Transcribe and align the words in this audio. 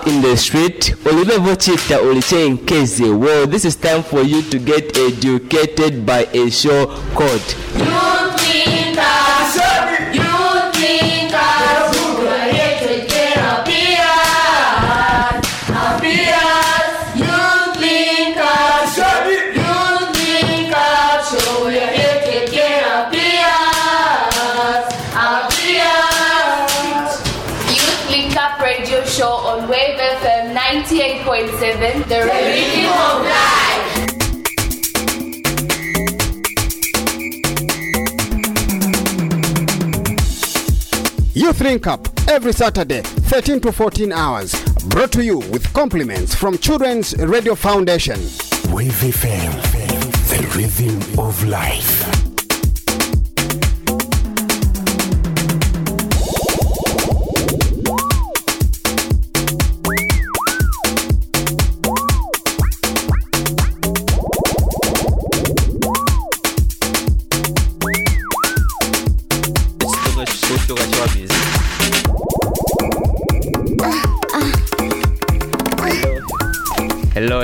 out 0.00 0.06
in 0.08 0.22
the 0.22 0.36
street? 0.36 0.94
Ulivochita 1.04 2.00
ulichenkeze. 2.00 3.18
Well, 3.18 3.46
this 3.46 3.64
is 3.64 3.76
time 3.76 4.02
for 4.02 4.22
you 4.22 4.42
to 4.42 4.58
get 4.58 4.96
educated 4.96 6.06
by 6.06 6.26
a 6.32 6.50
show 6.50 6.86
called 7.14 8.09
the 32.10 32.16
rhythm 32.16 32.90
of 32.90 33.22
life. 33.22 33.86
Youth 41.36 41.60
Link 41.60 41.86
Up 41.86 42.08
every 42.28 42.52
Saturday, 42.52 43.02
13 43.02 43.60
to 43.60 43.70
14 43.70 44.10
hours. 44.10 44.52
Brought 44.88 45.12
to 45.12 45.24
you 45.24 45.38
with 45.38 45.72
compliments 45.72 46.34
from 46.34 46.58
Children's 46.58 47.16
Radio 47.16 47.54
Foundation. 47.54 48.18
Wave 48.72 48.90
FM, 48.90 49.52
the 50.30 50.42
rhythm 50.58 50.98
of 51.16 51.46
life. 51.46 52.19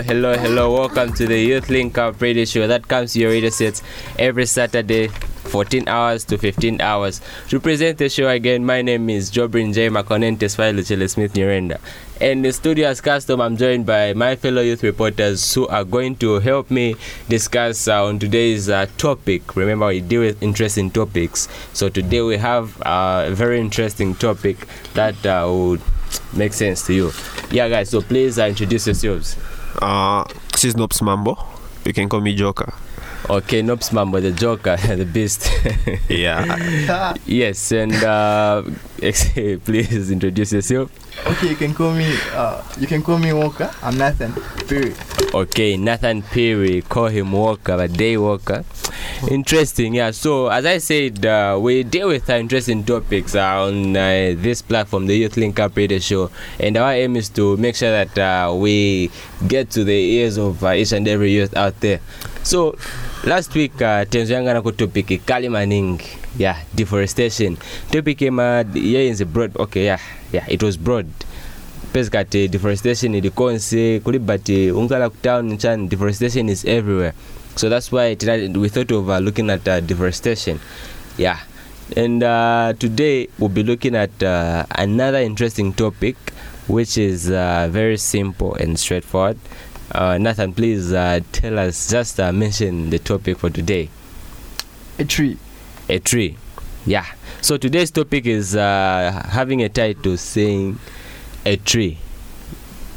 Hello, 0.06 0.38
hello. 0.38 0.72
Welcome 0.72 1.14
to 1.14 1.26
the 1.26 1.36
Youth 1.36 1.68
Link 1.68 1.98
Up 1.98 2.22
radio 2.22 2.44
show 2.44 2.68
that 2.68 2.86
comes 2.86 3.14
to 3.14 3.18
your 3.18 3.30
radio 3.30 3.50
sets 3.50 3.82
every 4.20 4.46
Saturday, 4.46 5.08
14 5.08 5.88
hours 5.88 6.24
to 6.26 6.38
15 6.38 6.80
hours. 6.80 7.20
To 7.48 7.58
present 7.58 7.98
the 7.98 8.08
show 8.08 8.28
again, 8.28 8.64
my 8.64 8.82
name 8.82 9.10
is 9.10 9.32
Jobrin 9.32 9.74
J. 9.74 9.88
Makonente 9.88 10.46
Luchele 10.46 11.10
Smith 11.10 11.32
Nurenda. 11.34 11.80
And 12.20 12.44
the 12.44 12.52
studio 12.52 12.86
as 12.86 13.00
custom, 13.00 13.40
I'm 13.40 13.56
joined 13.56 13.84
by 13.84 14.12
my 14.12 14.36
fellow 14.36 14.62
youth 14.62 14.84
reporters 14.84 15.52
who 15.52 15.66
are 15.66 15.82
going 15.82 16.14
to 16.18 16.38
help 16.38 16.70
me 16.70 16.94
discuss 17.28 17.88
uh, 17.88 18.04
on 18.04 18.20
today's 18.20 18.68
uh, 18.68 18.86
topic. 18.98 19.56
Remember, 19.56 19.88
we 19.88 20.02
deal 20.02 20.20
with 20.20 20.40
interesting 20.40 20.88
topics. 20.88 21.48
So 21.72 21.88
today 21.88 22.22
we 22.22 22.36
have 22.36 22.80
a 22.82 23.30
very 23.32 23.58
interesting 23.58 24.14
topic 24.14 24.68
that 24.94 25.26
uh, 25.26 25.50
would 25.52 25.82
make 26.32 26.52
sense 26.52 26.86
to 26.86 26.94
you. 26.94 27.10
Yeah, 27.50 27.68
guys, 27.68 27.90
so 27.90 28.02
please 28.02 28.38
uh, 28.38 28.44
introduce 28.44 28.86
yourselves. 28.86 29.36
Uh, 29.80 30.24
this 30.52 30.64
is 30.64 30.76
Nops 30.76 31.02
Mambo. 31.02 31.36
You 31.84 31.92
can 31.92 32.08
call 32.08 32.20
me 32.20 32.34
Joker. 32.34 32.72
Okay, 33.28 33.62
Nops 33.62 33.92
Mambo, 33.92 34.20
the 34.20 34.32
Joker, 34.32 34.76
the 34.96 35.04
Beast. 35.04 35.50
Yeah. 36.08 37.14
yes, 37.26 37.72
and 37.72 37.92
uh, 37.94 38.62
please 38.98 40.10
introduce 40.10 40.52
yourself. 40.52 40.90
Okay, 41.24 41.48
you 41.50 41.56
can 41.56 41.72
call 41.74 41.92
me. 41.94 42.12
Uh, 42.32 42.62
you 42.78 42.86
can 42.86 43.02
call 43.02 43.18
me 43.18 43.32
Walker. 43.32 43.70
I'm 43.82 43.96
Nathan. 43.96 44.32
Period. 44.68 44.96
Okay, 45.34 45.76
Nathan 45.76 46.22
Perry, 46.22 46.82
call 46.82 47.06
him 47.06 47.32
Walker, 47.32 47.76
but 47.76 47.92
day 47.92 48.16
Walker. 48.16 48.64
Interesting, 49.30 49.94
yeah. 49.94 50.10
So, 50.10 50.48
as 50.48 50.66
I 50.66 50.78
said, 50.78 51.24
uh, 51.24 51.58
we 51.60 51.82
deal 51.82 52.08
with 52.08 52.28
uh, 52.28 52.34
interesting 52.34 52.84
topics 52.84 53.34
uh, 53.34 53.64
on 53.64 53.96
uh, 53.96 54.34
this 54.36 54.62
platform, 54.62 55.06
the 55.06 55.16
Youth 55.16 55.36
Link 55.36 55.58
Up 55.58 55.76
Radio 55.76 55.98
Show, 55.98 56.30
and 56.60 56.76
our 56.76 56.92
aim 56.92 57.16
is 57.16 57.28
to 57.30 57.56
make 57.56 57.76
sure 57.76 57.90
that 57.90 58.16
uh, 58.18 58.54
we 58.54 59.10
get 59.48 59.70
to 59.70 59.84
the 59.84 59.92
ears 60.20 60.38
of 60.38 60.62
each 60.64 60.92
and 60.92 61.08
every 61.08 61.32
youth 61.32 61.56
out 61.56 61.80
there. 61.80 62.00
So, 62.42 62.76
last 63.24 63.54
week 63.54 63.74
uh, 63.82 64.04
tenzoyangana 64.04 64.62
ku 64.62 64.70
topic 64.72 65.26
kali 65.26 65.48
yeah 66.38 66.60
deforestation. 66.74 67.56
Topic 67.90 68.22
ema 68.22 68.64
yayenze 68.74 69.24
broad 69.24 69.56
okay 69.56 69.84
yeah 69.84 70.00
yeah 70.32 70.44
it 70.48 70.62
was 70.62 70.76
broad. 70.76 71.06
Basically 71.92 72.48
deforestation 72.48 73.14
ilikonse 73.14 74.00
kuli 74.04 74.18
but 74.18 74.44
ungala 74.44 75.10
ku 75.10 75.16
town 75.22 75.58
chan 75.58 75.88
deforestation 75.88 76.48
is 76.48 76.64
everywhere. 76.64 77.14
So 77.56 77.68
that's 77.68 77.90
why 77.90 78.14
tonight 78.14 78.54
we 78.56 78.68
thought 78.68 78.90
of 78.92 79.08
uh, 79.08 79.18
looking 79.18 79.48
at 79.48 79.66
uh, 79.66 79.80
deforestation. 79.80 80.60
Yeah. 81.16 81.40
And 81.96 82.22
uh, 82.22 82.74
today 82.78 83.28
we'll 83.38 83.48
be 83.48 83.62
looking 83.62 83.94
at 83.94 84.22
uh, 84.22 84.66
another 84.76 85.18
interesting 85.18 85.72
topic 85.72 86.16
which 86.68 86.98
is 86.98 87.30
uh, 87.30 87.68
very 87.70 87.96
simple 87.96 88.54
and 88.56 88.78
straightforward. 88.78 89.38
Uh, 89.92 90.18
nathan 90.18 90.52
please 90.52 90.92
uh, 90.92 91.20
tell 91.32 91.58
us 91.58 91.88
just 91.88 92.18
uh, 92.20 92.32
mention 92.32 92.90
the 92.90 92.98
topic 92.98 93.38
for 93.38 93.48
today. 93.48 93.88
A 94.98 95.04
tree. 95.04 95.38
A 95.88 95.98
tree. 95.98 96.36
Yeah. 96.84 97.06
So 97.40 97.56
today's 97.56 97.90
topic 97.90 98.26
is 98.26 98.56
uh, 98.56 99.22
having 99.30 99.62
a 99.62 99.68
title 99.68 100.16
saying 100.16 100.78
a 101.44 101.56
tree. 101.56 101.98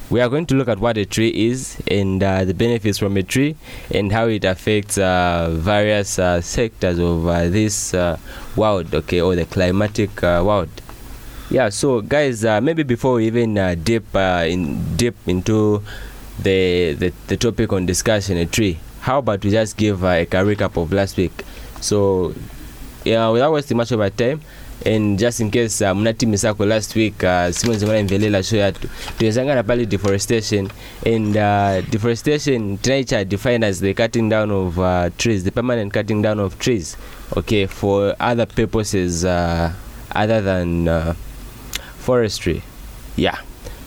We 0.09 0.21
are 0.21 0.29
going 0.29 0.47
to 0.47 0.55
look 0.55 0.67
at 0.67 0.79
what 0.79 0.97
a 0.97 1.05
tree 1.05 1.29
is 1.29 1.77
and 1.87 2.23
uh, 2.23 2.43
the 2.43 2.53
benefits 2.55 2.97
from 2.97 3.15
a 3.15 3.23
tree 3.23 3.55
and 3.93 4.11
how 4.11 4.27
it 4.27 4.43
affects 4.43 4.97
uh, 4.97 5.49
various 5.51 6.17
uh, 6.17 6.41
sectors 6.41 6.97
of 6.97 7.27
uh, 7.27 7.47
this 7.49 7.93
uh, 7.93 8.17
world 8.55 8.93
okay 8.95 9.21
or 9.21 9.35
the 9.35 9.45
climatic 9.45 10.21
world. 10.21 10.69
Yeah 11.51 11.69
so 11.69 12.01
guys 12.01 12.43
maybe 12.43 12.81
before 12.81 13.15
we 13.15 13.27
even 13.27 13.53
dip 13.83 14.15
in 14.15 14.95
deep 14.95 15.15
into 15.27 15.83
the, 16.39 16.93
the 16.93 17.13
the 17.27 17.37
topic 17.37 17.71
on 17.73 17.85
discussion 17.85 18.37
a 18.37 18.45
tree 18.47 18.79
how 19.01 19.19
about 19.19 19.43
we 19.43 19.51
just 19.51 19.77
give 19.77 20.03
a 20.03 20.25
recap 20.25 20.81
of 20.81 20.91
last 20.91 21.17
week? 21.17 21.43
So 21.81 22.33
yeah, 23.05 23.29
without 23.29 23.51
wasting 23.51 23.77
much 23.77 23.91
of 23.91 23.99
our 23.99 24.09
time 24.09 24.41
and 24.85 25.19
just 25.19 25.41
in 25.41 25.51
case 25.51 25.81
uh, 25.81 25.93
mnatimisako 25.93 26.65
last 26.65 26.95
week 26.95 27.23
uh, 27.23 27.51
simonzimana 27.51 27.99
imvelela 27.99 28.43
show 28.43 28.57
yatu 28.57 28.87
tuenzangana 29.17 29.63
pale 29.63 29.85
deforestation 29.85 30.69
and 31.05 31.37
uh, 31.37 31.81
deforestation 31.89 32.77
tinaicha 32.77 33.25
defined 33.25 33.65
as 33.65 33.81
the 33.81 33.93
cutting 33.93 34.29
down 34.29 34.51
of 34.51 34.79
uh, 34.79 35.09
trees 35.17 35.43
the 35.43 35.51
permanent 35.51 35.93
cutting 35.93 36.21
down 36.21 36.39
of 36.39 36.57
trees 36.59 36.97
okay 37.35 37.67
for 37.67 38.15
other 38.19 38.45
purposes 38.45 39.25
uh, 39.25 39.71
other 40.11 40.41
than 40.41 40.87
uh, 40.87 41.13
forestry. 41.97 42.63
Yeah. 43.15 43.37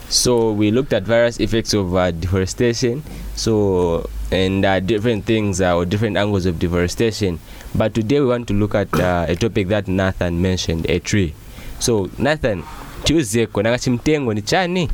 So 0.09 0.53
we 0.53 0.71
looked 0.71 0.93
at 0.93 1.03
various 1.05 1.41
effects 1.41 1.75
of 1.75 1.97
uh, 1.97 2.11
deforestation. 2.11 3.03
So 3.35 4.09
and 4.33 4.65
uh, 4.65 4.81
different 4.81 5.27
things 5.27 5.61
uh, 5.61 5.77
or 5.77 5.85
different 5.85 6.17
angles 6.17 6.47
of 6.47 6.59
deforestation. 6.59 7.39
But 7.75 7.95
today 7.95 8.21
we 8.21 8.27
want 8.27 8.49
to 8.49 8.55
look 8.55 8.75
at 8.75 8.89
uh, 8.99 9.27
a 9.29 9.37
topic 9.37 9.69
that 9.69 9.87
nathan 9.87 10.41
mentioned 10.41 10.89
a 10.89 10.99
tree. 10.99 11.35
So 11.79 12.11
nathan 12.19 12.63
chiuzeko 13.05 13.63
nanga 13.63 13.79
chimtengo 13.79 14.35
ni 14.35 14.41
chani? 14.41 14.91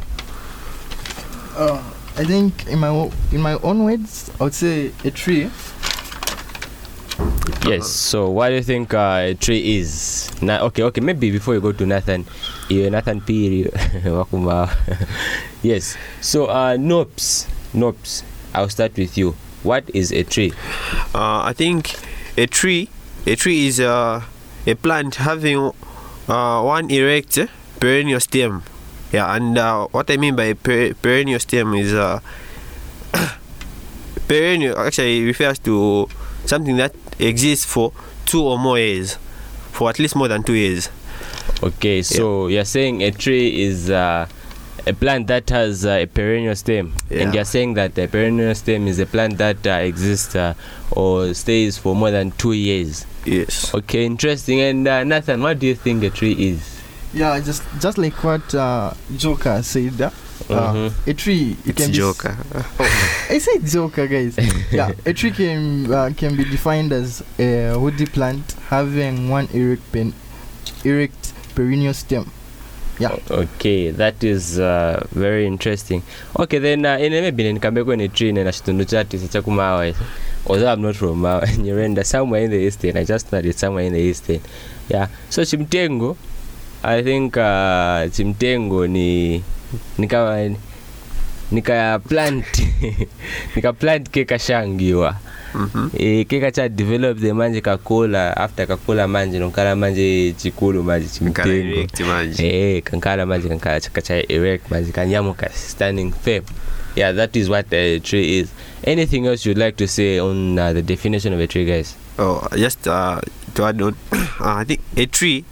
Uh, 1.56 1.78
I 2.16 2.24
think 2.24 2.66
in 2.66 2.80
my 2.80 2.90
in 3.32 3.40
my 3.40 3.54
own 3.62 3.84
words, 3.84 4.30
I 4.40 4.44
would 4.44 4.54
say 4.54 4.92
a 5.04 5.10
tree. 5.10 5.50
yes 7.66 7.86
so 7.90 8.30
what 8.30 8.48
do 8.48 8.54
you 8.54 8.62
think 8.62 8.94
uh, 8.94 9.30
a 9.30 9.34
tree 9.34 9.78
is? 9.78 10.30
Na 10.40 10.62
okay 10.66 10.82
okay 10.82 11.00
maybe 11.00 11.30
before 11.30 11.54
you 11.54 11.60
go 11.60 11.72
to 11.72 11.86
nathan 11.86 12.24
you 12.68 12.88
nathan 12.90 13.20
P. 13.20 13.66
yes 15.62 15.96
so 16.20 16.46
uh, 16.46 16.76
nopes, 16.78 17.46
nops 17.74 18.22
i'll 18.54 18.68
start 18.68 18.96
with 18.96 19.16
you 19.18 19.34
what 19.62 19.84
is 19.94 20.12
a 20.12 20.22
tree 20.22 20.52
Uh, 21.14 21.42
I 21.50 21.52
think 21.52 21.94
a 22.36 22.46
tree, 22.46 22.88
a 23.26 23.34
tree 23.34 23.66
is 23.66 23.80
uh, 23.80 24.22
a 24.66 24.74
plant 24.74 25.16
having 25.16 25.72
uh, 26.28 26.62
one 26.62 26.90
erect 26.90 27.38
perennial 27.80 28.20
stem. 28.20 28.62
Yeah, 29.12 29.34
and 29.34 29.56
uh, 29.58 29.88
what 29.90 30.10
I 30.10 30.16
mean 30.16 30.36
by 30.36 30.52
per- 30.52 30.92
perennial 30.94 31.40
stem 31.40 31.74
is 31.74 31.92
uh, 31.92 32.20
perennial 34.28 34.78
actually 34.78 35.24
refers 35.24 35.58
to 35.60 36.06
something 36.44 36.76
that 36.76 36.94
exists 37.18 37.64
for 37.64 37.92
two 38.26 38.42
or 38.44 38.58
more 38.58 38.78
years, 38.78 39.16
for 39.72 39.88
at 39.90 39.98
least 39.98 40.14
more 40.14 40.28
than 40.28 40.42
two 40.42 40.54
years. 40.54 40.88
Okay, 41.62 42.02
so 42.02 42.46
you're 42.46 42.64
saying 42.68 43.02
a 43.02 43.10
tree 43.10 43.62
is 43.62 43.90
uh, 43.90 44.28
a 44.86 44.92
plant 44.92 45.26
that 45.28 45.48
has 45.50 45.84
uh, 45.84 45.90
a 46.02 46.06
perennial 46.06 46.54
stem, 46.54 46.94
and 47.10 47.34
you're 47.34 47.44
saying 47.44 47.74
that 47.74 47.94
the 47.94 48.06
perennial 48.06 48.54
stem 48.54 48.86
is 48.86 48.98
a 48.98 49.06
plant 49.06 49.38
that 49.38 49.66
uh, 49.66 49.70
exists 49.70 50.34
uh, 50.36 50.54
or 50.92 51.34
stays 51.34 51.78
for 51.78 51.94
more 51.94 52.10
than 52.10 52.30
two 52.32 52.52
years. 52.52 53.06
Yes. 53.24 53.74
Okay, 53.74 54.04
interesting. 54.06 54.60
And 54.60 54.86
uh, 54.88 55.04
Nathan, 55.04 55.42
what 55.42 55.58
do 55.58 55.66
you 55.66 55.74
think 55.74 56.02
a 56.04 56.10
tree 56.10 56.32
is? 56.32 56.80
Yeah, 57.12 57.38
just 57.40 57.62
just 57.80 57.98
like 57.98 58.22
what 58.22 58.54
uh, 58.54 58.92
Joker 59.16 59.62
said. 59.62 60.00
Uh, 60.00 60.10
Mhm. 60.48 60.92
A 61.08 61.14
tree 61.14 61.56
it 61.66 61.70
It's 61.70 61.82
can 61.82 61.90
be 61.90 61.96
Joker. 61.98 62.36
I 63.28 63.38
said 63.38 63.66
Joker, 63.66 64.06
guys. 64.06 64.38
yeah, 64.72 64.92
a 65.04 65.12
tree 65.12 65.32
can 65.32 65.92
uh, 65.92 66.10
can 66.16 66.36
be 66.36 66.44
defined 66.44 66.92
as 66.92 67.22
a 67.38 67.76
woody 67.76 68.06
plant 68.06 68.54
having 68.70 69.28
one 69.28 69.48
erect 69.52 69.82
pen, 69.92 70.14
erect 70.84 71.34
perennial 71.54 71.92
stem. 71.92 72.30
Yeah. 73.00 73.16
okay 73.30 73.92
that 73.92 74.24
is 74.24 74.58
uh, 74.58 75.06
very 75.12 75.46
interesting. 75.46 76.02
Okay 76.38 76.58
then 76.58 76.84
uh, 76.84 76.98
ine 76.98 77.20
maybe 77.20 77.52
nikambe 77.52 77.84
kwenye 77.84 78.08
tree 78.08 78.32
na 78.32 78.52
chitundu 78.52 78.84
chati 78.84 79.18
cha 79.28 79.42
kumawa. 79.42 79.94
although 80.46 80.72
i'm 80.72 80.80
not 80.82 80.96
from 80.96 81.20
mawa 81.20 81.46
nyerenda 81.62 82.04
somewhere 82.04 82.44
in 82.44 82.50
the 82.50 82.64
eastern 82.64 82.96
i 82.96 83.04
just 83.04 83.32
it's 83.32 83.60
somewhere 83.60 83.86
in 83.86 83.92
the 83.92 84.00
eastern 84.00 84.40
yeah. 84.88 85.08
So 85.28 85.44
chimtengo 85.44 86.16
i 86.82 87.02
think 87.02 87.36
uh, 87.36 88.08
chimtengo 88.12 88.86
ni 88.86 89.42
nikawa 89.98 90.50
nika 91.52 91.98
plant 92.08 92.46
nika 93.56 93.72
plant 93.72 94.10
kekashangiwa 94.10 95.16
Mhm. 95.54 95.90
e, 95.96 96.50
cha 96.52 96.68
develop 96.68 97.18
the 97.20 97.32
manje 97.32 97.60
kakula 97.60 98.36
after 98.36 98.66
kakula 98.66 99.08
manje 99.08 99.38
nokala 99.38 99.76
manje 99.76 100.34
chikulu 100.36 100.82
manje 100.82 101.08
chimtengo. 101.08 101.86
Eh, 102.42 102.82
kankala 102.82 103.26
manje 103.26 103.48
kankala 103.48 103.80
kacha 103.92 104.22
erect 104.28 104.70
manje 104.70 104.92
kanyamuka 104.92 105.48
standing 105.54 106.12
firm. 106.12 106.44
Yeah, 106.96 107.12
that 107.12 107.36
is 107.36 107.48
what 107.48 107.72
a 107.72 108.00
tree 108.00 108.40
is. 108.40 108.48
Anything 108.84 109.26
else 109.26 109.46
you'd 109.46 109.58
like 109.58 109.76
to 109.76 109.86
say 109.86 110.18
on 110.18 110.58
uh, 110.58 110.72
the 110.72 110.82
definition 110.82 111.32
of 111.32 111.38
a 111.38 111.46
tree, 111.46 111.64
guys? 111.64 111.94
Oh, 112.18 112.42
just 112.56 112.88
uh, 112.88 113.20
to 113.54 113.64
add 113.64 113.80
on, 113.80 113.94
uh, 114.12 114.18
I 114.40 114.64
think 114.64 114.80
a 114.96 115.06
tree, 115.06 115.44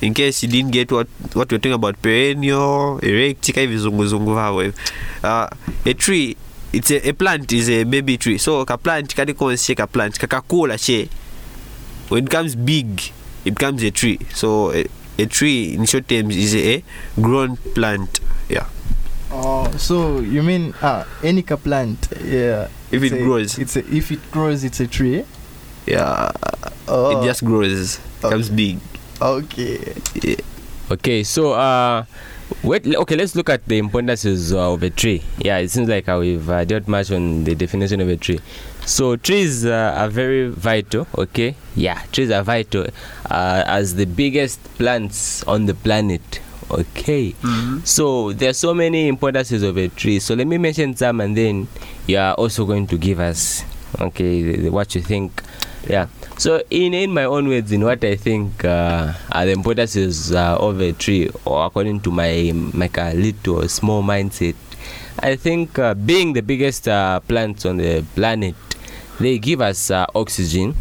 in 0.00 0.14
case 0.14 0.42
you 0.42 0.48
didn't 0.48 0.70
get 0.72 0.90
what 0.90 1.08
what 1.34 1.52
we're 1.52 1.58
talking 1.58 1.74
about, 1.74 2.00
perennial, 2.00 2.98
erect, 3.02 3.42
chika 3.44 3.60
hivi 3.60 3.78
zunguzungu 3.78 4.34
hapo 4.34 4.60
hivi. 4.60 4.74
Uh, 5.22 5.46
a 5.84 5.94
tree, 5.94 6.36
it's 6.76 6.90
a, 6.92 7.08
a 7.08 7.12
plant 7.12 7.52
is 7.52 7.68
a 7.70 7.84
baby 7.84 8.16
tree. 8.20 8.36
So 8.38 8.64
ka 8.68 8.76
plant 8.76 9.14
kadi 9.16 9.32
konse 9.32 9.72
ka 9.76 9.86
plant 9.86 10.18
kakakula 10.20 10.76
she. 10.78 11.08
When 12.08 12.24
it 12.24 12.30
comes 12.30 12.54
big, 12.54 13.00
it 13.44 13.54
becomes 13.56 13.82
a 13.82 13.90
tree. 13.90 14.20
So 14.32 14.72
a, 14.72 14.84
a 15.18 15.26
tree 15.26 15.74
in 15.74 15.86
short 15.86 16.06
terms 16.08 16.36
is 16.36 16.54
a, 16.54 16.76
a 16.78 16.84
grown 17.20 17.56
plant. 17.74 18.20
Yeah. 18.48 18.68
Oh, 19.32 19.66
so 19.76 20.20
you 20.20 20.42
mean 20.42 20.74
uh, 20.82 21.02
any 21.24 21.42
ka 21.42 21.56
plant? 21.56 22.08
Yeah. 22.22 22.68
If 22.92 23.02
it's 23.02 23.12
it 23.12 23.20
a- 23.20 23.24
grows. 23.24 23.58
it's 23.58 23.74
a, 23.76 23.82
if 23.90 24.12
it 24.12 24.22
grows, 24.30 24.62
it's 24.62 24.78
a 24.78 24.86
tree. 24.86 25.24
Yeah. 25.86 26.30
Oh, 26.86 27.18
It 27.18 27.26
just 27.26 27.42
grows, 27.44 27.98
becomes 28.22 28.48
big. 28.50 28.78
okay. 29.20 29.78
Yeah. 30.22 30.38
Okay, 30.90 31.22
so 31.26 31.54
uh, 31.58 32.06
wait. 32.62 32.86
Okay, 32.86 33.16
let's 33.16 33.34
look 33.34 33.48
at 33.50 33.64
the 33.66 33.78
importances 33.78 34.52
of 34.52 34.82
a 34.82 34.90
tree. 34.90 35.22
Yeah, 35.38 35.58
it 35.58 35.70
seems 35.70 35.88
like 35.88 36.06
we've 36.06 36.48
uh, 36.48 36.64
dealt 36.64 36.86
much 36.88 37.10
on 37.10 37.44
the 37.44 37.54
definition 37.54 38.00
of 38.00 38.08
a 38.08 38.16
tree. 38.16 38.40
So 38.84 39.16
trees 39.16 39.64
uh, 39.66 39.94
are 39.96 40.08
very 40.08 40.48
vital. 40.48 41.06
Okay, 41.18 41.54
yeah, 41.74 42.02
trees 42.12 42.30
are 42.30 42.42
vital 42.42 42.86
uh, 43.30 43.62
as 43.66 43.94
the 43.96 44.06
biggest 44.06 44.62
plants 44.78 45.42
on 45.44 45.66
the 45.66 45.74
planet. 45.74 46.40
Okay, 46.70 47.34
so 47.84 48.32
there 48.32 48.50
are 48.50 48.52
so 48.52 48.74
many 48.74 49.06
importances 49.08 49.62
of 49.62 49.76
a 49.76 49.88
tree. 49.88 50.18
So 50.18 50.34
let 50.34 50.46
me 50.46 50.58
mention 50.58 50.96
some, 50.96 51.20
and 51.20 51.36
then 51.36 51.68
you 52.06 52.18
are 52.18 52.34
also 52.34 52.64
going 52.64 52.86
to 52.88 52.98
give 52.98 53.20
us 53.20 53.62
okay 54.00 54.42
the, 54.42 54.56
the- 54.62 54.68
what 54.70 54.94
you 54.94 55.00
think. 55.02 55.42
Yeah. 55.88 56.08
So 56.36 56.62
in 56.70 56.94
in 56.94 57.12
my 57.14 57.24
own 57.24 57.48
words, 57.48 57.70
in 57.70 57.84
what 57.84 58.02
I 58.04 58.16
think 58.16 58.64
uh, 58.64 59.14
are 59.30 59.46
the 59.46 59.52
importances 59.52 60.32
uh, 60.32 60.56
of 60.58 60.80
a 60.80 60.92
tree, 60.92 61.30
or 61.44 61.64
according 61.66 62.00
to 62.00 62.10
my 62.10 62.52
like 62.74 62.98
a 62.98 63.14
little 63.14 63.68
small 63.68 64.02
mindset, 64.02 64.54
I 65.20 65.36
think 65.36 65.78
uh, 65.78 65.94
being 65.94 66.32
the 66.32 66.42
biggest 66.42 66.88
uh, 66.88 67.20
plants 67.20 67.64
on 67.64 67.76
the 67.78 68.04
planet, 68.14 68.54
they 69.20 69.38
give 69.38 69.60
us 69.60 69.90
uh, 69.90 70.06
oxygen. 70.14 70.74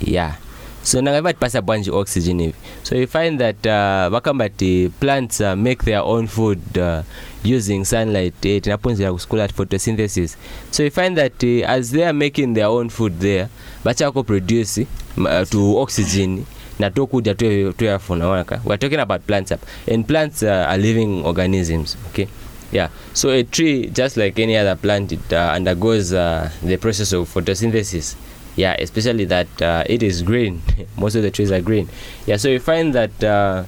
Yeah. 0.00 0.36
So 0.82 1.00
nangava 1.00 1.32
tipasa 1.32 1.62
bwanji 1.62 1.90
oxygen 1.90 2.40
hivi. 2.40 2.54
So 2.82 2.94
you 2.96 3.06
find 3.06 3.38
that 3.40 3.66
uh, 3.66 4.08
vakambati 4.10 4.90
plants 5.00 5.40
uh, 5.40 5.54
make 5.56 5.84
their 5.84 6.00
own 6.02 6.26
food 6.26 6.78
uh, 6.78 7.02
using 7.44 7.84
sunlight 7.84 8.34
eh, 8.46 8.60
tinaphunzira 8.60 9.12
kuschool 9.12 9.40
at 9.40 9.52
photosynthesis. 9.54 10.36
So 10.70 10.82
you 10.82 10.90
find 10.90 11.16
that 11.18 11.44
uh, 11.44 11.66
as 11.66 11.90
they 11.90 12.04
are 12.04 12.12
making 12.12 12.54
their 12.54 12.66
own 12.66 12.88
food 12.88 13.20
there, 13.20 13.48
vachako 13.88 14.22
produce 14.22 14.86
uh, 15.16 15.44
to 15.48 15.78
oxygen 15.80 16.44
na 16.78 16.90
tokudya 16.90 17.34
tuyafuna 17.76 18.28
onaka 18.28 18.60
we're 18.64 18.76
talking 18.78 19.00
about 19.00 19.22
plants 19.26 19.52
up. 19.52 19.60
And 19.90 20.06
plants 20.06 20.42
uh, 20.42 20.66
are 20.68 20.78
living 20.78 21.24
organisms 21.24 21.96
okay? 22.08 22.28
Yeah. 22.70 22.90
So 23.14 23.30
a 23.30 23.44
tree 23.44 23.86
just 23.88 24.16
like 24.18 24.38
any 24.38 24.56
other 24.56 24.76
plant 24.76 25.12
it 25.12 25.32
uh, 25.32 25.52
undergoes 25.56 26.12
uh, 26.12 26.50
the 26.62 26.76
process 26.76 27.12
of 27.12 27.32
photosynthesis. 27.32 28.14
Yeah 28.56 28.76
especially 28.78 29.24
that 29.24 29.48
uh, 29.62 29.84
it 29.86 30.02
is 30.02 30.22
green. 30.22 30.60
Most 30.96 31.14
of 31.14 31.22
the 31.22 31.30
trees 31.30 31.50
are 31.50 31.62
green. 31.62 31.88
Yeah 32.26 32.36
so 32.36 32.48
you 32.48 32.60
find 32.60 32.94
that 32.94 33.24
uh, 33.24 33.64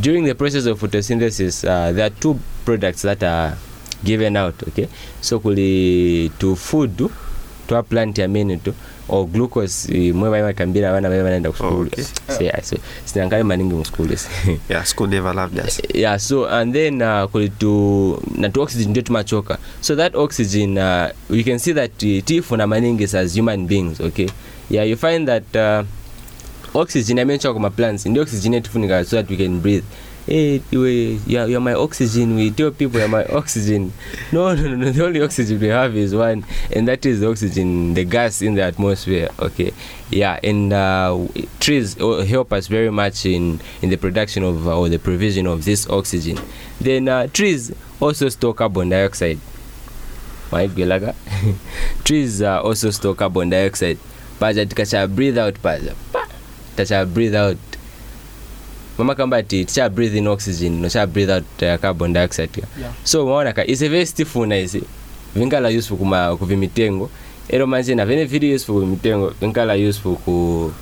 during 0.00 0.24
the 0.24 0.34
process 0.34 0.66
of 0.66 0.80
photosynthesis 0.80 1.62
uh, 1.66 1.92
there 1.92 2.06
are 2.06 2.14
two 2.20 2.40
products 2.64 3.02
that 3.02 3.22
are 3.22 3.56
given 4.02 4.36
out 4.36 4.54
okay? 4.68 4.88
So 5.20 5.38
kuli 5.38 6.30
to 6.40 6.56
food 6.56 7.08
twa 7.68 7.82
plant 7.82 8.18
yamene 8.18 8.58
tu 8.62 8.74
or 9.08 9.26
glucose 9.26 9.88
eh, 10.06 10.14
mwe 10.14 10.30
vaimakambira 10.30 10.92
vana 10.92 11.08
vai 11.08 11.22
vanaenda 11.22 11.50
kuskulu 11.50 11.80
Okay. 11.80 12.04
so, 12.04 12.44
yeah, 12.44 12.62
so 12.62 12.76
maningi 13.44 13.74
muskulu 13.74 14.16
Yeah, 14.70 14.84
school 14.84 15.08
never 15.08 15.34
loved 15.34 15.58
us. 15.58 15.80
yeah 15.94 16.18
so 16.18 16.46
and 16.48 16.72
then 16.74 17.02
uh, 17.02 17.26
kuli 17.30 17.48
tu 17.48 18.22
na 18.36 18.48
tu 18.48 18.62
oxygen 18.62 18.90
ndio 18.90 19.02
tumachoka. 19.02 19.58
So 19.80 19.96
that 19.96 20.14
oxygen 20.14 20.78
uh, 20.78 21.08
we 21.30 21.42
can 21.44 21.58
see 21.58 21.72
that 21.74 22.02
uh, 22.02 22.24
tifuna 22.24 22.66
maningi 22.66 23.04
as 23.16 23.34
human 23.34 23.66
beings 23.66 24.00
okay? 24.00 24.28
Yeah 24.70 24.84
you 24.88 24.96
find 24.96 25.28
that 25.28 25.56
uh, 25.56 25.84
oxygen 26.74 27.18
yamenchoka 27.18 27.54
kuma 27.54 27.70
plants 27.70 28.06
ndio 28.06 28.22
oxygen 28.22 28.54
yetifunika 28.54 29.04
so 29.04 29.16
that 29.16 29.30
we 29.30 29.36
can 29.36 29.60
breathe 29.60 29.84
Hey, 30.26 30.62
we, 30.70 31.20
you're, 31.26 31.46
you're 31.46 31.60
my 31.60 31.74
oxygen. 31.74 32.34
We 32.36 32.50
tell 32.50 32.70
people 32.70 32.98
you're 32.98 33.08
my 33.08 33.24
oxygen. 33.32 33.92
No, 34.32 34.54
no, 34.54 34.62
no, 34.62 34.76
no. 34.76 34.90
The 34.90 35.04
only 35.04 35.20
oxygen 35.20 35.60
we 35.60 35.68
have 35.68 35.94
is 35.96 36.14
one, 36.14 36.46
and 36.72 36.88
that 36.88 37.04
is 37.04 37.20
the 37.20 37.28
oxygen, 37.28 37.92
the 37.92 38.04
gas 38.04 38.40
in 38.40 38.54
the 38.54 38.62
atmosphere. 38.62 39.28
Okay, 39.38 39.72
yeah, 40.10 40.40
and 40.42 40.72
uh, 40.72 41.18
trees 41.60 42.00
uh, 42.00 42.24
help 42.24 42.52
us 42.54 42.68
very 42.68 42.90
much 42.90 43.26
in 43.26 43.60
in 43.82 43.90
the 43.90 43.96
production 43.96 44.44
of 44.44 44.66
uh, 44.66 44.78
or 44.78 44.88
the 44.88 44.98
provision 44.98 45.46
of 45.46 45.66
this 45.66 45.88
oxygen. 45.90 46.38
Then 46.80 47.08
uh, 47.08 47.26
trees 47.26 47.74
also 48.00 48.30
store 48.30 48.54
carbon 48.54 48.88
dioxide. 48.88 49.38
trees 52.04 52.40
uh, 52.40 52.62
also 52.62 52.90
store 52.90 53.14
carbon 53.14 53.50
dioxide 53.50 53.98
paja 54.38 55.08
breathe 55.08 55.38
out 55.38 55.60
paja 55.62 55.94
pa 56.12 56.26
tacha 56.76 57.06
breathe 57.12 57.34
out 57.34 57.56
mama 58.98 59.14
kamba 59.14 59.36
ati 59.36 59.64
ticha 59.64 59.88
breathe 59.88 60.16
in 60.18 60.26
oxygen 60.26 60.80
nocha 60.82 61.06
breathe 61.06 61.30
out 61.30 61.44
uh, 61.62 61.76
carbon 61.78 62.12
dioxide. 62.12 62.50
Yeah. 62.78 62.92
so 63.04 63.26
maona 63.26 63.52
ka 63.54 63.62
is 63.66 63.82
a 63.82 63.88
very 63.88 64.06
stifuna 64.06 64.58
isi 64.62 64.82
vingala 65.36 65.68
useful 65.78 65.96
kuma 65.98 66.36
kuvimitengo 66.36 67.10
ero 67.48 67.66
manje 67.66 67.94
na 67.94 68.04
vene 68.06 68.24
vili 68.24 68.54
useful 68.54 68.74
kuvimitengo 68.74 69.34
vingala 69.40 69.74
useful 69.74 70.16
ku 70.24 70.72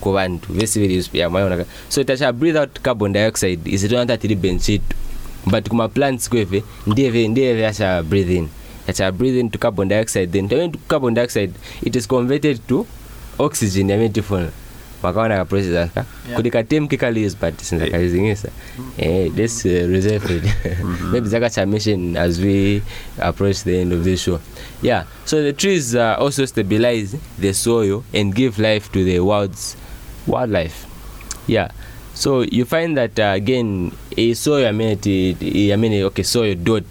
ku 0.00 0.12
vantu 0.12 0.52
vesi 0.52 0.80
very 0.80 0.98
useful 0.98 1.20
ya 1.20 1.30
maona 1.30 1.56
ka. 1.56 1.64
So 1.88 2.02
tacha 2.04 2.32
breathe 2.32 2.56
out 2.56 2.82
carbon 2.82 3.12
dioxide 3.12 3.60
isi 3.64 3.88
not 3.88 4.08
tiri 4.20 4.34
benchitu 4.36 4.94
but 5.46 5.68
kuma 5.68 5.88
plants 5.88 6.28
kweve 6.28 6.62
ndiyeve 6.86 7.28
ndiyeve 7.28 7.66
asha 7.66 8.02
breathe 8.02 8.30
in. 8.30 8.48
Asha 8.88 9.12
breathe 9.12 9.38
into 9.40 9.58
carbon 9.58 9.88
dioxide 9.88 10.32
then 10.32 10.48
to 10.48 10.78
carbon 10.88 11.14
dioxide 11.14 11.52
it 11.82 11.96
is 11.96 12.06
converted 12.06 12.60
to 12.68 12.86
oxygen 13.38 13.90
yametifuna 13.90 14.50
wakaona 15.02 15.36
na 15.36 15.44
process 15.44 15.74
aka 15.76 16.04
Yeah. 16.30 16.86
kikaliuse 16.88 17.36
but 17.40 17.60
sindakalizingisa 17.62 18.48
eh 18.98 19.30
this 19.34 19.66
uh, 19.66 19.70
reserve 19.88 20.30
it 20.36 20.44
maybe 21.12 21.28
zakacha 21.28 21.66
mission 21.66 22.16
as 22.16 22.38
we 22.40 22.82
approach 23.18 23.64
the 23.64 23.80
end 23.80 23.92
of 23.92 24.04
this 24.04 24.20
show. 24.22 24.38
Yeah 24.82 25.04
so 25.24 25.42
the 25.42 25.52
trees 25.52 25.94
uh, 25.94 26.16
also 26.18 26.46
stabilize 26.46 27.16
the 27.38 27.52
soil 27.54 28.02
and 28.14 28.34
give 28.34 28.58
life 28.58 28.90
to 28.92 29.04
the 29.04 29.20
world's 29.20 29.76
wildlife. 30.26 30.86
Yeah 31.46 31.68
so 32.14 32.42
you 32.42 32.64
find 32.64 32.96
that 32.96 33.18
uh, 33.18 33.32
again 33.36 33.92
a 34.16 34.34
soil 34.34 34.66
I 34.68 34.72
mean, 34.72 34.98
it, 35.04 35.72
I 35.72 35.76
mean 35.76 36.02
okay 36.04 36.22
soil 36.22 36.54
dot 36.54 36.84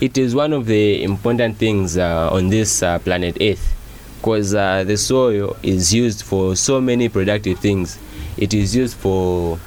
it 0.00 0.16
is 0.18 0.34
one 0.34 0.52
of 0.52 0.66
the 0.66 1.02
important 1.02 1.56
things 1.56 1.96
uh, 1.98 2.30
on 2.32 2.48
this 2.50 2.82
uh, 2.82 2.98
planet 2.98 3.36
earth 3.40 3.79
because 4.20 4.54
uh, 4.54 4.84
the 4.84 4.96
soil 4.96 5.56
is 5.62 5.94
used 5.94 6.22
for 6.22 6.54
so 6.54 6.80
many 6.80 7.08
productive 7.08 7.58
things 7.58 7.98
it 8.36 8.52
is 8.52 8.76
used 8.76 8.96
for 8.96 9.58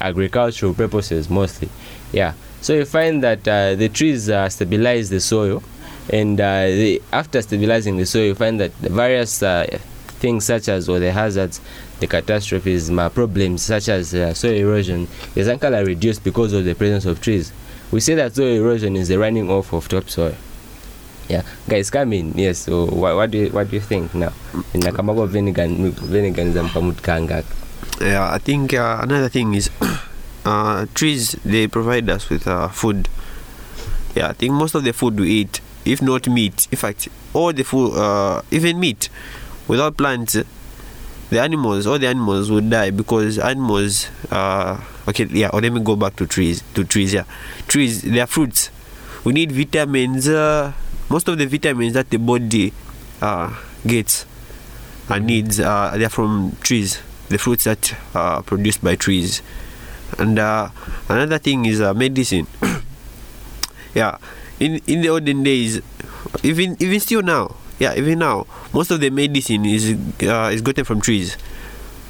agricultural 0.00 0.74
purposes 0.74 1.30
mostly 1.30 1.68
yeah 2.12 2.34
so 2.60 2.74
you 2.74 2.84
find 2.84 3.22
that 3.22 3.46
uh, 3.48 3.74
the 3.74 3.88
trees 3.88 4.28
uh, 4.28 4.48
stabilize 4.48 5.08
the 5.08 5.20
soil 5.20 5.62
and 6.10 6.38
uh, 6.38 6.66
the, 6.66 7.00
after 7.12 7.40
stabilizing 7.40 7.96
the 7.96 8.04
soil 8.04 8.26
you 8.26 8.34
find 8.34 8.60
that 8.60 8.78
the 8.82 8.90
various 8.90 9.42
uh, 9.42 9.66
things 10.24 10.46
such 10.46 10.68
as 10.68 10.88
or 10.88 10.98
the 10.98 11.12
hazards, 11.12 11.60
the 12.00 12.06
catastrophes, 12.06 12.90
problems 13.12 13.62
such 13.62 13.90
as 13.90 14.14
uh, 14.14 14.32
soil 14.32 14.54
erosion 14.54 15.06
is 15.34 15.48
actually 15.48 15.84
reduced 15.84 16.24
because 16.24 16.54
of 16.54 16.64
the 16.64 16.74
presence 16.74 17.04
of 17.04 17.20
trees. 17.20 17.52
We 17.92 18.00
say 18.00 18.14
that 18.14 18.34
soil 18.34 18.56
erosion 18.56 18.96
is 18.96 19.08
the 19.08 19.18
running 19.18 19.50
off 19.50 19.74
of 19.74 19.86
topsoil. 19.86 20.34
Yeah, 21.28 21.42
guys, 21.68 21.90
come 21.90 22.12
in. 22.12 22.32
Yes. 22.36 22.58
So, 22.58 22.86
what, 22.86 23.16
what 23.16 23.30
do 23.30 23.38
you 23.38 23.48
what 23.50 23.70
do 23.70 23.76
you 23.76 23.80
think 23.82 24.14
now? 24.14 24.32
Na 24.74 24.90
kama 24.92 25.14
kwa 25.14 25.26
Venigan 25.26 25.90
Venigan 25.92 26.52
za 26.52 26.62
mpamutkanga. 26.62 27.42
Yeah, 28.00 28.30
I 28.32 28.38
think 28.38 28.74
uh, 28.74 29.00
another 29.02 29.28
thing 29.28 29.54
is 29.54 29.70
uh, 30.44 30.86
trees. 30.94 31.32
They 31.44 31.66
provide 31.66 32.10
us 32.10 32.28
with 32.28 32.46
uh, 32.46 32.68
food. 32.68 33.08
Yeah, 34.14 34.28
I 34.28 34.32
think 34.32 34.52
most 34.52 34.74
of 34.74 34.84
the 34.84 34.92
food 34.92 35.18
we 35.18 35.30
eat, 35.30 35.60
if 35.84 36.02
not 36.02 36.28
meat, 36.28 36.68
in 36.70 36.76
fact, 36.78 37.08
all 37.32 37.52
the 37.52 37.64
food, 37.64 37.96
uh, 37.96 38.42
even 38.50 38.78
meat, 38.78 39.08
without 39.66 39.96
plants, 39.96 40.36
the 41.30 41.40
animals, 41.40 41.86
all 41.86 41.98
the 41.98 42.06
animals 42.06 42.50
would 42.50 42.68
die 42.70 42.90
because 42.90 43.38
animals. 43.38 44.08
Uh, 44.30 44.78
okay, 45.08 45.24
yeah. 45.30 45.48
Or 45.52 45.60
let 45.60 45.72
me 45.72 45.80
go 45.80 45.96
back 45.96 46.16
to 46.16 46.26
trees. 46.26 46.62
To 46.74 46.84
trees, 46.84 47.14
yeah. 47.14 47.24
Trees, 47.66 48.02
they 48.02 48.20
are 48.20 48.26
fruits. 48.26 48.70
We 49.24 49.32
need 49.32 49.52
vitamins. 49.52 50.28
Uh, 50.28 50.72
most 51.14 51.30
of 51.30 51.38
the 51.38 51.46
vitamins 51.46 51.94
that 51.94 52.10
the 52.10 52.18
body 52.18 52.74
uh, 53.22 53.54
gets 53.86 54.26
and 55.08 55.30
needs, 55.30 55.60
uh, 55.60 55.94
they 55.94 56.04
are 56.04 56.10
from 56.10 56.58
trees. 56.58 56.98
The 57.28 57.38
fruits 57.38 57.62
that 57.70 57.94
are 58.18 58.42
produced 58.42 58.82
by 58.82 58.96
trees. 58.96 59.40
And 60.18 60.40
uh, 60.42 60.70
another 61.08 61.38
thing 61.38 61.66
is 61.66 61.80
uh, 61.80 61.94
medicine. 61.94 62.50
yeah, 63.94 64.18
in 64.58 64.82
in 64.90 65.06
the 65.06 65.08
olden 65.08 65.46
days, 65.46 65.80
even 66.42 66.74
even 66.82 66.98
still 66.98 67.22
now, 67.22 67.54
yeah, 67.78 67.94
even 67.94 68.18
now, 68.18 68.50
most 68.74 68.90
of 68.90 68.98
the 68.98 69.10
medicine 69.10 69.64
is 69.64 69.94
uh, 70.26 70.50
is 70.50 70.66
gotten 70.66 70.82
from 70.82 71.00
trees. 71.00 71.38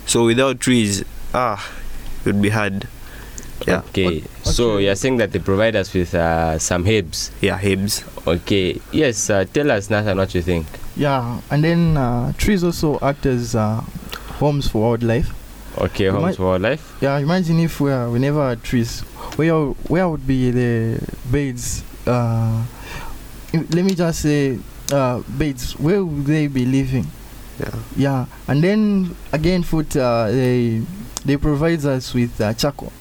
So 0.08 0.24
without 0.24 0.60
trees, 0.64 1.04
ah, 1.36 1.60
it 2.24 2.32
would 2.32 2.40
be 2.40 2.48
hard. 2.48 2.88
Yeah, 3.66 3.82
Okay. 3.88 4.22
So 4.42 4.78
you're 4.78 4.94
saying 4.96 5.16
that 5.18 5.32
they 5.32 5.38
provide 5.38 5.74
us 5.76 5.92
with 5.94 6.14
uh, 6.14 6.58
some 6.58 6.86
herbs. 6.86 7.30
yeah, 7.40 7.58
herbs. 7.62 8.04
Okay. 8.26 8.80
Yes. 8.92 9.30
Uh, 9.30 9.44
tell 9.52 9.70
us, 9.70 9.88
Nathan, 9.90 10.18
what 10.18 10.34
you 10.34 10.42
think. 10.42 10.66
Yeah, 10.96 11.40
and 11.50 11.64
then 11.64 11.96
uh, 11.96 12.32
trees 12.36 12.62
also 12.62 12.98
act 13.02 13.26
as 13.26 13.54
uh, 13.54 13.80
homes 14.38 14.68
for 14.68 14.90
wildlife. 14.90 15.32
Okay, 15.78 16.04
You 16.04 16.12
homes 16.12 16.22
might- 16.22 16.36
for 16.36 16.44
wildlife. 16.46 16.96
Yeah, 17.00 17.18
imagine 17.18 17.58
if 17.60 17.80
we, 17.80 17.90
we 18.08 18.18
never 18.18 18.48
had 18.50 18.62
trees, 18.62 19.00
where 19.36 19.54
where 19.88 20.08
would 20.08 20.26
be 20.26 20.50
the 20.52 21.00
birds? 21.30 21.82
Uh, 22.06 22.62
let 23.52 23.84
me 23.84 23.94
just 23.94 24.20
say, 24.20 24.58
uh, 24.92 25.20
birds. 25.26 25.72
Where 25.78 26.04
would 26.04 26.26
they 26.26 26.46
be 26.46 26.64
living? 26.66 27.06
Yeah, 27.58 27.74
Yeah, 27.96 28.26
and 28.46 28.62
then 28.62 29.16
again, 29.32 29.62
food. 29.62 29.96
Uh, 29.96 30.30
they 30.30 30.82
they 31.24 31.36
provide 31.36 31.84
us 31.86 32.12
with 32.14 32.38
uh, 32.40 32.52
charcoal. 32.54 32.92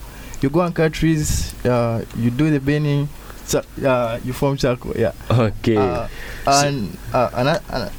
You 0.43 0.51
go 0.51 0.59
and 0.59 0.75
cut 0.75 0.91
trees. 0.91 1.55
Uh, 1.63 2.03
you 2.19 2.27
do 2.29 2.51
the 2.51 2.59
burning. 2.59 3.07
Cha- 3.47 3.63
uh, 3.79 4.19
you 4.27 4.33
form 4.35 4.57
charcoal. 4.59 4.91
Yeah. 4.91 5.15
Okay. 5.31 5.79
Uh, 5.79 6.07
and 6.47 6.91
uh, 7.15 7.31
another. 7.31 7.91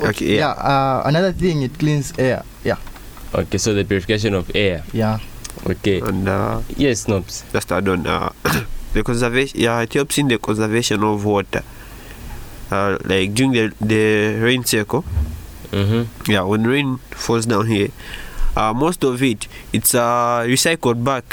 Okay, 0.00 0.36
yeah. 0.36 0.52
yeah. 0.52 0.60
uh, 0.60 1.02
another 1.08 1.32
thing, 1.32 1.62
it 1.62 1.78
cleans 1.78 2.12
air. 2.18 2.44
Yeah. 2.64 2.76
okay. 3.32 3.56
So 3.56 3.72
the 3.72 3.84
purification 3.84 4.34
of 4.36 4.50
air. 4.54 4.84
Yeah. 4.92 5.20
Okay. 5.64 6.00
and 6.04 6.28
uh, 6.28 6.60
Yes, 6.76 7.08
Nobs. 7.08 7.44
just 7.52 7.72
add 7.72 7.88
on 7.88 8.06
uh, 8.06 8.28
the 8.92 9.02
conservation. 9.02 9.58
Yeah, 9.60 9.80
it 9.80 9.92
helps 9.92 10.18
in 10.18 10.28
the 10.28 10.36
conservation 10.36 11.02
of 11.02 11.24
water. 11.24 11.64
Uh, 12.70 12.98
like 13.04 13.32
during 13.32 13.52
the 13.52 13.72
the 13.80 14.36
rain 14.40 14.64
cycle. 14.64 15.04
Mm-hmm. 15.72 16.30
yeah 16.30 16.42
when 16.44 16.64
rain 16.68 16.98
falls 17.16 17.46
down 17.48 17.64
here 17.64 17.88
uh, 18.56 18.72
most 18.72 19.04
of 19.04 19.22
it 19.22 19.48
it's 19.72 19.94
uh, 19.94 20.44
recycled 20.46 21.02
back 21.04 21.24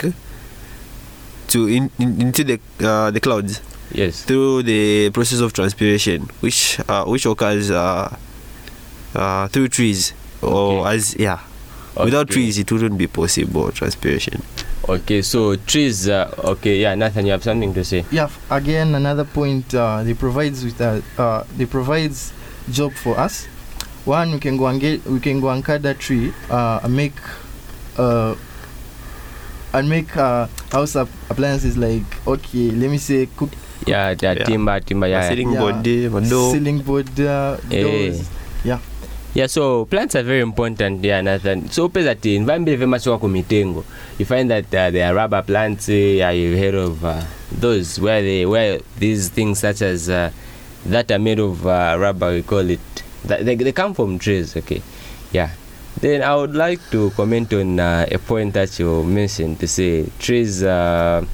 to 1.47 1.67
in, 1.67 1.89
in, 1.99 2.21
into 2.21 2.43
the 2.43 2.59
uh, 2.81 3.11
the 3.11 3.19
clouds 3.19 3.61
Yes. 3.91 4.21
through 4.23 4.61
the 4.63 5.09
process 5.09 5.39
of 5.39 5.51
transpiration 5.53 6.29
which 6.41 6.79
uh, 6.87 7.05
which 7.05 7.25
occurs 7.25 7.71
uh, 7.71 8.15
uh, 9.15 9.47
through 9.47 9.69
trees 9.69 10.13
or 10.43 10.85
Okay. 10.85 10.95
as 10.95 11.15
yeah 11.17 11.39
without 11.97 12.29
trees 12.29 12.59
it 12.59 12.71
wouldn't 12.71 12.97
be 12.99 13.07
possible 13.07 13.71
transpiration 13.71 14.41
Okay. 14.87 15.21
So 15.21 15.55
trees. 15.55 16.09
Uh, 16.09 16.33
okay. 16.57 16.81
Yeah, 16.81 16.95
Nathan, 16.95 17.25
you 17.27 17.31
have 17.33 17.43
something 17.43 17.75
to 17.75 17.83
say. 17.83 18.05
Yeah. 18.09 18.27
Again, 18.49 18.95
another 18.95 19.23
point. 19.23 19.75
Uh, 19.75 20.01
they 20.01 20.15
provides 20.15 20.63
with 20.65 20.81
uh, 20.81 21.01
uh, 21.15 21.43
they 21.57 21.67
provides 21.67 22.33
job 22.71 22.93
for 22.93 23.13
us. 23.19 23.45
One, 24.09 24.31
we 24.33 24.39
can 24.41 24.57
go 24.57 24.65
and 24.65 24.81
get 24.81 25.05
we 25.05 25.19
can 25.21 25.39
go 25.39 25.49
and 25.53 25.61
cut 25.63 25.83
that 25.85 25.99
tree 26.01 26.33
uh, 26.49 26.81
and 26.83 26.95
make 26.97 27.13
uh, 27.97 28.33
and 29.73 29.85
make 29.87 30.17
uh, 30.17 30.47
house 30.73 30.95
app- 30.97 31.13
appliances 31.29 31.77
like 31.77 32.03
okay, 32.25 32.71
let 32.73 32.89
me 32.89 32.97
say 32.97 33.27
cook 33.37 33.53
Yeah. 33.85 34.15
Yeah. 34.17 34.33
Yeah. 34.33 34.43
Timber. 34.49 34.79
Timber. 34.81 35.05
A 35.05 35.09
Yeah. 35.09 35.29
ceiling 35.29 35.51
Yeah. 35.53 35.59
board 35.61 35.77
door. 36.29 36.51
ceiling 36.53 36.79
board 36.81 37.09
uh, 37.21 37.57
Eh. 37.71 37.83
doors. 37.85 38.25
Yeah, 39.37 39.45
so 39.45 39.85
plants 39.85 40.15
are 40.17 40.23
very 40.25 40.41
important, 40.41 41.05
yeah, 41.05 41.21
Nathan. 41.21 41.69
So 41.69 41.85
pesa 41.87 42.17
ati 42.17 42.33
environment 42.35 42.73
very 42.81 42.89
kumitengo. 43.21 43.85
You 44.17 44.25
find 44.25 44.49
that 44.49 44.73
uh, 44.73 44.89
there 44.89 45.05
are 45.05 45.13
rubber 45.13 45.43
plants, 45.45 45.87
eh, 45.87 46.17
yeah, 46.25 46.31
you've 46.33 46.57
heard 46.57 46.73
of 46.73 47.05
uh, 47.05 47.21
those 47.53 47.99
where 48.01 48.23
they 48.25 48.47
where 48.49 48.81
these 48.97 49.29
things 49.29 49.59
such 49.61 49.83
as 49.85 50.09
uh, 50.09 50.31
that 50.89 51.11
are 51.13 51.19
made 51.21 51.37
of 51.39 51.61
uh, 51.67 51.95
rubber, 52.01 52.33
we 52.33 52.41
call 52.41 52.65
it. 52.73 52.81
That 53.25 53.45
they, 53.45 53.55
they 53.55 53.71
come 53.71 53.93
from 53.93 54.19
trees, 54.19 54.55
okay. 54.57 54.81
Yeah. 55.31 55.49
Then 55.99 56.21
I 56.23 56.35
would 56.35 56.55
like 56.55 56.79
to 56.91 57.09
comment 57.11 57.51
on 57.53 57.79
uh, 57.79 58.05
a 58.09 58.17
point 58.19 58.53
that 58.53 58.77
you 58.79 59.03
mentioned 59.03 59.59
to 59.59 59.67
say 59.67 60.05
trees. 60.19 60.63
Uh, 60.63 61.25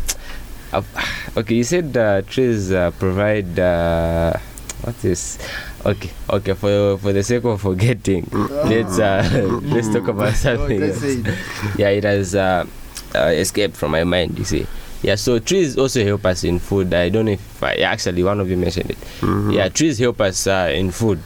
uh, 0.74 0.82
okay, 1.38 1.56
you 1.56 1.63
said 1.63 1.96
uh, 1.96 2.22
trees 2.24 2.72
uh, 2.72 2.92
provide. 2.98 3.60
Uh, 3.60 4.34
what 4.82 4.96
is? 5.06 5.38
Okay, 5.86 6.10
okay. 6.30 6.54
For 6.54 6.98
for 6.98 7.13
the 7.13 7.22
sake 7.22 7.44
of 7.46 7.62
forgetting, 7.62 8.27
let's 8.34 8.98
uh, 8.98 9.22
let's 9.63 9.89
talk 9.94 10.08
about 10.08 10.34
something. 10.46 10.82
Oh, 10.82 10.86
else. 10.88 11.77
Yeah, 11.77 11.89
it 11.89 12.04
has 12.04 12.34
uh, 12.34 12.65
uh, 13.13 13.32
escaped 13.38 13.77
from 13.77 13.92
my 13.92 14.04
mind. 14.04 14.39
You 14.39 14.46
see. 14.46 14.65
Yeah, 15.04 15.15
so 15.15 15.38
trees 15.38 15.77
also 15.77 16.04
help 16.04 16.25
us 16.25 16.44
in 16.44 16.58
food. 16.58 16.92
I 16.92 17.10
don't 17.10 17.25
know 17.25 17.34
if 17.38 17.62
I, 17.62 17.75
actually 17.86 18.24
one 18.24 18.39
of 18.39 18.50
you 18.50 18.58
mentioned 18.58 18.89
it. 18.89 18.98
Mhm. 19.22 19.54
Yeah, 19.54 19.70
trees 19.70 20.00
help 20.00 20.20
us 20.22 20.48
uh, 20.48 20.72
in 20.74 20.89
food. 20.89 21.22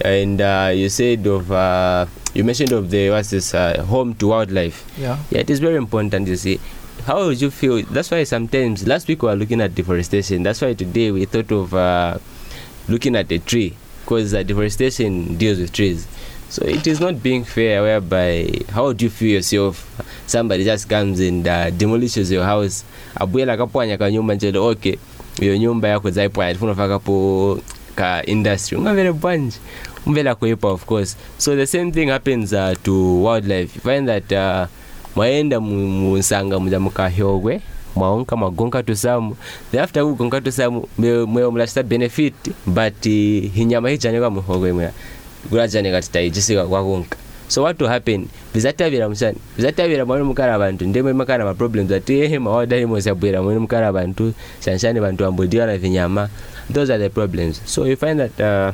And 0.00 0.40
uh, 0.40 0.72
you 0.74 0.88
said 0.88 1.26
of 1.26 1.52
uh, 1.52 2.06
you 2.34 2.42
mentioned 2.42 2.72
of 2.72 2.90
the 2.90 3.10
what's 3.10 3.30
this 3.30 3.54
uh, 3.54 3.82
home 3.84 4.14
to 4.14 4.28
wildlife. 4.28 4.84
Yeah. 4.98 5.18
Yeah, 5.30 5.40
it 5.40 5.50
is 5.50 5.60
very 5.60 5.76
important. 5.76 6.26
You 6.26 6.36
see, 6.36 6.60
how 7.06 7.26
would 7.26 7.40
you 7.40 7.50
feel? 7.50 7.82
That's 7.82 8.10
why 8.10 8.24
sometimes 8.24 8.86
last 8.88 9.06
week 9.06 9.22
we 9.22 9.28
were 9.28 9.36
looking 9.36 9.60
at 9.60 9.74
deforestation. 9.74 10.42
That's 10.42 10.60
why 10.60 10.74
today 10.74 11.12
we 11.12 11.26
thought 11.26 11.52
of 11.52 11.74
uh, 11.74 12.18
looking 12.88 13.14
at 13.14 13.30
a 13.30 13.38
tree 13.38 13.76
because 14.02 14.34
uh, 14.34 14.42
deforestation 14.42 15.36
deals 15.36 15.58
with 15.60 15.72
trees. 15.72 16.08
So 16.50 16.64
it 16.66 16.86
is 16.86 17.00
not 17.00 17.22
being 17.22 17.44
fair. 17.44 17.82
Whereby, 17.82 18.50
how 18.70 18.92
do 18.92 19.04
you 19.04 19.10
feel 19.10 19.36
yourself? 19.36 19.86
Somebody 20.26 20.64
just 20.64 20.88
comes 20.88 21.20
and 21.20 21.46
uh, 21.46 21.70
demolishes 21.70 22.30
your 22.30 22.44
house. 22.44 22.84
Abwela 23.14 23.56
kapwanya 23.56 23.98
ka 23.98 24.10
nyumba 24.10 24.34
okay. 24.70 24.98
Iyo 25.40 25.58
nyumba 25.58 25.88
yako 25.88 26.10
zaipwanya 26.10 26.54
ka 27.96 28.22
industry. 28.26 28.78
Ungavele 28.78 29.12
bwanje. 29.12 29.56
Umvela 30.06 30.34
kuipa 30.34 30.68
of 30.68 30.84
course. 30.86 31.16
So 31.38 31.56
the 31.56 31.66
same 31.66 31.92
thing 31.92 32.08
happens 32.08 32.52
uh, 32.52 32.74
to 32.82 33.22
wildlife. 33.22 33.74
You 33.76 33.80
find 33.80 34.08
that 34.08 34.32
uh, 34.32 34.66
mwaenda 35.16 35.60
mu- 35.60 35.88
munsanga 35.88 36.58
muja 36.60 36.80
mukahyogwe 36.80 37.60
mwaonka 37.96 38.36
mwagonka 38.36 38.82
tusamu 38.82 39.36
then 39.70 39.80
after 39.80 40.02
kugonka 40.04 40.40
tusamu 40.40 40.88
mweyo 40.98 41.50
mulachita 41.50 41.82
benefit 41.82 42.34
but 42.66 43.06
uh, 43.06 43.52
hinyama 43.54 43.88
hijanika 43.90 44.30
muhogwe 44.30 44.72
mweya 44.72 44.90
gulajanika 45.50 46.02
titaijisika 46.02 46.66
kwakonka 46.66 47.16
so 47.48 47.62
what 47.62 47.78
to 47.78 47.86
happen 47.88 48.26
vizatabira 48.54 49.08
mushani 49.08 49.38
vizatabira 49.56 50.04
mwani 50.04 50.24
mukala 50.24 50.58
vantu 50.58 50.84
ndemwe 50.86 51.12
makana 51.12 51.44
ma 51.44 51.54
problems 51.54 51.92
ati 51.92 52.20
ehe 52.20 52.38
mawadali 52.38 52.86
mosabwira 52.86 53.42
mwani 53.42 53.58
mukala 53.60 53.92
bantu 53.92 54.32
shanshani 54.64 55.00
bantu 55.00 55.24
ambodiwa 55.24 55.66
na 55.66 55.78
vinyama 55.78 56.28
those 56.70 56.90
are 56.90 56.98
the 56.98 57.10
problems. 57.10 57.60
So 57.68 57.84
you 57.84 57.96
find 57.96 58.18
that 58.20 58.40
uh, 58.40 58.72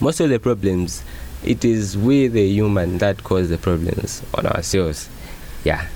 most 0.00 0.20
of 0.20 0.28
the 0.30 0.38
problems 0.38 1.02
it 1.44 1.64
is 1.64 1.96
we 1.96 2.26
the 2.28 2.46
human 2.46 2.98
that 2.98 3.22
cause 3.22 3.48
the 3.50 3.58
problems 3.58 4.22
on 4.34 4.46
ourselves. 4.46 5.08
Yeah. 5.62 5.86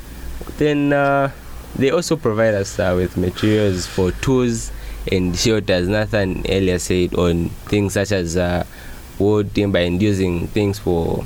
Then 0.59 0.93
uh, 0.93 1.33
they 1.77 1.91
also 1.91 2.17
provide 2.17 2.55
us 2.55 2.79
uh, 2.79 2.93
with 2.97 3.17
materials 3.17 3.87
for 3.87 4.13
tools 4.13 4.71
and 5.11 5.37
shelters. 5.37 5.89
Nathan 5.89 6.45
earlier 6.49 6.79
said 6.79 7.15
on 7.15 7.49
things 7.71 7.95
such 7.95 8.13
as 8.13 8.37
uh, 8.37 8.65
wood 9.19 9.55
timber 9.55 9.79
and 9.79 10.01
using 10.03 10.47
things 10.49 10.79
for 10.79 11.25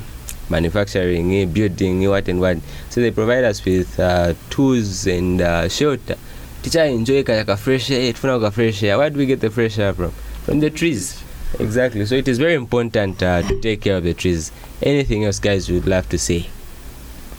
manufacturing 0.49 1.33
eh, 1.33 1.45
building 1.45 2.03
eh, 2.03 2.07
what 2.07 2.27
and 2.27 2.39
what. 2.39 2.57
So 2.89 3.01
they 3.01 3.11
provide 3.11 3.43
us 3.43 3.63
with 3.65 3.99
uh, 3.99 4.33
tools 4.49 5.05
and 5.07 5.41
uh, 5.41 5.67
shelter 5.69 6.17
teacher 6.63 6.83
enjoy 6.87 7.23
kaya 7.23 7.43
ka 7.45 7.55
fresh 7.55 7.91
air 7.91 8.13
tufuna 8.13 8.39
ka 8.41 8.49
fresh 8.49 8.81
air 8.83 8.97
where 8.97 9.09
do 9.09 9.17
we 9.19 9.25
get 9.25 9.39
the 9.41 9.49
fresh 9.51 9.77
air 9.77 9.93
from 9.93 10.11
from 10.45 10.59
the 10.59 10.69
trees 10.69 11.19
Exactly. 11.59 12.03
So 12.07 12.15
it 12.15 12.27
is 12.27 12.39
very 12.39 12.55
important 12.55 13.21
uh, 13.21 13.43
to 13.43 13.61
take 13.61 13.81
care 13.81 13.97
of 13.97 14.03
the 14.03 14.15
trees. 14.15 14.51
Anything 14.81 15.23
else, 15.25 15.37
guys, 15.37 15.69
you 15.69 15.75
would 15.75 15.85
love 15.85 16.09
to 16.09 16.17
say? 16.17 16.49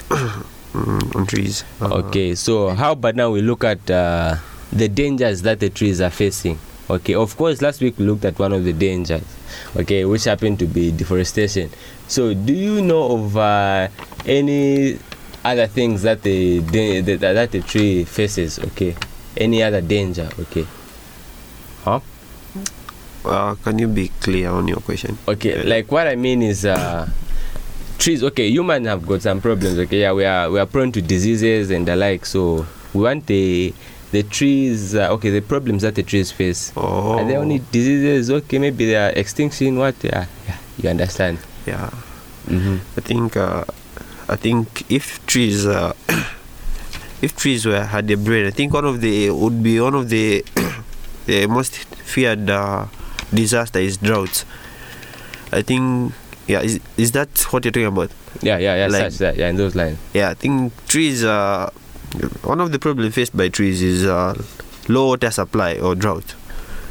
mm, 0.08 1.16
on 1.16 1.26
trees. 1.26 1.64
Uh, 1.80 1.98
Okay, 2.06 2.36
so 2.36 2.68
how 2.70 2.92
about 2.92 3.16
now 3.16 3.30
we 3.30 3.42
look 3.42 3.64
at 3.64 3.82
uh, 3.90 4.36
the 4.70 4.86
dangers 4.88 5.42
that 5.42 5.58
the 5.58 5.68
trees 5.68 6.00
are 6.00 6.10
facing? 6.14 6.58
Okay, 6.88 7.14
of 7.14 7.36
course, 7.36 7.62
last 7.62 7.80
week 7.80 7.98
we 7.98 8.04
looked 8.06 8.24
at 8.24 8.38
one 8.38 8.52
of 8.52 8.62
the 8.64 8.72
dangers, 8.72 9.24
okay, 9.76 10.04
which 10.04 10.24
happened 10.24 10.58
to 10.60 10.66
be 10.66 10.92
deforestation. 10.92 11.70
So, 12.06 12.34
do 12.34 12.52
you 12.54 12.82
know 12.82 13.16
of 13.18 13.36
uh, 13.36 13.88
any 14.26 14.98
other 15.44 15.66
things 15.66 16.02
that 16.02 16.22
the, 16.22 16.60
da- 16.60 17.00
that 17.00 17.20
that 17.20 17.50
the 17.50 17.62
tree 17.62 18.04
faces? 18.04 18.58
Okay, 18.60 18.94
any 19.36 19.62
other 19.62 19.80
danger? 19.80 20.28
Okay, 20.38 20.66
huh? 21.84 22.00
uh, 23.24 23.54
can 23.62 23.78
you 23.78 23.88
be 23.88 24.08
clear 24.20 24.50
on 24.50 24.68
your 24.68 24.80
question? 24.80 25.16
Okay, 25.28 25.62
Yeah. 25.62 25.68
like 25.76 25.90
what 25.92 26.06
I 26.06 26.16
mean 26.16 26.42
is 26.42 26.64
uh 26.64 27.08
trees 27.98 28.22
okay, 28.22 28.48
humans 28.48 28.86
have 28.86 29.06
got 29.06 29.22
some 29.22 29.40
problems, 29.40 29.78
okay. 29.78 30.00
Yeah, 30.02 30.12
we 30.12 30.24
are 30.24 30.50
we 30.50 30.58
are 30.60 30.66
prone 30.66 30.92
to 30.92 31.02
diseases 31.02 31.70
and 31.70 31.86
the 31.86 31.96
like, 31.96 32.26
so 32.26 32.66
we 32.92 33.02
want 33.02 33.26
the 33.26 33.72
the 34.12 34.22
trees 34.22 34.94
uh, 34.94 35.10
okay, 35.14 35.30
the 35.30 35.40
problems 35.42 35.82
that 35.82 35.94
the 35.96 36.02
trees 36.02 36.30
face. 36.30 36.72
Oh, 36.76 37.18
Are 37.18 37.24
there 37.24 37.38
only 37.40 37.58
diseases? 37.72 38.30
Okay, 38.30 38.58
maybe 38.58 38.86
they 38.86 38.96
are 38.96 39.10
extinction, 39.10 39.78
what 39.78 39.94
yeah, 40.04 40.26
yeah 40.46 40.58
you 40.78 40.88
understand. 40.90 41.38
yeah. 41.66 41.90
Mm-hmm. 42.46 42.76
I 42.96 43.00
think 43.00 43.36
uh, 43.36 43.64
I 44.28 44.36
think 44.36 44.84
if 44.92 45.24
trees 45.26 45.66
uh, 45.66 45.94
if 47.24 47.34
trees 47.36 47.64
were 47.64 47.82
had 47.84 48.10
a 48.10 48.16
brain, 48.16 48.46
I 48.46 48.50
think 48.50 48.72
one 48.74 48.84
of 48.84 49.00
the 49.00 49.30
would 49.30 49.62
be 49.62 49.80
one 49.80 49.94
of 49.94 50.08
the 50.10 50.44
the 51.26 51.46
most 51.46 51.74
feared 52.12 52.50
uh, 52.50 52.86
disaster 53.32 53.78
is 53.78 53.96
droughts. 53.96 54.44
I 55.52 55.62
think 55.62 56.12
yeah, 56.46 56.60
is 56.60 56.80
is 56.96 57.12
that 57.12 57.30
what 57.50 57.64
you're 57.64 57.72
talking 57.72 57.86
about? 57.96 58.10
Yeah, 58.42 58.58
yeah, 58.58 58.74
yeah, 58.76 58.86
Like- 58.88 59.12
such 59.12 59.18
that, 59.18 59.36
yeah, 59.36 59.48
in 59.48 59.56
those 59.56 59.74
lines. 59.74 59.98
Yeah, 60.12 60.30
I 60.30 60.34
think 60.34 60.72
trees 60.86 61.24
uh 61.24 61.70
one 62.42 62.60
of 62.60 62.70
the 62.72 62.78
problems 62.78 63.14
faced 63.14 63.36
by 63.36 63.48
trees 63.48 63.82
is 63.82 64.04
uh, 64.06 64.34
low 64.88 65.06
water 65.08 65.30
supply 65.30 65.78
or 65.78 65.94
drought. 65.94 66.34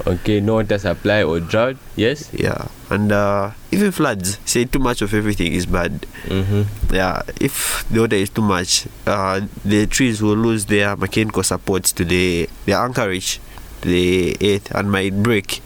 Okay, 0.05 0.41
no 0.41 0.55
water 0.55 0.77
supply 0.77 1.23
or 1.23 1.39
drought, 1.39 1.77
yes? 1.95 2.29
Yeah, 2.33 2.67
and 2.89 3.11
uh, 3.11 3.51
even 3.71 3.91
floods. 3.91 4.37
Say 4.43 4.65
too 4.65 4.79
much 4.79 5.01
of 5.01 5.13
everything 5.13 5.53
is 5.53 5.65
bad. 5.65 6.05
Mm-hmm. 6.25 6.93
yeah, 6.93 7.21
if 7.39 7.87
the 7.89 8.01
water 8.01 8.15
is 8.17 8.29
too 8.29 8.41
much, 8.41 8.87
uh, 9.05 9.41
the 9.63 9.85
trees 9.87 10.21
will 10.21 10.35
lose 10.35 10.65
their 10.65 10.95
mechanical 10.97 11.43
supports 11.43 11.91
to 11.93 12.03
the 12.03 12.49
their 12.65 12.79
anchorage 12.79 13.39
to 13.81 13.87
the 13.87 14.35
earth 14.41 14.71
and 14.75 14.91
might 14.91 15.13
break, 15.23 15.61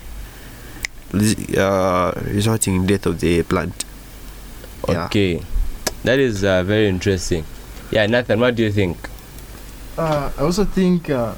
uh, 1.58 2.12
resulting 2.28 2.76
in 2.76 2.86
death 2.86 3.06
of 3.06 3.20
the 3.20 3.42
plant. 3.44 3.86
Yeah. 4.88 5.06
Okay. 5.06 5.42
That 6.04 6.20
is 6.20 6.44
uh, 6.44 6.64
very 6.64 6.88
interesting. 6.88 7.44
Yeah, 7.92 8.06
Nathan, 8.06 8.40
what 8.40 8.56
do 8.56 8.64
you 8.64 8.72
think? 8.72 8.98
Uh, 9.98 10.30
I 10.38 10.42
also 10.44 10.64
think 10.64 11.10
uh, 11.10 11.34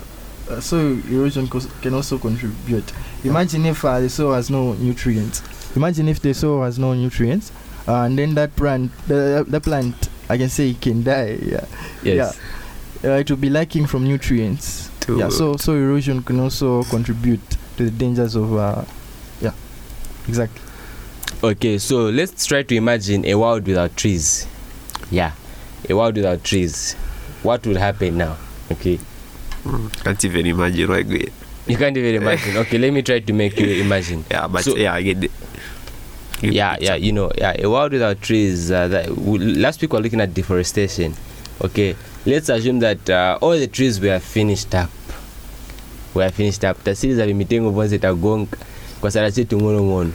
uh, 0.50 0.60
soil 0.60 1.00
erosion 1.10 1.48
can 1.48 1.94
also 1.94 2.18
contribute. 2.18 2.92
Imagine 3.24 3.66
if 3.66 3.84
uh, 3.86 4.00
the 4.00 4.10
soil 4.10 4.34
has 4.34 4.50
no 4.50 4.74
nutrients. 4.74 5.42
Imagine 5.76 6.08
if 6.10 6.20
the 6.22 6.34
soil 6.34 6.64
has 6.64 6.80
no 6.80 6.94
nutrients, 6.94 7.52
uh, 7.88 8.02
and 8.04 8.18
then 8.18 8.34
that 8.36 8.56
plant, 8.56 8.92
the, 9.08 9.46
the 9.48 9.62
plant, 9.62 10.10
I 10.30 10.38
can 10.38 10.50
say, 10.50 10.70
it 10.72 10.82
can 10.82 11.04
die. 11.04 11.38
Yeah, 11.42 11.66
Yes. 12.04 12.40
uh, 13.04 13.10
it 13.12 13.30
will 13.30 13.38
be 13.38 13.50
lacking 13.50 13.86
from 13.88 14.04
nutrients. 14.08 14.90
To- 15.02 15.18
yeah, 15.18 15.30
so 15.30 15.56
soil 15.58 15.78
erosion 15.78 16.24
can 16.24 16.40
also 16.40 16.84
contribute 16.84 17.40
to 17.78 17.86
the 17.86 17.92
dangers 17.92 18.36
of. 18.36 18.54
Uh, 18.56 18.84
yeah, 19.42 19.54
exactly. 20.28 20.62
Okay, 21.42 21.78
so 21.78 22.10
let's 22.10 22.46
try 22.46 22.64
to 22.64 22.76
imagine 22.76 23.26
a 23.26 23.36
world 23.36 23.66
without 23.66 23.96
trees. 23.96 24.46
Yeah, 25.10 25.32
a 25.90 25.94
world 25.96 26.16
without 26.18 26.44
trees. 26.44 26.94
What 27.44 27.66
would 27.66 27.78
happen 27.78 28.18
now? 28.18 28.38
Okay, 28.72 29.00
Mm, 29.66 30.04
can't 30.04 30.26
even 30.26 30.46
imagine 30.46 30.90
why 30.90 31.02
great. 31.04 31.32
you 31.68 31.78
can't 31.78 31.96
even 31.98 32.16
imagine. 32.16 32.58
Okay, 32.58 32.78
let 32.78 32.94
me 32.94 33.02
try 33.02 33.20
to 33.20 33.34
make 33.34 33.60
you 33.60 33.82
imagine. 33.84 34.24
Yeah, 34.32 34.48
but 34.48 34.64
So- 34.64 34.76
yeah, 34.78 34.94
I 34.94 35.02
get 35.04 35.24
it. 35.24 35.32
Get 36.42 36.54
Yeah, 36.54 36.78
yeah, 36.80 36.96
you 36.96 37.12
know, 37.12 37.30
yeah, 37.38 37.54
a 37.60 37.70
world 37.70 37.92
without 37.92 38.22
trees. 38.22 38.72
Uh, 38.72 38.88
that 38.88 39.10
we, 39.18 39.40
last 39.40 39.82
week 39.82 39.92
we 39.92 39.98
were 39.98 40.04
looking 40.04 40.22
at 40.22 40.34
deforestation. 40.34 41.14
Okay, 41.62 41.96
let's 42.26 42.48
assume 42.48 42.80
that 42.80 43.10
uh, 43.10 43.38
all 43.42 43.52
the 43.60 43.68
trees 43.68 44.00
were 44.00 44.20
finished 44.20 44.74
up. 44.74 44.90
Were 46.14 46.30
finished 46.30 46.64
up. 46.64 46.82
Tasiri 46.84 47.16
za 47.16 47.26
mitengo 47.28 47.72
vonse 47.72 48.00
tagonga 48.00 48.48
kwa 49.02 49.12
sara 49.12 49.32
chetu 49.32 49.58
ngono 49.62 49.84
ngono. 49.84 50.12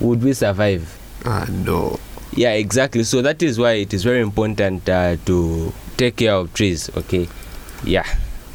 Would 0.00 0.24
we 0.24 0.34
survive? 0.34 0.82
Ah 1.24 1.46
no. 1.64 1.98
Yeah, 2.36 2.52
exactly. 2.54 3.04
So 3.04 3.22
that 3.22 3.42
is 3.42 3.58
why 3.58 3.72
it 3.80 3.92
is 3.94 4.02
very 4.02 4.20
important 4.20 4.88
uh, 4.88 5.16
to 5.26 5.72
take 5.96 6.16
care 6.16 6.34
of 6.34 6.52
trees. 6.54 6.90
Okay. 6.96 7.28
Yeah, 7.84 8.04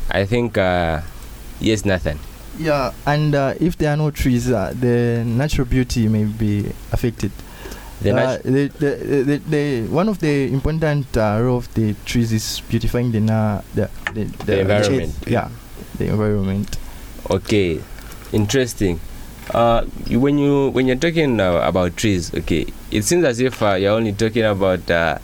I 0.09 0.25
think 0.25 0.57
uh, 0.57 1.01
yes, 1.59 1.85
nothing. 1.85 2.19
Yeah, 2.57 2.93
and 3.05 3.35
uh, 3.35 3.53
if 3.59 3.77
there 3.77 3.91
are 3.91 3.97
no 3.97 4.11
trees, 4.11 4.49
uh, 4.49 4.73
the 4.79 5.23
natural 5.25 5.65
beauty 5.65 6.07
may 6.07 6.23
be 6.23 6.71
affected. 6.91 7.31
The 8.01 8.11
uh, 8.11 8.15
nat- 8.15 8.43
the, 8.43 8.67
the, 8.79 9.41
the, 9.49 9.87
one 9.87 10.07
of 10.09 10.19
the 10.19 10.51
important 10.51 11.17
uh, 11.17 11.39
role 11.41 11.57
of 11.57 11.73
the 11.73 11.95
trees 12.05 12.31
is 12.31 12.61
beautifying 12.69 13.11
the 13.11 13.19
na- 13.19 13.61
the, 13.73 13.89
the, 14.13 14.23
the, 14.45 14.59
environment. 14.61 15.13
earth. 15.21 15.27
yeah, 15.27 15.49
the 15.97 16.07
environment. 16.07 16.77
okay, 17.29 17.81
interesting. 18.31 18.99
Uh, 19.53 19.85
you, 20.07 20.19
when 20.19 20.37
you 20.37 20.69
when 20.69 20.87
you're 20.87 20.95
talking 20.95 21.39
uh, 21.39 21.61
about 21.63 21.95
trees, 21.97 22.33
okay, 22.33 22.65
it 22.89 23.03
seems 23.03 23.23
as 23.25 23.39
if 23.39 23.61
uh, 23.61 23.73
you're 23.73 23.93
only 23.93 24.13
talking 24.13 24.43
about 24.43 24.89
uh, 24.89 25.17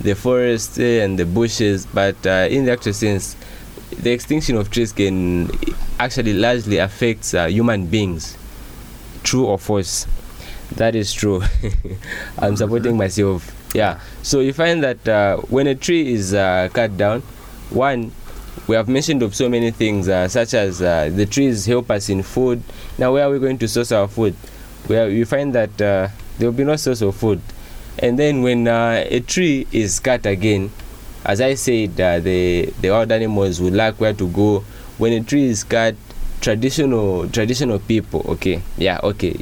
the 0.00 0.14
forest 0.14 0.78
and 0.78 1.18
the 1.18 1.24
bushes, 1.24 1.86
but 1.86 2.16
in 2.26 2.64
the 2.64 2.72
actual 2.72 2.92
sense, 2.92 3.36
the 3.90 4.10
extinction 4.10 4.56
of 4.56 4.70
trees 4.70 4.92
can 4.92 5.50
actually 5.98 6.34
largely 6.34 6.78
affect 6.78 7.34
uh, 7.34 7.46
human 7.46 7.86
beings. 7.86 8.36
True 9.22 9.46
or 9.46 9.58
false? 9.58 10.06
That 10.76 10.94
is 10.94 11.12
true. 11.12 11.42
I'm 12.38 12.56
supporting 12.56 12.96
myself. 13.04 13.54
Yeah. 13.74 14.00
So 14.22 14.40
you 14.40 14.52
find 14.52 14.82
that 14.82 15.08
uh, 15.08 15.38
when 15.48 15.66
a 15.66 15.74
tree 15.74 16.12
is 16.12 16.34
uh, 16.34 16.68
cut 16.72 16.96
down, 16.96 17.22
one, 17.70 18.12
we 18.66 18.74
have 18.76 18.88
mentioned 18.88 19.22
of 19.22 19.34
so 19.34 19.48
many 19.48 19.70
things, 19.70 20.08
uh, 20.08 20.28
such 20.28 20.54
as 20.54 20.82
uh, 20.82 21.10
the 21.14 21.26
trees 21.26 21.66
help 21.66 21.90
us 21.90 22.08
in 22.08 22.22
food. 22.22 22.62
Now, 22.98 23.12
where 23.12 23.24
are 23.24 23.30
we 23.30 23.38
going 23.38 23.58
to 23.58 23.68
source 23.68 23.92
our 23.92 24.08
food? 24.08 24.34
Where 24.86 25.06
we 25.06 25.24
find 25.24 25.54
that 25.54 25.80
uh, 25.80 26.08
there 26.38 26.48
will 26.50 26.56
be 26.56 26.64
no 26.64 26.76
source 26.76 27.00
of 27.00 27.16
food. 27.16 27.40
And 27.98 28.18
then 28.18 28.42
when 28.42 28.68
uh, 28.68 29.04
a 29.06 29.20
tree 29.20 29.66
is 29.72 29.98
cut 30.00 30.24
again, 30.26 30.70
as 31.24 31.40
I 31.40 31.54
said, 31.54 32.00
uh, 32.00 32.20
the 32.20 32.72
the 32.80 32.90
wild 32.90 33.12
animals 33.12 33.60
would 33.60 33.74
like 33.74 34.00
where 34.00 34.14
to 34.14 34.28
go. 34.28 34.60
When 34.98 35.12
a 35.12 35.22
tree 35.22 35.46
is 35.46 35.64
cut, 35.64 35.94
traditional 36.40 37.28
traditional 37.30 37.78
people, 37.78 38.24
okay, 38.28 38.62
yeah, 38.76 39.00
okay, 39.02 39.36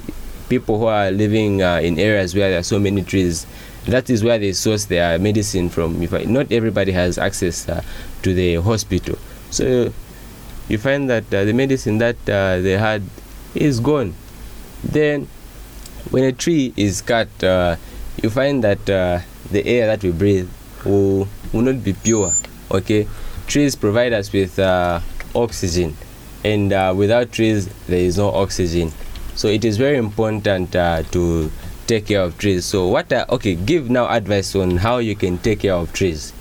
people 0.49 0.79
who 0.79 0.87
are 0.87 1.11
living 1.11 1.63
uh, 1.63 1.81
in 1.83 1.99
areas 1.99 2.35
where 2.35 2.51
there 2.51 2.61
are 2.61 2.65
so 2.67 2.79
many 2.79 3.03
trees, 3.03 3.47
that 3.87 4.11
is 4.11 4.25
where 4.25 4.39
they 4.39 4.53
source 4.53 4.87
their 4.87 5.19
medicine 5.19 5.69
from. 5.69 6.03
If 6.03 6.13
I, 6.13 6.25
not 6.25 6.51
everybody 6.53 6.93
has 6.93 7.19
access 7.19 7.69
uh, 7.69 7.83
to 8.23 8.35
the 8.35 8.57
hospital, 8.57 9.19
so 9.51 9.93
you 10.69 10.79
find 10.79 11.09
that 11.09 11.33
uh, 11.33 11.45
the 11.45 11.53
medicine 11.53 11.99
that 11.99 12.17
uh, 12.29 12.59
they 12.61 12.77
had 12.77 13.03
is 13.55 13.81
gone. 13.81 14.15
Then, 14.85 15.29
when 16.11 16.25
a 16.25 16.33
tree 16.33 16.73
is 16.77 17.01
cut, 17.03 17.29
uh, 17.43 17.77
you 18.23 18.31
find 18.31 18.63
that 18.65 18.85
the 18.87 19.67
air 19.67 19.87
that 19.87 20.03
we 20.03 20.11
breathe 20.11 20.51
will, 20.87 21.29
will 21.53 21.63
not 21.63 21.83
be 21.83 21.93
pure. 21.93 22.33
Okay, 22.71 23.07
trees 23.47 23.75
provide 23.77 24.13
us 24.13 24.33
with 24.33 24.59
uh, 24.59 25.01
oxygen, 25.35 25.97
and 26.45 26.73
uh, 26.73 26.95
without 26.97 27.33
trees, 27.33 27.69
there 27.87 28.01
is 28.01 28.17
no 28.17 28.31
oxygen. 28.31 28.93
So 29.35 29.49
it 29.49 29.65
is 29.65 29.77
very 29.77 29.99
important 29.99 30.75
uh, 30.75 31.03
to 31.13 31.51
take 31.87 32.07
care 32.07 32.23
of 32.23 32.39
trees. 32.39 32.65
So 32.65 32.89
what? 32.89 33.13
Okay, 33.13 33.55
give 33.55 33.91
now 33.91 34.09
advice 34.09 34.57
on 34.57 34.79
how 34.79 34.99
you 34.99 35.15
can 35.15 35.39
take 35.39 35.61
care 35.61 35.75
of 35.75 35.93
trees. 35.93 36.33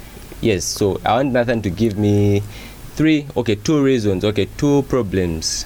Yes. 0.41 0.63
So 0.63 0.99
I 1.05 1.15
want 1.17 1.33
Nathan 1.33 1.61
to 1.63 1.69
give 1.69 1.97
me 1.97 2.41
three. 2.95 3.27
Okay, 3.35 3.55
two 3.55 3.83
reasons. 3.83 4.23
Okay, 4.23 4.47
two 4.57 4.83
problems. 4.83 5.65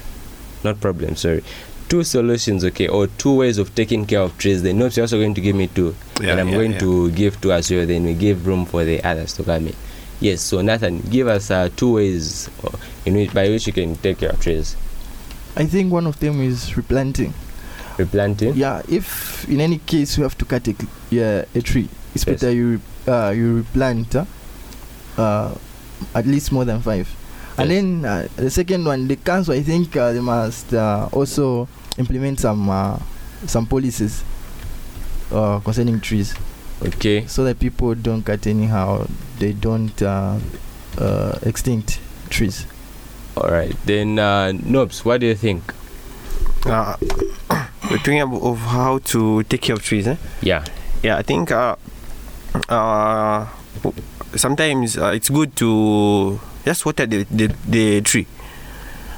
Not 0.64 0.80
problems. 0.80 1.20
Sorry. 1.20 1.42
Two 1.90 2.04
solutions, 2.04 2.64
okay, 2.64 2.86
or 2.86 3.08
two 3.18 3.34
ways 3.34 3.58
of 3.58 3.74
taking 3.74 4.06
care 4.06 4.20
of 4.20 4.38
trees. 4.38 4.62
Then 4.62 4.78
Nopes 4.78 4.96
also 5.00 5.18
going 5.18 5.34
to 5.34 5.40
give 5.40 5.56
me 5.56 5.66
two, 5.66 5.94
Yeah, 6.20 6.30
and 6.30 6.40
I'm 6.40 6.48
yeah, 6.48 6.54
going 6.54 6.72
yeah. 6.72 6.78
to 6.78 7.10
give 7.10 7.40
two 7.40 7.52
as 7.52 7.68
well. 7.70 7.84
Then 7.84 8.04
we 8.04 8.14
give 8.14 8.46
room 8.46 8.64
for 8.64 8.84
the 8.84 9.02
others 9.02 9.32
to 9.34 9.42
come 9.42 9.66
in. 9.66 9.74
Yes. 10.20 10.40
So 10.40 10.60
Nathan, 10.62 11.00
give 11.10 11.26
us 11.26 11.50
uh, 11.50 11.68
two 11.74 11.94
ways 11.94 12.48
uh, 12.62 12.70
in 13.04 13.14
which 13.16 13.34
by 13.34 13.48
which 13.48 13.66
you 13.66 13.72
can 13.72 13.96
take 13.96 14.18
care 14.18 14.30
of 14.30 14.40
trees. 14.40 14.76
I 15.56 15.66
think 15.66 15.90
one 15.92 16.06
of 16.06 16.20
them 16.20 16.40
is 16.40 16.76
replanting. 16.76 17.34
Replanting. 17.98 18.54
Yeah, 18.54 18.82
if 18.88 19.48
in 19.48 19.60
any 19.60 19.78
case 19.78 20.16
you 20.16 20.22
have 20.22 20.38
to 20.38 20.44
cut 20.44 20.68
a, 20.68 20.74
yeah, 21.10 21.44
a 21.56 21.60
tree, 21.60 21.88
it's 22.14 22.24
Yes. 22.24 22.40
better 22.40 22.52
you 22.52 22.80
uh, 23.08 23.32
you 23.34 23.56
replant 23.66 24.14
uh, 24.14 24.24
uh, 25.18 25.54
at 26.14 26.24
least 26.24 26.52
more 26.52 26.64
than 26.64 26.80
five. 26.82 27.08
And 27.58 27.68
then 27.70 28.04
uh, 28.06 28.28
the 28.36 28.48
second 28.48 28.84
one, 28.86 29.08
the 29.08 29.16
council, 29.16 29.52
I 29.52 29.60
think 29.62 29.94
uh, 29.96 30.12
they 30.12 30.20
must 30.20 30.72
uh, 30.72 31.08
also 31.12 31.68
implement 31.98 32.40
some 32.40 32.68
uh, 32.70 32.98
some 33.46 33.66
policies 33.66 34.22
uh, 35.32 35.58
concerning 35.60 36.00
trees, 36.00 36.34
Okay. 36.82 37.26
so 37.26 37.44
that 37.44 37.58
people 37.58 37.94
don't 37.94 38.22
cut 38.22 38.46
anyhow. 38.46 39.06
They 39.38 39.52
don't 39.52 40.00
uh, 40.02 40.38
uh, 40.98 41.38
extinct 41.42 41.98
trees. 42.28 42.66
All 43.36 43.50
right. 43.50 43.74
Then, 43.86 44.18
uh, 44.18 44.52
Nobs, 44.52 45.04
what 45.04 45.20
do 45.20 45.26
you 45.26 45.34
think? 45.34 45.72
Uh, 46.66 46.96
we're 47.90 47.98
talking 47.98 48.20
about 48.20 48.42
of 48.42 48.58
how 48.58 48.98
to 49.14 49.42
take 49.44 49.62
care 49.62 49.76
of 49.76 49.82
trees. 49.82 50.06
Eh? 50.06 50.16
Yeah. 50.42 50.64
Yeah, 51.02 51.16
I 51.16 51.22
think 51.22 51.50
uh, 51.50 51.76
uh, 52.68 53.46
sometimes 54.36 54.98
uh, 54.98 55.12
it's 55.14 55.30
good 55.30 55.56
to 55.56 56.38
just 56.64 56.84
water 56.84 57.06
the, 57.06 57.24
the, 57.30 57.54
the 57.66 58.00
tree. 58.02 58.26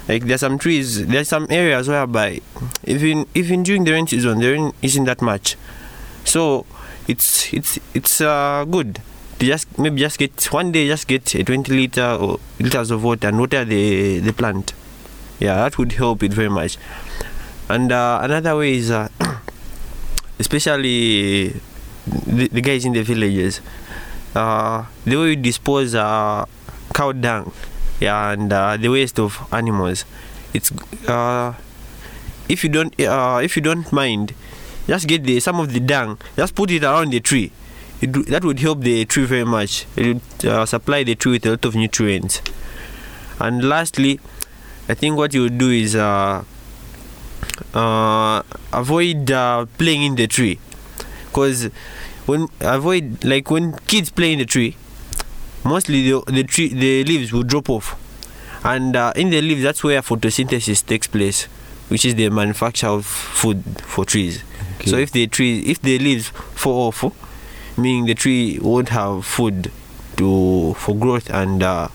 Like 0.08 0.24
there's 0.24 0.40
some 0.40 0.58
trees, 0.58 1.06
there's 1.06 1.28
some 1.28 1.46
areas 1.50 1.88
whereby 1.88 2.40
even 2.84 3.26
even 3.34 3.62
during 3.62 3.84
the 3.84 3.92
rain 3.92 4.06
season, 4.06 4.40
the 4.40 4.50
rain 4.50 4.72
isn't 4.82 5.04
that 5.04 5.22
much. 5.22 5.56
So 6.24 6.66
it's 7.06 7.52
it's 7.52 7.78
it's 7.94 8.20
uh, 8.20 8.64
good 8.68 9.00
to 9.38 9.46
just 9.46 9.78
maybe 9.78 10.00
just 10.00 10.18
get 10.18 10.34
one 10.52 10.72
day 10.72 10.86
just 10.86 11.06
get 11.06 11.34
a 11.34 11.44
20 11.44 11.72
liter 11.72 12.18
or 12.20 12.38
liters 12.58 12.90
of 12.90 13.02
water 13.02 13.28
and 13.28 13.38
water 13.38 13.64
the 13.64 14.18
the 14.18 14.32
plant. 14.32 14.74
Yeah, 15.38 15.56
that 15.56 15.78
would 15.78 15.92
help 15.92 16.22
it 16.22 16.32
very 16.32 16.50
much. 16.50 16.78
And 17.68 17.90
uh, 17.90 18.20
another 18.22 18.56
way 18.56 18.74
is 18.74 18.90
uh, 18.90 19.08
especially 20.38 21.60
the, 22.26 22.48
the 22.48 22.60
guys 22.60 22.84
in 22.84 22.92
the 22.92 23.02
villages 23.02 23.60
uh, 24.34 24.84
the 25.04 25.16
way 25.16 25.34
we 25.34 25.36
dispose 25.36 25.94
uh, 25.94 26.44
cow 26.94 27.12
dung 27.12 27.52
and 28.06 28.52
uh, 28.52 28.76
the 28.76 28.88
waste 28.88 29.18
of 29.18 29.46
animals. 29.52 30.04
It's 30.54 30.70
uh, 31.08 31.54
if 32.48 32.64
you 32.64 32.70
don't 32.70 32.98
uh, 33.00 33.40
if 33.42 33.56
you 33.56 33.62
don't 33.62 33.90
mind 33.92 34.34
just 34.86 35.06
get 35.06 35.24
the 35.24 35.40
some 35.40 35.60
of 35.60 35.72
the 35.72 35.80
dung 35.80 36.18
just 36.36 36.54
put 36.54 36.70
it 36.70 36.84
around 36.84 37.10
the 37.10 37.20
tree. 37.20 37.52
It, 38.00 38.12
that 38.26 38.44
would 38.44 38.58
help 38.58 38.80
the 38.80 39.04
tree 39.04 39.24
very 39.24 39.44
much. 39.44 39.86
It 39.96 40.06
would 40.06 40.46
uh, 40.46 40.66
supply 40.66 41.04
the 41.04 41.14
tree 41.14 41.32
with 41.32 41.46
a 41.46 41.50
lot 41.50 41.64
of 41.64 41.74
nutrients. 41.74 42.42
And 43.38 43.68
lastly 43.68 44.20
i 44.88 44.94
think 44.94 45.16
what 45.16 45.32
you 45.32 45.42
would 45.42 45.58
do 45.58 45.70
is 45.70 45.94
uh, 45.94 46.42
uh, 47.72 48.42
avoid 48.72 49.26
playing 49.78 50.02
in 50.02 50.14
the 50.16 50.26
tree. 50.26 50.58
Because 51.26 51.70
when 52.26 52.48
avoid 52.60 53.24
like 53.24 53.50
when 53.50 53.72
kids 53.86 54.10
play 54.10 54.32
in 54.32 54.38
the 54.38 54.44
tree 54.44 54.76
mostly 55.64 56.10
the, 56.10 56.22
the 56.26 56.44
tree 56.44 56.68
the 56.68 57.04
leaves 57.04 57.32
will 57.32 57.42
drop 57.42 57.70
off. 57.70 57.98
And 58.64 58.94
uh, 58.94 59.12
in 59.16 59.30
the 59.30 59.40
leaves 59.40 59.62
that's 59.62 59.82
where 59.82 60.00
photosynthesis 60.02 60.86
takes 60.86 61.06
place 61.06 61.44
which 61.88 62.04
is 62.04 62.14
the 62.14 62.30
manufacture 62.30 62.86
of 62.86 63.04
food 63.04 63.62
for 63.82 64.04
trees. 64.04 64.42
So 64.86 64.96
if 64.96 65.12
the 65.12 65.26
tree 65.26 65.60
if 65.60 65.80
the 65.82 65.98
leaves 65.98 66.28
fall 66.28 66.88
off 66.88 67.04
meaning 67.76 68.06
the 68.06 68.14
tree 68.14 68.58
won't 68.60 68.88
have 68.90 69.24
food 69.24 69.70
to 70.16 70.74
for 70.74 70.94
growth 70.96 71.30
and 71.30 71.62
uh, 71.62 71.88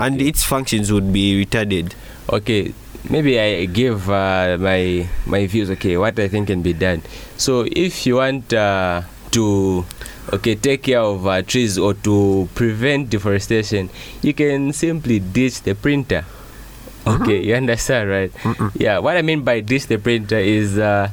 and 0.00 0.20
its 0.20 0.44
functions 0.44 0.92
would 0.92 1.12
be 1.12 1.44
retarded. 1.44 1.94
Okay. 2.30 2.74
Maybe 3.08 3.38
i 3.40 3.64
give 3.64 4.10
uh, 4.10 4.58
my 4.60 5.08
my 5.26 5.46
views. 5.46 5.70
Okay. 5.70 5.96
What 5.96 6.18
i 6.18 6.28
think 6.28 6.48
can 6.48 6.62
be 6.62 6.72
done. 6.72 7.02
So 7.36 7.66
if 7.70 8.06
you 8.06 8.16
want 8.16 8.52
uh, 8.52 9.02
to 9.38 9.86
okay 10.34 10.56
take 10.58 10.82
care 10.82 11.00
of 11.00 11.26
uh, 11.26 11.40
trees 11.42 11.78
or 11.78 11.94
to 11.94 12.48
prevent 12.58 13.08
deforestation 13.08 13.88
you 14.20 14.34
can 14.34 14.72
simply 14.72 15.20
ditch 15.20 15.62
the 15.62 15.74
printer. 15.74 16.24
Okay 17.06 17.40
you 17.46 17.54
understand 17.54 18.10
right? 18.10 18.32
Yeah 18.74 18.98
what 18.98 19.16
i 19.16 19.22
mean 19.22 19.42
by 19.42 19.60
ditch 19.60 19.86
the 19.86 19.96
printer 19.98 20.38
is 20.38 20.76
uh, 20.76 21.08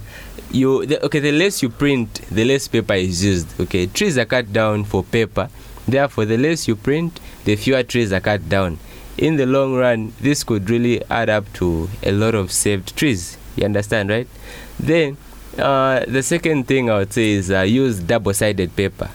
you 0.49 0.85
the, 0.85 0.97
okay 1.05 1.19
the 1.19 1.31
less 1.31 1.61
you 1.61 1.69
print 1.69 2.21
the 2.31 2.43
less 2.43 2.67
paper 2.67 2.95
is 2.95 3.23
used. 3.23 3.47
Okay 3.61 3.85
trees 3.85 4.17
are 4.17 4.25
cut 4.25 4.51
down 4.51 4.83
for 4.83 5.03
paper. 5.03 5.49
Therefore 5.88 6.25
the 6.25 6.38
less 6.38 6.67
you 6.67 6.75
print 6.75 7.19
the 7.45 7.55
fewer 7.55 7.83
trees 7.83 8.11
are 8.11 8.21
cut 8.21 8.49
down. 8.49 8.79
In 9.17 9.38
the 9.38 9.45
long 9.45 9.75
run 9.75 10.13
this 10.19 10.43
could 10.43 10.69
really 10.69 11.03
add 11.09 11.29
up 11.29 11.45
to 11.61 11.89
a 12.01 12.11
lot 12.11 12.33
of 12.33 12.51
saved 12.51 12.97
trees. 12.97 13.38
You 13.55 13.65
understand 13.65 14.09
right? 14.09 14.27
Then 14.79 15.15
uh, 15.57 16.03
the 16.07 16.23
second 16.23 16.67
thing 16.67 16.89
i 16.89 16.99
would 16.99 17.13
say 17.13 17.31
is 17.31 17.51
uh, 17.51 17.61
use 17.61 17.99
double-sided 17.99 18.75
paper. 18.75 19.09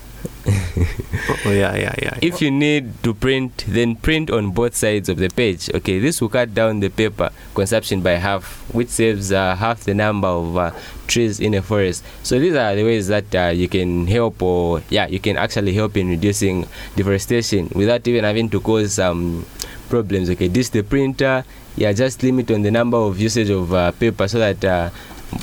Oh 1.47 1.53
yeah 1.53 1.77
yeah 1.77 1.95
yeah. 2.01 2.19
If 2.21 2.43
you 2.43 2.51
need 2.51 3.03
to 3.03 3.15
print 3.15 3.65
then 3.69 3.97
print 3.97 4.31
on 4.31 4.51
both 4.51 4.75
sides 4.75 5.09
of 5.09 5.19
the 5.19 5.29
page. 5.29 5.71
Okay 5.73 5.99
this 5.99 6.21
will 6.21 6.29
cut 6.29 6.55
down 6.55 6.81
the 6.81 6.89
paper 6.89 7.31
consumption 7.55 8.01
by 8.01 8.13
half 8.13 8.65
which 8.75 8.89
saves 8.89 9.33
uh, 9.33 9.55
half 9.57 9.85
the 9.85 9.95
number 9.95 10.29
of 10.29 10.57
uh, 10.57 10.71
trees 11.07 11.41
in 11.41 11.55
a 11.55 11.63
forest. 11.63 12.05
So 12.23 12.39
these 12.39 12.55
are 12.55 12.75
the 12.75 12.85
ways 12.85 13.09
that 13.09 13.35
uh, 13.35 13.53
you 13.55 13.69
can 13.69 14.07
help 14.07 14.43
or 14.43 14.83
yeah 14.91 15.07
you 15.07 15.21
can 15.21 15.37
actually 15.37 15.73
help 15.73 15.97
in 15.97 16.09
reducing 16.09 16.67
deforestation 16.97 17.71
without 17.75 18.07
even 18.09 18.25
having 18.25 18.49
to 18.51 18.61
cause 18.61 18.95
some 18.95 19.47
problems. 19.89 20.31
Okay 20.31 20.49
this 20.49 20.69
the 20.71 20.83
printer. 20.83 21.45
Yeah 21.77 21.93
just 21.93 22.23
limit 22.23 22.51
on 22.51 22.63
the 22.63 22.71
number 22.71 22.97
of 22.97 23.19
usage 23.21 23.51
of 23.51 23.73
uh, 23.73 23.93
paper 23.93 24.27
so 24.27 24.39
that 24.39 24.65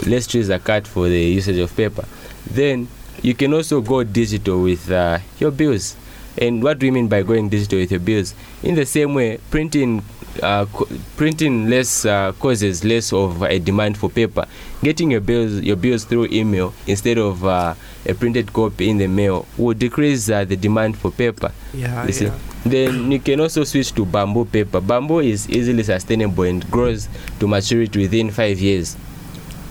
less 0.06 0.28
trees 0.28 0.50
are 0.50 0.60
cut 0.60 0.88
for 0.88 1.08
the 1.08 1.20
usage 1.20 1.58
of 1.58 1.76
paper. 1.76 2.06
Then 2.50 2.88
you 3.22 3.34
can 3.34 3.54
also 3.54 3.82
go 3.82 4.04
digital 4.04 4.62
with 4.62 4.90
uh, 4.92 5.20
your 5.40 5.52
bills. 5.52 5.96
And 6.40 6.62
what 6.64 6.78
do 6.80 6.86
we 6.86 6.92
mean 6.92 7.08
by 7.08 7.24
going 7.24 7.50
digital 7.50 7.80
with 7.80 7.92
your 7.92 8.00
bills? 8.00 8.36
In 8.62 8.76
the 8.76 8.86
same 8.86 9.16
way 9.16 9.40
printing 9.50 10.04
uh, 10.44 10.66
co- 10.66 10.88
printing 11.16 11.68
less 11.68 12.06
uh, 12.06 12.32
causes 12.34 12.84
less 12.84 13.12
of 13.12 13.42
a 13.42 13.58
demand 13.58 13.98
for 13.98 14.10
paper. 14.10 14.46
Getting 14.84 15.12
your 15.12 15.22
bills 15.22 15.62
your 15.62 15.76
bills 15.76 16.04
through 16.04 16.28
email 16.32 16.74
instead 16.86 17.18
of 17.18 17.44
uh, 17.44 17.74
a 18.06 18.14
printed 18.14 18.54
copy 18.54 18.90
in 18.90 18.98
the 18.98 19.08
mail 19.08 19.48
will 19.58 19.74
decrease 19.74 20.30
uh, 20.30 20.46
the 20.46 20.56
demand 20.56 20.98
for 20.98 21.10
paper. 21.10 21.52
Yeah, 21.74 22.06
you 22.06 22.14
see? 22.14 22.26
yeah. 22.26 22.38
then 22.66 23.12
you 23.12 23.20
can 23.20 23.40
also 23.40 23.64
switch 23.64 23.94
to 23.94 24.06
bamboo 24.06 24.46
paper. 24.46 24.80
Bamboo 24.80 25.20
is 25.20 25.50
easily 25.50 25.82
sustainable 25.82 26.44
and 26.44 26.70
grows 26.70 27.10
to 27.40 27.48
maturity 27.48 28.02
within 28.02 28.30
five 28.30 28.60
years 28.60 28.96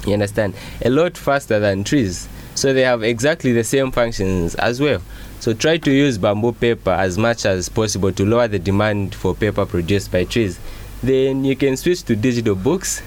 you 0.06 0.14
understand? 0.14 0.54
A 0.84 0.90
lot 0.90 1.16
faster 1.16 1.58
than 1.58 1.84
trees. 1.84 2.28
So 2.54 2.72
they 2.72 2.82
have 2.82 3.02
exactly 3.02 3.52
the 3.52 3.64
same 3.64 3.90
functions 3.92 4.54
as 4.54 4.80
well. 4.80 5.02
So 5.40 5.52
try 5.52 5.76
to 5.76 5.90
use 5.90 6.16
bamboo 6.18 6.52
paper 6.52 6.90
as 6.90 7.18
much 7.18 7.44
as 7.44 7.68
possible 7.68 8.12
to 8.12 8.24
lower 8.24 8.48
the 8.48 8.58
demand 8.58 9.14
for 9.14 9.34
paper 9.34 9.66
produced 9.66 10.10
by 10.10 10.24
trees. 10.24 10.58
Then 11.02 11.44
you 11.44 11.54
can 11.54 11.76
switch 11.76 12.02
to 12.04 12.16
digital 12.16 12.54
books. 12.54 13.02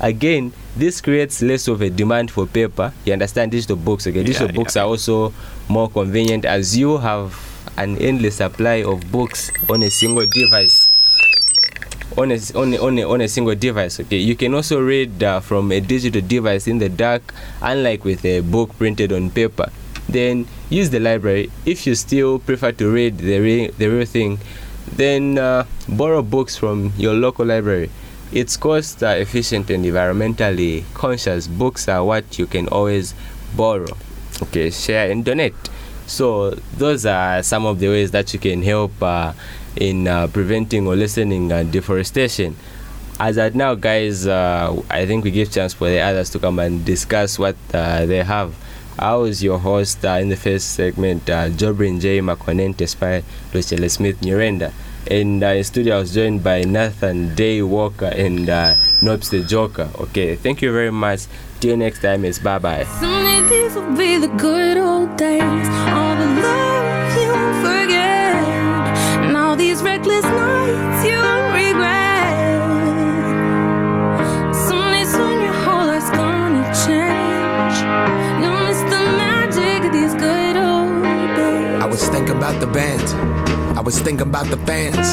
Again 0.00 0.52
this 0.76 1.00
creates 1.00 1.42
less 1.42 1.66
of 1.68 1.80
a 1.82 1.90
demand 1.90 2.30
for 2.30 2.46
paper. 2.46 2.92
You 3.04 3.12
understand 3.12 3.50
digital 3.52 3.76
books 3.76 4.06
okay? 4.06 4.22
Digital 4.22 4.46
Yeah, 4.48 4.52
books 4.52 4.76
yeah. 4.76 4.82
are 4.82 4.86
also 4.88 5.32
more 5.68 5.88
convenient 5.90 6.44
as 6.44 6.76
you 6.76 6.98
have 6.98 7.36
an 7.76 7.96
endless 7.98 8.36
supply 8.36 8.82
of 8.84 9.10
books 9.12 9.50
on 9.68 9.82
a 9.82 9.90
single 9.90 10.26
device 10.26 10.87
on 12.16 12.32
a, 12.32 12.38
on, 12.54 12.74
a, 12.74 12.78
on, 12.78 12.98
a, 12.98 13.02
on 13.04 13.20
a 13.20 13.28
single 13.28 13.54
device 13.54 14.00
okay? 14.00 14.16
You 14.16 14.36
can 14.36 14.54
also 14.54 14.80
read 14.80 15.22
uh, 15.22 15.40
from 15.40 15.72
a 15.72 15.80
digital 15.80 16.20
device 16.20 16.66
in 16.66 16.78
the 16.78 16.88
dark 16.88 17.34
unlike 17.62 18.04
with 18.04 18.24
a 18.24 18.40
book 18.40 18.76
printed 18.78 19.12
on 19.12 19.30
paper. 19.30 19.70
Then 20.08 20.46
use 20.70 20.90
the 20.90 21.00
library. 21.00 21.50
If 21.66 21.86
you 21.86 21.94
still 21.94 22.38
prefer 22.38 22.72
to 22.72 22.90
read 22.90 23.18
the, 23.18 23.40
re- 23.40 23.68
the 23.68 23.88
real 23.88 24.06
thing 24.06 24.38
then 24.96 25.38
uh, 25.38 25.66
borrow 25.88 26.22
books 26.22 26.56
from 26.56 26.92
your 26.96 27.14
local 27.14 27.44
library. 27.44 27.90
It's 28.32 28.56
cost 28.56 29.02
uh, 29.02 29.08
efficient 29.08 29.70
and 29.70 29.84
environmentally 29.84 30.84
conscious. 30.94 31.46
Books 31.46 31.88
are 31.88 32.04
what 32.04 32.38
you 32.38 32.46
can 32.46 32.68
always 32.68 33.14
borrow 33.56 33.96
okay? 34.42 34.70
Share 34.70 35.10
and 35.10 35.24
donate. 35.24 35.54
So 36.06 36.50
those 36.76 37.04
are 37.04 37.42
some 37.42 37.66
of 37.66 37.78
the 37.78 37.88
ways 37.88 38.10
that 38.12 38.32
you 38.32 38.38
can 38.38 38.62
help 38.62 39.02
uh, 39.02 39.32
in 39.80 40.06
uh, 40.08 40.26
preventing 40.28 40.86
or 40.86 40.96
lessening 40.96 41.50
uh, 41.52 41.62
deforestation 41.62 42.54
as 43.20 43.38
at 43.38 43.54
now 43.54 43.74
guys 43.74 44.26
uh, 44.26 44.74
i 44.90 45.06
think 45.06 45.24
we 45.24 45.30
give 45.30 45.50
chance 45.50 45.72
for 45.74 45.88
the 45.88 46.00
others 46.00 46.30
to 46.30 46.38
come 46.38 46.58
and 46.58 46.84
discuss 46.84 47.38
what 47.38 47.56
uh, 47.74 48.04
they 48.06 48.22
have 48.22 48.54
I 49.00 49.14
was 49.14 49.44
your 49.44 49.60
host 49.60 50.04
uh, 50.04 50.18
in 50.20 50.28
the 50.28 50.34
first 50.36 50.74
segment, 50.74 51.30
uh, 51.30 51.50
Jobrin 51.50 52.00
J. 52.00 52.18
Makonente 52.20 52.88
Spy, 52.88 53.22
Luchele 53.52 53.88
Smith 53.88 54.20
Nurenda. 54.22 54.72
And 55.08 55.42
uh, 55.44 55.46
in 55.54 55.62
studio, 55.62 55.96
I 55.96 55.98
was 56.00 56.12
joined 56.12 56.42
by 56.42 56.62
Nathan 56.64 57.32
Day 57.36 57.62
Walker 57.62 58.06
and 58.06 58.50
uh, 58.50 58.74
Nobs 59.00 59.30
the 59.30 59.44
Joker. 59.44 59.88
Okay, 60.00 60.34
thank 60.34 60.62
you 60.62 60.72
very 60.72 60.90
much. 60.90 61.26
Till 61.60 61.76
next 61.76 62.02
time, 62.02 62.24
it's 62.24 62.40
bye 62.40 62.58
bye. 62.58 62.84
These 63.48 63.76
will 63.76 63.96
be 63.96 64.18
the 64.18 64.28
good 64.36 64.76
old 64.76 65.16
days. 65.16 65.40
All 65.40 66.16
the 66.16 66.26
love 66.42 67.16
you 67.16 67.62
forget. 67.62 68.07
Was 81.98 82.08
thinking 82.10 82.36
about 82.36 82.60
the 82.60 82.66
band. 82.68 83.02
I 83.76 83.80
was 83.80 83.98
thinking 83.98 84.28
about 84.28 84.46
the 84.46 84.56
fans. 84.58 85.08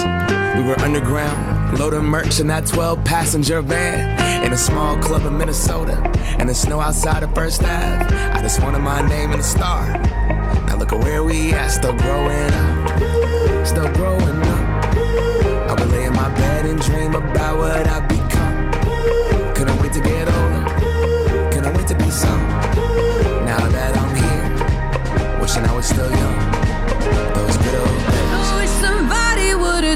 We 0.55 0.63
were 0.63 0.79
underground, 0.81 1.79
Loading 1.79 2.03
merch 2.03 2.39
in 2.39 2.45
that 2.47 2.67
12 2.67 3.03
passenger 3.03 3.59
van. 3.63 4.45
In 4.45 4.53
a 4.53 4.57
small 4.57 4.95
club 4.99 5.25
in 5.25 5.35
Minnesota. 5.35 5.97
And 6.37 6.47
the 6.47 6.53
snow 6.53 6.79
outside 6.79 7.23
of 7.23 7.33
First 7.33 7.63
Ave. 7.63 8.05
I 8.15 8.39
just 8.43 8.61
wanted 8.61 8.79
my 8.79 9.01
name 9.01 9.31
in 9.31 9.39
a 9.39 9.43
star. 9.43 9.87
Now 10.67 10.77
look 10.77 10.93
at 10.93 10.99
where 10.99 11.23
we 11.23 11.53
at, 11.53 11.69
still 11.69 11.95
growing 11.95 12.53
up. 12.53 13.65
Still 13.65 13.91
growing 13.93 14.41
up. 14.53 14.95
I 14.95 15.75
would 15.79 15.89
lay 15.89 16.05
in 16.05 16.13
my 16.13 16.29
bed 16.35 16.67
and 16.67 16.79
dream 16.79 17.15
about 17.15 17.57
what 17.57 17.87
I'd 17.87 18.07
become. 18.07 18.24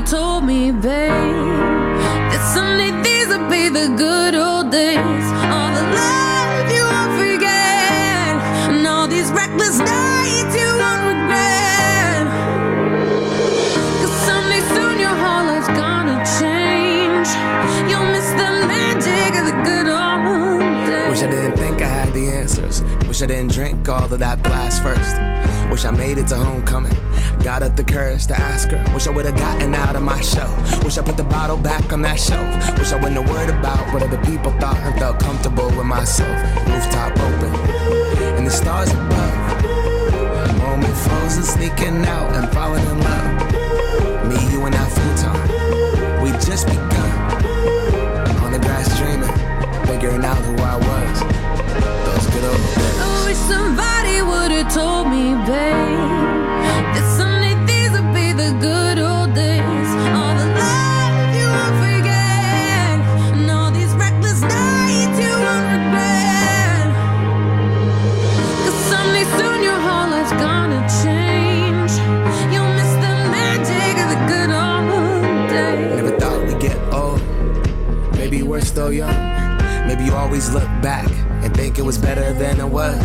Told 0.10 0.44
me, 0.44 0.72
babe, 0.72 1.12
that 2.32 2.42
someday 2.52 2.90
these 3.04 3.28
would 3.28 3.48
be 3.48 3.70
the 3.70 3.94
good 3.96 4.34
old 4.34 4.72
days. 4.72 5.26
All 5.54 5.70
the 5.70 5.86
love 5.86 6.66
you 6.74 6.84
won't 6.92 7.14
forget, 7.22 8.34
and 8.74 8.88
all 8.88 9.08
these 9.08 9.30
reckless 9.30 9.78
nights 9.78 10.54
you 10.58 10.70
won't 10.82 11.04
regret. 11.14 12.26
'Cause 14.02 14.18
someday 14.26 14.62
soon 14.74 14.98
your 14.98 15.16
whole 15.22 15.46
life's 15.46 15.70
gonna 15.78 16.18
change. 16.40 17.30
You'll 17.88 18.10
miss 18.16 18.30
the 18.42 18.50
magic 18.66 19.32
of 19.40 19.46
the 19.46 19.58
good 19.70 19.88
old 20.02 20.62
days. 20.90 21.10
Wish 21.12 21.22
I 21.22 21.30
didn't 21.36 21.58
think 21.58 21.84
I 21.84 21.90
had 22.00 22.14
the 22.16 22.26
answers. 22.42 22.82
Wish 23.08 23.22
I 23.22 23.28
didn't 23.28 23.52
drink 23.52 23.88
all 23.88 24.12
of 24.12 24.20
that 24.26 24.42
glass 24.42 24.80
first. 24.80 25.16
Wish 25.70 25.86
I 25.86 25.92
made 25.92 26.18
it 26.18 26.28
to 26.30 26.36
homecoming. 26.36 26.98
Got 27.44 27.64
up 27.64 27.76
the 27.76 27.84
courage 27.84 28.28
to 28.28 28.40
ask 28.40 28.70
her. 28.70 28.84
Wish 28.94 29.08
I 29.08 29.12
would've 29.12 29.36
gotten 29.36 29.74
out 29.74 29.96
of 29.96 30.04
my 30.04 30.20
show. 30.22 30.48
Wish 30.84 30.98
I 30.98 31.02
put 31.02 31.18
the 31.18 31.24
bottle 31.24 31.58
back 31.58 31.92
on 31.94 32.02
that 32.04 32.20
shelf. 32.20 32.46
Wish 32.78 32.92
I 32.92 32.96
wouldn't 32.98 33.16
have 33.16 33.30
worried 33.30 33.50
about 33.50 33.92
what 33.94 34.04
other 34.04 34.18
people 34.26 34.52
thought 34.60 34.78
and 34.78 34.98
felt 35.00 35.20
comfortable 35.20 35.68
with 35.68 35.86
myself. 35.86 36.38
Rooftop 36.68 37.12
open 37.18 37.56
and 38.38 38.46
the 38.46 38.52
stars 38.52 38.92
above. 38.92 39.64
Moment 40.58 40.96
frozen, 40.98 41.44
sneaking 41.44 42.06
out 42.06 42.36
and 42.36 42.52
falling 42.52 42.84
in 42.86 43.00
love. 43.00 44.28
Me, 44.28 44.38
you, 44.52 44.66
and 44.66 44.74
that 44.74 44.92
futon. 44.92 46.22
We 46.22 46.32
just 46.46 46.68
begun 46.68 47.12
on 48.44 48.52
the 48.52 48.60
grass 48.60 48.88
dreaming, 49.00 49.32
figuring 49.88 50.24
out 50.24 50.38
who 50.38 50.56
I 50.62 50.76
was. 50.76 51.20
Those 52.06 52.28
good 52.34 52.44
old 52.44 52.62
days. 52.76 53.00
I 53.00 53.26
wish 53.26 53.38
somebody 53.38 54.22
would've 54.22 54.72
told 54.74 55.08
me, 55.08 55.34
babe, 55.48 56.29
always 80.30 80.54
look 80.54 80.70
back 80.84 81.10
and 81.44 81.52
think 81.58 81.80
it 81.80 81.82
was 81.82 81.98
better 81.98 82.32
than 82.34 82.60
it 82.60 82.70
was. 82.70 83.02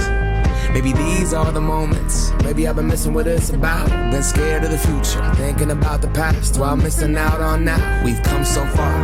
Maybe 0.74 0.92
these 0.92 1.32
are 1.32 1.50
the 1.52 1.60
moments. 1.60 2.32
Maybe 2.42 2.68
I've 2.68 2.76
been 2.76 2.86
missing 2.86 3.14
what 3.14 3.26
it's 3.26 3.48
about. 3.48 3.88
Been 4.10 4.22
scared 4.22 4.62
of 4.62 4.70
the 4.70 4.76
future, 4.76 5.24
thinking 5.36 5.70
about 5.70 6.02
the 6.02 6.08
past 6.08 6.58
while 6.58 6.76
missing 6.76 7.16
out 7.16 7.40
on 7.40 7.64
now. 7.64 8.04
We've 8.04 8.22
come 8.22 8.44
so 8.44 8.62
far. 8.76 8.94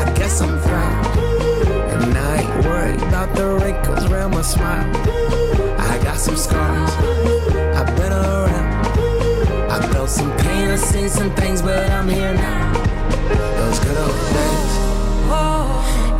I 0.00 0.14
guess 0.16 0.40
I'm 0.40 0.58
proud. 0.62 1.18
And 1.92 2.16
I 2.16 2.36
ain't 2.40 2.64
worried 2.64 3.02
about 3.02 3.36
the 3.36 3.48
wrinkles 3.62 4.10
around 4.10 4.30
my 4.30 4.40
smile. 4.40 4.90
I 5.78 6.02
got 6.02 6.16
some 6.16 6.36
scars. 6.36 6.90
I've 7.76 7.94
been 7.96 8.12
around. 8.12 9.70
I 9.70 9.86
felt 9.92 10.08
some 10.08 10.34
pain, 10.38 10.70
I've 10.70 10.80
seen 10.80 11.10
some 11.10 11.34
things, 11.34 11.60
but 11.60 11.90
I'm 11.90 12.08
here 12.08 12.32
now. 12.32 12.72
Those 13.58 13.78
good 13.80 13.98
old 13.98 14.32
days. 14.32 14.89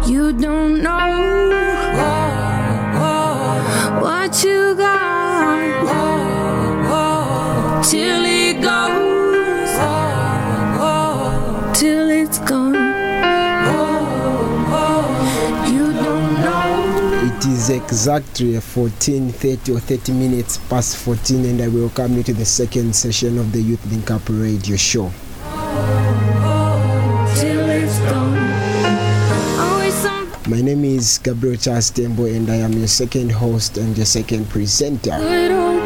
You 0.06 0.32
don't 0.32 0.82
know 0.82 1.50
what 4.00 4.42
you 4.42 4.74
got 4.74 5.84
till 7.84 8.24
it 8.24 8.60
goes, 8.62 9.70
till 11.78 12.10
it's 12.10 12.38
gone. 12.38 12.76
It 17.22 17.46
is 17.46 17.70
exactly 17.70 18.54
14:30 18.60 19.72
or 19.72 19.80
30 19.80 20.12
minutes 20.12 20.58
past 20.68 20.96
14, 20.96 21.44
and 21.44 21.60
I 21.60 21.68
welcome 21.68 22.16
you 22.16 22.22
to 22.24 22.32
the 22.32 22.44
second 22.44 22.94
session 22.96 23.38
of 23.38 23.52
the 23.52 23.60
Youth 23.60 23.84
Link 23.90 24.10
Up 24.10 24.28
Radio 24.28 24.76
Show. 24.76 25.12
Is 31.00 31.16
Gabriel 31.16 31.56
Charles 31.56 31.90
Tembo, 31.90 32.26
and 32.26 32.50
I 32.50 32.56
am 32.56 32.74
your 32.74 32.86
second 32.86 33.32
host 33.32 33.78
and 33.78 33.96
your 33.96 34.04
second 34.04 34.50
presenter. 34.50 35.16
good 35.16 35.50
old 35.50 35.80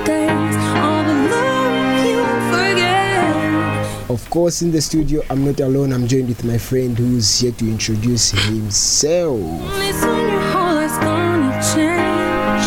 all 0.74 1.04
the 1.06 1.14
love 1.30 2.02
you 2.02 2.18
forget. 2.50 4.10
Of 4.10 4.28
course, 4.28 4.62
in 4.62 4.72
the 4.72 4.82
studio, 4.82 5.22
I'm 5.30 5.44
not 5.44 5.60
alone. 5.60 5.92
I'm 5.92 6.08
joined 6.08 6.26
with 6.26 6.42
my 6.42 6.58
friend 6.58 6.98
who's 6.98 7.38
here 7.38 7.52
to 7.52 7.64
introduce 7.64 8.32
himself. 8.32 9.38
Only 9.38 9.92
soon 9.92 10.30
your 10.34 10.40
whole 10.50 10.74
life's 10.74 10.98
gonna 10.98 11.62
change. 11.62 12.66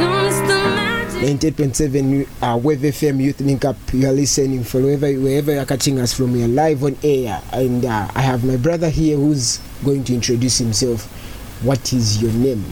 You'll 0.00 0.24
miss 0.24 0.40
the 0.48 0.56
magic. 1.20 1.54
98.7 1.54 2.26
uh, 2.40 2.56
Wave 2.56 2.80
FM 2.80 3.20
Youth 3.20 3.40
Link 3.42 3.66
Up. 3.66 3.76
You 3.92 4.08
are 4.08 4.12
listening 4.12 4.64
from 4.64 4.84
wherever, 4.84 5.12
wherever 5.20 5.52
you're 5.52 5.66
catching 5.66 6.00
us 6.00 6.14
from. 6.14 6.32
We 6.32 6.44
are 6.44 6.48
live 6.48 6.82
on 6.82 6.96
air, 7.04 7.42
and 7.52 7.84
uh, 7.84 8.08
I 8.14 8.22
have 8.22 8.42
my 8.42 8.56
brother 8.56 8.88
here 8.88 9.18
who's 9.18 9.58
going 9.84 10.04
to 10.04 10.14
introduce 10.14 10.56
himself. 10.56 11.10
What 11.62 11.92
is 11.92 12.20
your 12.22 12.32
name? 12.32 12.64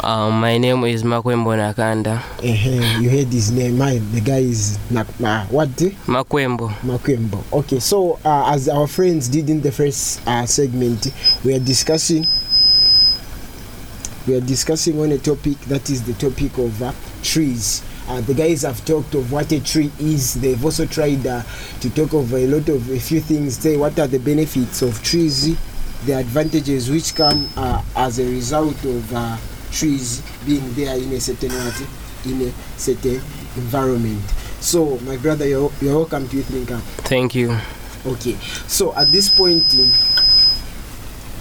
Um, 0.00 0.40
my 0.40 0.58
name 0.58 0.82
is 0.84 1.02
Makwembo 1.04 1.54
Nakanda. 1.56 2.18
uh 2.38 3.00
You 3.00 3.08
heard 3.10 3.28
his 3.28 3.52
name. 3.52 3.78
My, 3.78 3.98
the 3.98 4.20
guy 4.20 4.38
is 4.38 4.78
Nak- 4.90 5.06
uh, 5.22 5.44
what? 5.46 5.68
Makwembo. 6.06 6.70
Makwembo. 6.82 7.44
Okay, 7.52 7.78
so 7.78 8.18
uh, 8.24 8.52
as 8.52 8.68
our 8.68 8.86
friends 8.88 9.28
did 9.28 9.48
in 9.48 9.60
the 9.60 9.70
first 9.70 10.26
uh, 10.26 10.44
segment, 10.46 11.08
we 11.44 11.54
are 11.54 11.60
discussing. 11.60 12.24
We 14.26 14.34
are 14.36 14.40
discussing 14.40 15.00
on 15.00 15.12
a 15.12 15.18
topic 15.18 15.58
that 15.68 15.88
is 15.90 16.02
the 16.02 16.14
topic 16.14 16.56
of 16.58 16.82
uh, 16.82 16.92
trees. 17.22 17.82
Uh, 18.08 18.20
the 18.22 18.34
guys 18.34 18.62
have 18.62 18.84
talked 18.84 19.14
of 19.14 19.30
what 19.30 19.52
a 19.52 19.60
tree 19.60 19.90
is. 20.00 20.34
They've 20.34 20.62
also 20.64 20.86
tried 20.86 21.24
uh, 21.26 21.42
to 21.80 21.90
talk 21.90 22.12
of 22.14 22.32
a 22.34 22.46
lot 22.48 22.68
of 22.68 22.90
a 22.90 22.98
few 22.98 23.20
things. 23.20 23.58
Say 23.58 23.76
what 23.76 23.96
are 23.98 24.08
the 24.08 24.18
benefits 24.18 24.82
of 24.82 25.00
trees, 25.04 25.56
the 26.06 26.18
advantages 26.18 26.90
which 26.90 27.14
come 27.14 27.48
uh, 27.56 27.82
as 27.96 28.18
a 28.18 28.24
result 28.24 28.82
of 28.84 29.12
uh, 29.14 29.36
trees 29.70 30.22
being 30.44 30.72
there 30.74 30.96
in 30.96 31.12
a 31.12 31.20
certain 31.20 31.50
in 32.24 32.48
a 32.48 32.52
certain 32.76 33.20
environment. 33.56 34.22
So, 34.60 34.98
my 35.00 35.16
brother, 35.16 35.46
you're, 35.46 35.72
you're 35.80 35.96
welcome 35.96 36.28
to 36.28 36.42
Think 36.42 36.70
Up. 36.70 36.82
Thank 37.08 37.34
you. 37.34 37.56
Okay, 38.06 38.34
so 38.66 38.94
at 38.94 39.08
this 39.08 39.28
point 39.28 39.74
in 39.74 39.88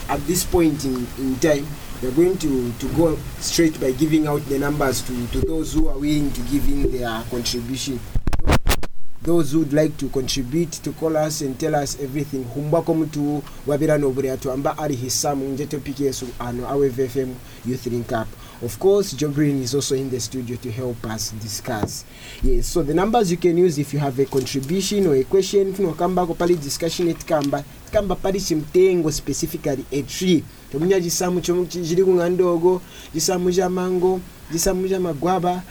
at 0.09 0.19
this 0.27 0.43
point 0.43 0.83
in, 0.85 1.07
in 1.17 1.35
time, 1.39 1.65
we're 2.01 2.11
going 2.11 2.37
to, 2.39 2.71
to 2.73 2.87
go 2.95 3.15
straight 3.39 3.79
by 3.79 3.91
giving 3.91 4.27
out 4.27 4.41
the 4.45 4.59
numbers 4.59 5.01
to, 5.03 5.27
to 5.27 5.39
those 5.41 5.73
who 5.73 5.87
are 5.87 5.97
willing 5.97 6.31
to 6.31 6.41
give 6.41 6.67
in 6.67 6.91
their 6.91 7.23
contribution. 7.29 7.99
Those 9.23 9.51
who'd 9.51 9.71
like 9.71 9.97
to 9.97 10.09
contribute 10.09 10.71
to 10.71 10.91
call 10.93 11.15
us 11.15 11.41
and 11.41 11.59
tell 11.59 11.75
us 11.75 11.95
everything. 12.01 12.43
Humbako 12.43 12.93
mutu 12.93 13.43
wabira 13.67 13.97
nobure 13.97 14.31
atwamba 14.31 14.77
ari 14.77 14.95
hisamu 14.95 15.47
nje 15.47 15.65
topic 15.65 15.99
yesu 15.99 16.25
ano 16.39 16.67
awe 16.69 16.89
VFM 16.89 17.33
Youth 17.65 17.85
Link 17.85 18.11
Up. 18.11 18.27
Of 18.63 18.79
course, 18.79 19.13
Jobrin 19.13 19.61
is 19.61 19.75
also 19.75 19.95
in 19.95 20.09
the 20.09 20.19
studio 20.19 20.55
to 20.57 20.71
help 20.71 21.05
us 21.05 21.33
discuss. 21.41 22.05
Yes, 22.43 22.67
so 22.67 22.83
the 22.83 22.93
numbers 22.93 23.31
you 23.31 23.37
can 23.37 23.57
use 23.57 23.77
if 23.77 23.93
you 23.93 23.99
have 23.99 24.17
a 24.19 24.25
contribution 24.25 25.07
or 25.07 25.15
a 25.15 25.23
question, 25.23 25.73
funa 25.73 25.93
kamba 25.93 26.25
ko 26.25 26.33
pali 26.33 26.55
discussion 26.55 27.07
etikamba, 27.07 27.63
tikamba 27.89 28.15
pali 28.19 28.39
chimtengo 28.39 29.11
specifically 29.11 29.85
a 29.91 30.01
tree. 30.01 30.43
Tomunya 30.71 30.99
chomu 30.99 31.41
chiri 31.41 32.03
kungandogo, 32.03 32.81
jisamu 33.13 33.51
ja 33.51 33.69
mango, 33.69 34.21
magwaba, 34.99 35.63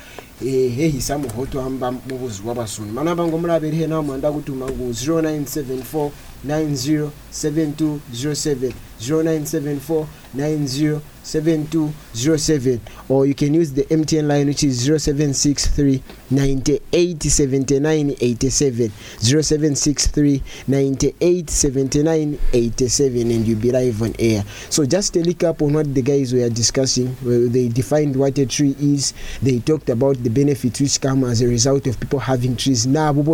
ehe 0.46 0.88
hisamu 0.88 1.28
hoto 1.36 1.60
amba 1.62 1.92
mubuzi 1.92 2.42
wabasuni 2.46 2.92
manaba 2.92 3.26
ngomulabirihe 3.26 3.86
kutuma 3.86 4.16
ndakutuma 4.16 4.66
ku 4.66 4.82
0974 4.90 6.10
90 6.46 7.08
7207 7.30 8.72
0974 9.00 10.06
90 10.34 11.00
7207 11.22 12.80
or 13.08 13.26
you 13.26 13.34
can 13.34 13.52
use 13.54 13.72
the 13.72 13.84
MTN 13.84 14.26
line 14.26 14.46
which 14.46 14.64
is 14.64 14.80
0763 14.84 16.02
98 16.30 17.22
79 17.22 18.10
87 18.20 18.90
0763 18.90 20.42
98 20.66 21.50
79 21.50 22.38
87 22.52 23.30
and 23.30 23.46
you'll 23.46 23.60
be 23.60 23.70
live 23.70 24.02
on 24.02 24.14
air. 24.18 24.42
So 24.70 24.84
just 24.86 25.16
a 25.16 25.20
up 25.44 25.62
on 25.62 25.74
what 25.74 25.94
the 25.94 26.02
guys 26.02 26.32
were 26.32 26.48
discussing. 26.48 27.16
They 27.22 27.68
defined 27.68 28.16
what 28.16 28.38
a 28.38 28.46
tree 28.46 28.74
is. 28.80 29.12
They 29.42 29.60
talked 29.60 29.88
about 29.90 30.22
the 30.22 30.30
benefits 30.30 30.80
which 30.80 31.00
come 31.00 31.24
as 31.24 31.42
a 31.42 31.46
result 31.46 31.86
of 31.86 32.00
people 32.00 32.18
having 32.18 32.56
trees. 32.56 32.86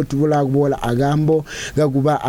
Kubola 0.06 0.44
agambo 0.80 1.44
gakuba 1.74 2.20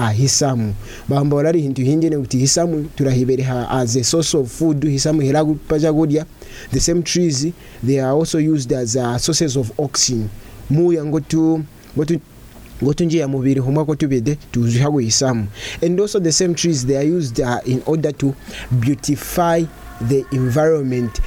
olali 1.57 1.61
hintu 1.61 1.81
hingene 1.81 2.17
kuti 2.17 2.37
hisamu 2.37 2.83
tulahibereha 2.95 3.69
as 3.69 3.95
a 3.95 4.03
source 4.03 4.37
of 4.37 4.51
food 4.51 4.83
hisamu 4.83 5.21
hera 5.21 5.45
kupa 5.45 5.79
chakudya 5.79 6.25
the 6.71 6.79
same 6.79 7.01
trees 7.01 7.47
they 7.85 7.99
are 7.99 8.11
also 8.11 8.37
used 8.39 8.71
as 8.73 8.95
uh, 8.95 9.17
sources 9.17 9.57
of 9.57 9.71
oxygen. 9.79 10.29
Muya 10.69 11.05
ngotu 11.05 11.63
ngotu 11.97 12.19
ngotunjia 12.83 13.27
mubiri 13.27 13.61
homwe 13.61 13.85
kotubede 13.85 14.37
tuzihagwe 14.51 15.03
hisamu. 15.03 15.47
And 15.81 15.99
also 15.99 16.19
the 16.19 16.31
same 16.31 16.53
trees 16.53 16.85
they 16.85 16.97
are 16.97 17.17
used 17.17 17.39
uh, 17.39 17.59
in 17.65 17.81
order 17.85 18.11
to 18.11 18.35
beautify 18.71 19.63
the 20.07 20.25
environment. 20.31 21.19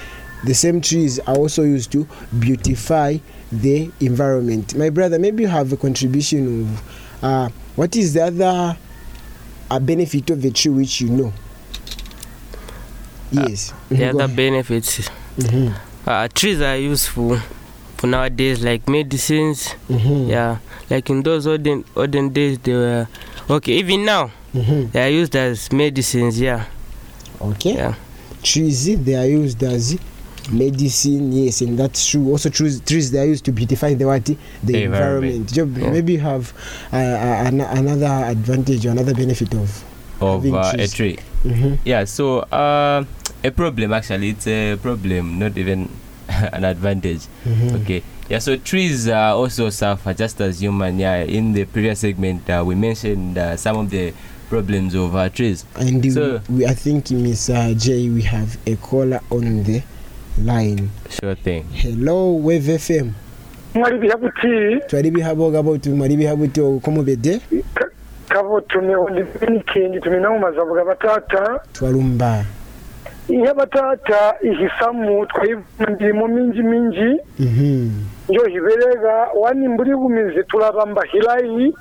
The 0.45 0.55
same 0.55 0.81
trees 0.81 1.19
are 1.27 1.37
also 1.37 1.63
used 1.63 1.91
to 1.93 2.07
beautify 2.39 3.19
the 3.53 3.91
environment. 4.01 4.75
My 4.75 4.91
brother 4.91 5.19
maybe 5.19 5.43
you 5.43 5.49
have 5.49 5.73
a 5.73 5.77
contribution 5.77 6.63
of 6.63 7.25
uh, 7.25 7.49
what 7.77 7.97
is 7.97 8.15
the 8.15 8.25
other 8.27 8.77
uh, 9.71 9.79
benefit 9.79 10.31
of 10.31 10.43
the 10.43 10.51
tree 10.51 10.71
which 10.73 11.01
you 11.01 11.09
know 11.11 11.33
yes 13.33 13.73
The 13.89 13.97
Mhm, 13.97 14.15
other 14.21 14.29
benefits. 14.29 15.11
Mhm, 15.39 15.75
Uh, 16.07 16.29
trees 16.29 16.61
are 16.61 16.77
useful 16.77 17.39
for 17.97 18.07
nowadays, 18.07 18.63
like 18.65 18.89
medicines. 18.89 19.75
mhm, 19.89 20.29
Yeah, 20.29 20.57
like 20.89 21.11
in 21.11 21.23
those 21.23 21.47
olden 21.47 21.85
olden 21.95 22.31
days, 22.33 22.59
they 22.59 22.73
were 22.73 23.07
okay. 23.49 23.73
Even 23.79 24.05
now, 24.05 24.31
mhm. 24.55 24.91
they 24.93 25.03
are 25.07 25.11
used 25.11 25.37
as 25.37 25.71
medicines. 25.73 26.41
Yeah, 26.41 26.65
okay 27.41 27.75
yeah. 27.75 27.95
trees 28.43 28.97
they 29.05 29.15
are 29.15 29.27
used 29.27 29.63
as 29.63 29.97
medicine 30.53 31.33
yes 31.33 31.61
and 31.61 31.79
that's 31.79 32.07
true 32.09 32.29
also 32.31 32.49
trees, 32.51 32.81
trees 32.81 33.11
they 33.11 33.19
are 33.21 33.25
used 33.27 33.45
to 33.45 33.53
beautify 33.53 33.95
the 33.95 34.05
what 34.05 34.25
the, 34.25 34.37
The 34.65 34.83
environment, 34.85 35.51
Yeah. 35.57 35.65
maybe 35.65 36.13
you 36.15 36.21
have 36.21 36.53
uh, 36.93 36.97
uh, 36.97 37.45
an, 37.49 37.61
another 37.61 38.31
advantage 38.31 38.87
or 38.87 38.91
another 38.91 39.15
benefit 39.15 39.55
of 39.55 39.85
of 40.21 40.45
uh, 40.53 40.73
a 40.79 40.87
tree. 40.87 41.19
Mhm. 41.45 41.79
Yeah, 41.85 42.05
so 42.05 42.41
uh, 42.53 43.05
a 43.43 43.51
problem 43.51 43.93
actually, 43.95 44.31
it's 44.31 44.47
a 44.47 44.77
problem, 44.77 45.39
not 45.39 45.57
even 45.57 45.89
an 46.29 46.65
advantage. 46.65 47.23
Mhm. 47.49 47.81
Okay. 47.83 48.03
Yeah, 48.29 48.39
so 48.39 48.57
trees 48.57 49.09
uh, 49.09 49.35
also 49.35 49.71
suffer 49.71 50.13
just 50.13 50.41
as 50.41 50.61
human. 50.61 50.99
Yeah, 51.01 51.25
in 51.25 51.53
the 51.55 51.65
previous 51.65 52.01
segment, 52.01 52.49
uh, 52.51 52.63
we 52.67 52.75
mentioned 52.77 53.39
uh, 53.39 53.57
some 53.57 53.77
of 53.79 53.89
the 53.91 54.13
problems 54.51 54.95
of 54.95 55.17
uh, 55.17 55.29
trees. 55.31 55.65
and 55.81 56.05
So- 56.13 56.43
we, 56.51 56.67
I 56.67 56.75
think 56.75 57.11
Miss 57.11 57.49
uh, 57.49 57.73
J 57.75 58.11
we 58.11 58.23
have 58.23 58.59
a 58.67 58.77
caller 58.77 59.21
on 59.31 59.65
the 59.65 59.83
line. 60.39 60.89
Sure 61.11 61.35
thing. 61.35 61.65
Hello 61.73 62.37
wave 62.37 62.79
fm 62.79 63.11
mwari 63.75 63.99
bihabuti 63.99 64.81
twari 64.87 65.11
bihabogabo 65.11 65.79
mwari 65.95 66.17
bihabuti 66.17 66.61
okomubede 66.61 67.41
kabo 68.29 68.61
tumeonde 68.61 69.27
weekend 69.49 70.03
tumenamu 70.03 70.39
mazavu 70.39 70.75
gabatata 70.75 71.61
twarumba 71.73 72.45
iyabatata 73.29 74.35
ihisamu 74.43 75.27
twayivundirimo 75.27 76.29
minji 76.29 76.63
minji. 76.63 77.21
Mhm. 77.39 77.91
Njo 78.29 78.45
hiberega 78.45 79.15
wani 79.41 79.69
mburi 79.69 79.91
gumize 79.97 80.43
turabamba 80.43 81.03
hilayi 81.05 81.75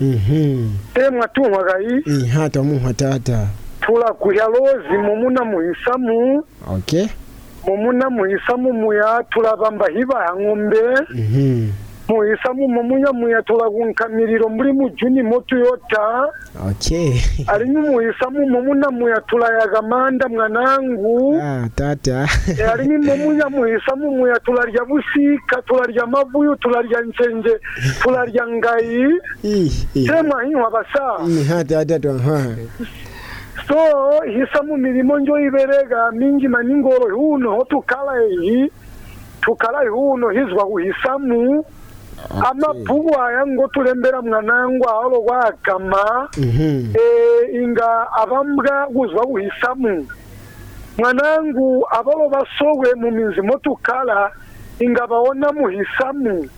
mhm. 0.00 0.70
Temwa 0.94 1.28
tunwagayi 1.28 2.02
ihata 2.06 2.62
muhatata 2.62 3.46
tulakuhya 3.80 4.46
lozi 4.46 4.98
mumuna 4.98 5.44
muhisamu 5.44 6.44
okay. 6.76 7.06
mumuna 7.66 8.10
muhisamu 8.10 8.72
mhm. 8.72 8.80
muya 8.82 9.24
turabamba 9.30 9.86
hiba 9.88 10.34
ngombe. 10.40 10.82
Muhisamu 12.08 12.68
mumunya 12.68 13.12
muya 13.12 13.42
turagunkamiriro 13.42 14.48
muri 14.48 14.72
mujuni 14.72 15.22
moto 15.22 15.56
yota. 15.56 16.28
Okay 16.70 17.14
ari 17.46 17.64
muhisamu 17.70 18.46
mumuna 18.50 18.90
muya 18.90 19.20
tulayaga 19.20 19.82
manda 19.82 20.28
mwanangu. 20.28 21.38
Ah 21.40 21.68
tata. 21.76 22.28
Eh, 22.58 22.70
ari 22.72 22.88
mumunya 22.98 23.48
muhisamu 23.48 24.10
muya 24.10 24.36
tularya 24.44 24.84
busika 24.84 25.62
tularya 25.62 26.06
mavuyo 26.06 26.56
tularya 26.56 27.00
nsenje 27.00 27.54
tularya 28.02 28.46
ngai. 28.46 29.06
Sema 30.06 30.42
hiyo 30.42 30.66
abasa 30.66 31.22
ni 31.26 31.44
hata 31.44 31.78
hata 31.78 32.12
ha. 32.12 32.56
So 33.68 34.20
hisamu 34.26 34.76
milimo 34.76 35.18
njo 35.18 35.40
iberega 35.40 36.10
mingi 36.12 36.48
maningoro 36.48 37.16
huno 37.16 37.64
tukala 37.64 38.12
ehi 38.24 38.72
tukala 39.40 39.90
huno 39.90 40.28
hizwa 40.28 40.66
kuhisamu 40.66 41.64
amapugu 42.50 43.20
aya 43.22 43.46
ngo 43.46 43.68
tulembera 43.68 44.22
mwanangu 44.22 44.88
aholo 44.88 45.20
gwagama 45.20 46.28
Mhm. 46.38 46.92
e, 46.94 47.62
inga 47.62 48.12
abambwa 48.12 48.86
guzwa 48.90 49.26
kuhisamu 49.26 50.06
mwanangu 50.98 51.86
abalo 51.90 52.28
basowe 52.28 52.94
mu 52.96 53.10
minzi 53.10 53.40
motukala 53.40 54.30
inga 54.80 55.06
baona 55.06 55.52
muhisamu 55.52 56.48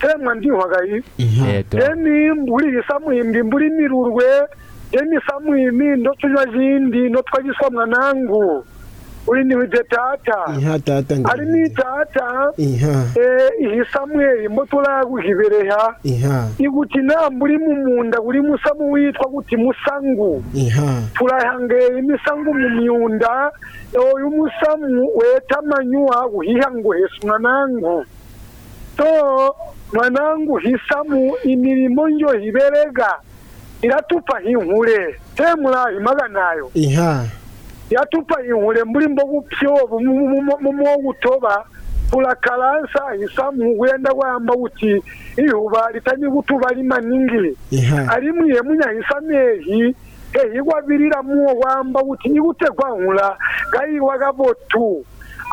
temwa 0.00 0.34
ndihwagayi 0.34 1.02
Yeah, 1.18 1.64
to- 1.70 1.76
deni 1.78 2.30
mbuli 2.30 2.76
hisamu 2.76 3.12
imbi 3.12 3.42
mbuli 3.42 3.70
mirurwe 3.70 4.24
jeni 4.92 5.20
samwimi 5.26 5.96
ndo 5.96 6.14
tunywa 6.14 6.46
jindi 6.46 7.08
ndo 7.08 7.22
twajiswa 7.22 7.70
mwanangu. 7.70 8.64
Uri 9.26 9.44
ni 9.44 9.56
we 9.56 9.66
tata. 9.66 10.38
Iha 10.60 10.78
tata 10.78 11.14
ari 11.32 11.46
ni 11.46 11.70
tata. 11.70 12.52
Iha. 12.56 13.04
Eh 13.16 13.50
ihi 13.60 13.82
samweli 13.92 14.48
mbo 14.48 14.64
turaguhibereha 14.66 15.94
iha. 16.02 16.48
Iguti 16.58 16.98
namburi 16.98 17.58
mu 17.58 17.74
munda 17.74 18.20
uri 18.20 18.40
musamu 18.40 18.92
witwa 18.92 19.28
guti 19.30 19.56
musangu. 19.56 20.44
Iha. 20.54 21.02
Turahangeye 21.14 21.88
imisangu 21.98 22.54
mu 22.54 22.68
myunda 22.70 23.50
e, 23.92 23.98
oyu 23.98 24.30
musamu 24.30 25.10
wetamanywa 25.16 26.26
uhihango 26.26 26.92
hesuna 26.92 27.38
nangu 27.38 28.04
to 28.96 29.54
mwanangu 29.92 30.56
hisamu 30.56 31.32
imirimo 31.44 32.08
njo 32.08 32.32
hiberega 32.32 33.14
iratupa 33.84 34.42
inkure 34.42 35.20
temura 35.36 35.92
imaganayo. 35.92 36.70
Iha. 36.74 37.26
Iratupa 37.90 38.42
inkure 38.42 38.84
muri 38.84 39.08
mbogo 39.08 39.40
pyo 39.48 39.74
mu 40.60 41.00
gutoba 41.04 41.64
pulakalansa 42.10 43.16
isamu 43.24 43.80
wenda 43.80 44.12
wamba 44.12 44.54
uti 44.54 45.02
ihuba 45.36 45.90
litani 45.92 46.28
gutuba 46.30 46.72
lima 46.72 47.00
ningi 47.00 47.56
arimwiye 48.08 48.62
munya 48.62 48.88
isamehi. 48.92 49.94
Ehigwa 50.34 50.82
birira 50.82 51.22
muwo 51.22 51.54
wamba 51.60 52.02
uti 52.02 52.28
nyigute 52.28 52.66
kwahula 52.66 53.36
gayiwa 53.70 54.18
gavotu 54.18 55.04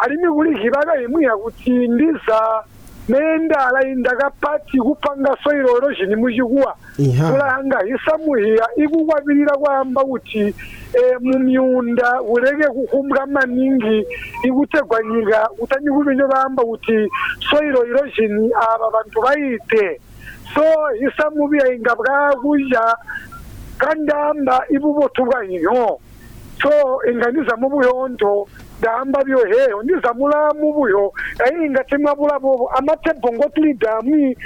arimi 0.03 0.27
buri 0.27 0.57
hibaga 0.59 1.01
imwiya 1.01 1.35
gutindiza 1.37 2.39
nenda 3.09 3.67
alaindaga 3.67 4.29
pati 4.29 4.77
kupanga 4.77 5.37
soiro 5.43 5.79
roshi 5.79 6.05
ni 6.05 6.15
mujiguwa 6.15 6.75
kulanga 7.31 7.79
isamuhiya 7.85 8.67
ikukwapirira 8.75 9.57
kwamba 9.57 10.03
kuti 10.05 10.39
e, 10.93 11.17
mumyunda 11.21 12.21
uleke 12.21 12.67
kukumbula 12.67 13.25
maningi 13.25 14.07
ikutegwa 14.43 15.03
nyika 15.03 15.49
utanyikuvinyo 15.59 16.27
vamba 16.27 16.63
kuti 16.63 17.09
soiro 17.49 17.85
iroshini 17.85 18.51
ava 18.53 18.89
vantu 18.89 19.21
vaite 19.21 20.01
so 20.55 20.63
isamuviya 21.07 21.73
ingapwa 21.73 22.35
kuja 22.41 22.95
kandamba 23.77 24.63
ivuvotukwa 24.69 25.47
nyo 25.47 25.99
so 26.61 26.69
inganiza 27.11 27.55
mu 27.57 27.69
buyondo 27.69 28.47
damba 28.81 29.23
byoheho 29.23 29.83
niza 29.83 30.13
mulamu 30.13 30.73
buyo 30.73 31.13
ainga 31.45 31.83
timwa 31.83 32.15
bulabo 32.15 32.69
amatebo 32.77 33.33
ngotuli 33.33 33.73
dami 33.73 34.37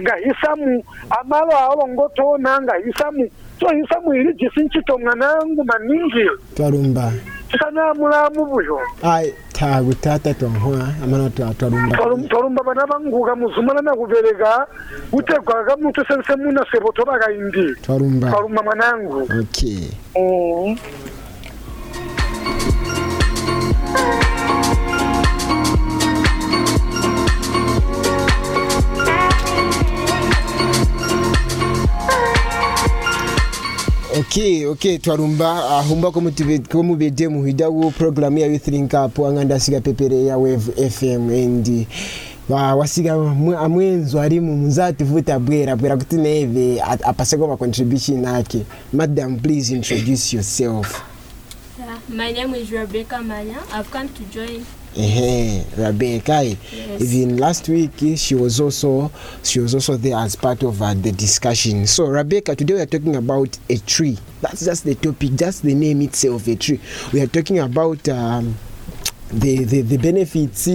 ngahisamu. 0.00 0.84
Amalo 1.20 1.52
awo 1.58 1.88
ngotona 1.88 2.60
ngahisamu. 2.60 3.28
So 3.60 3.68
hisamu 3.68 4.14
ili 4.14 4.34
jisinchitonga 4.34 5.14
nangu 5.14 5.64
maningi 5.64 6.26
twarumba 6.54 7.12
sana 7.60 7.94
mulamu 7.94 8.46
buyo 8.46 8.80
ai 9.02 9.34
tagu 9.52 9.94
tata 9.94 10.34
tonhwa 10.34 10.88
amana 11.04 11.30
twarumba 11.30 11.96
twarumba 12.28 12.62
bana 12.64 12.86
banguga 12.86 13.36
muzumana 13.36 13.82
na 13.82 13.94
kuberega 13.94 14.66
utegwaga 15.12 15.76
mutu 15.76 16.04
sense 16.06 16.36
muna 16.36 16.66
sebo 16.72 16.92
tobaga 16.92 17.32
indi. 17.32 17.74
Twarumba 17.82 18.30
twarumba 18.30 18.62
manangu 18.62 19.22
okay. 19.40 19.86
Mm. 20.18 20.76
Okay 34.18 34.66
ok 34.66 34.98
twarumba 34.98 35.64
ahumba 35.78 36.10
ko 36.12 36.20
mutube 36.20 36.58
ko 36.68 36.82
mubede 36.82 37.28
muhida 37.28 37.68
wo 37.68 37.90
program 37.90 38.38
ya 38.38 38.46
youth 38.46 38.68
link 38.68 38.92
up 38.94 39.18
anganda 39.18 39.54
asika 39.54 39.80
pepere 39.80 40.24
ya 40.24 40.38
wave 40.38 40.90
fm 40.90 41.30
and 41.30 41.86
wa 42.48 42.74
wasiga 42.74 43.14
mwe- 43.16 43.56
amwenzo 43.56 44.20
ari 44.20 44.40
mu 44.40 44.56
muzati 44.56 45.04
vuta 45.04 45.38
bwera 45.38 45.76
bwera 45.76 45.96
kuti 45.96 46.16
neve 46.16 46.80
apase 46.82 47.36
kwa 47.36 47.56
contribution 47.56 48.24
yake 48.24 48.62
madam 48.92 49.36
please 49.38 49.74
introduce 49.74 50.36
yourself 50.36 51.02
Yeah, 51.78 51.98
my 52.08 52.30
name 52.32 52.54
is 52.54 52.70
Rebecca 52.70 53.22
Manya. 53.22 53.58
I've 53.72 53.90
come 53.90 54.08
to 54.08 54.22
join. 54.30 54.64
Ehe, 54.94 55.64
Rebecca. 55.76 56.44
Yes. 56.44 57.00
Even 57.00 57.38
last 57.38 57.68
week 57.68 57.92
she 58.16 58.34
was 58.34 58.60
also 58.60 59.10
she 59.42 59.58
was 59.58 59.74
also 59.74 59.96
there 59.96 60.16
as 60.16 60.36
part 60.36 60.62
of 60.62 60.82
uh, 60.82 60.92
the 60.94 61.12
discussion. 61.12 61.86
So 61.86 62.04
Rebecca, 62.06 62.54
today 62.54 62.74
we 62.74 62.80
are 62.80 62.86
talking 62.86 63.16
about 63.16 63.58
a 63.70 63.78
tree. 63.78 64.18
That's 64.42 64.64
just 64.64 64.84
the 64.84 64.94
topic, 64.94 65.34
just 65.34 65.62
the 65.62 65.74
name 65.74 66.02
itself, 66.02 66.46
a 66.46 66.56
tree. 66.56 66.80
We 67.12 67.22
are 67.22 67.26
talking 67.26 67.58
about 67.60 68.06
um, 68.10 68.54
the, 69.32 69.64
the 69.64 69.80
the 69.80 69.96
benefits 69.96 70.68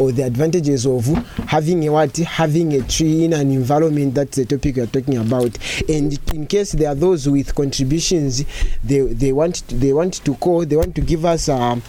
or 0.00 0.10
the 0.10 0.22
advantages 0.22 0.84
of 0.84 1.06
having 1.46 1.86
a 1.86 1.92
what 1.92 2.16
having 2.16 2.72
a 2.72 2.82
tree 2.82 3.24
in 3.24 3.32
an 3.32 3.52
environment 3.52 4.14
that's 4.14 4.36
the 4.36 4.44
topic 4.44 4.76
we 4.76 4.82
are 4.82 4.86
talking 4.86 5.16
about 5.16 5.56
and 5.88 6.18
in 6.34 6.44
case 6.46 6.72
there 6.72 6.88
are 6.90 6.94
those 6.96 7.28
with 7.28 7.54
contributions 7.54 8.44
they 8.82 9.00
they 9.00 9.32
want 9.32 9.56
to, 9.68 9.76
they 9.76 9.92
want 9.92 10.14
to 10.24 10.34
call 10.36 10.66
they 10.66 10.74
want 10.76 10.92
to 10.96 11.00
give 11.00 11.24
us 11.24 11.48
um 11.48 11.80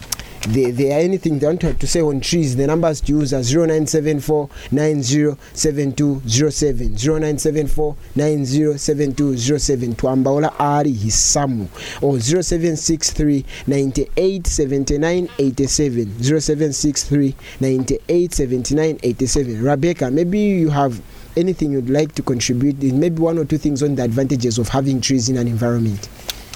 they, 0.50 0.72
they 0.72 0.92
are 0.92 1.00
anything. 1.00 1.40
They 1.40 1.46
want 1.46 1.62
to, 1.62 1.88
say 1.88 2.02
on 2.02 2.20
trees. 2.20 2.56
The 2.56 2.68
numbers 2.68 3.02
to 3.02 3.12
use 3.12 3.34
are 3.34 3.44
0974 3.44 4.50
907207 4.72 6.98
0974 6.98 7.96
907207 8.16 9.96
twambaola 9.96 10.52
hisamu. 10.84 11.68
Or 12.02 12.20
0763 12.20 13.46
98 13.68 14.48
79 14.48 15.30
87 15.38 16.24
0763 16.24 17.36
98 17.60 18.34
79 18.34 19.00
87 19.04 19.64
rebecca 19.64 20.10
maybe 20.10 20.40
you 20.40 20.70
have 20.70 21.02
anything 21.38 21.72
you'd 21.72 21.90
like 21.90 22.14
to 22.16 22.22
contribute. 22.22 22.82
Maybe 22.82 23.22
one 23.22 23.38
or 23.38 23.46
two 23.46 23.58
things 23.58 23.84
on 23.84 23.96
the 23.96 24.04
advantages 24.04 24.58
of 24.58 24.70
having 24.70 25.00
trees 25.00 25.30
in 25.30 25.38
an 25.38 25.48
environment 25.48 26.10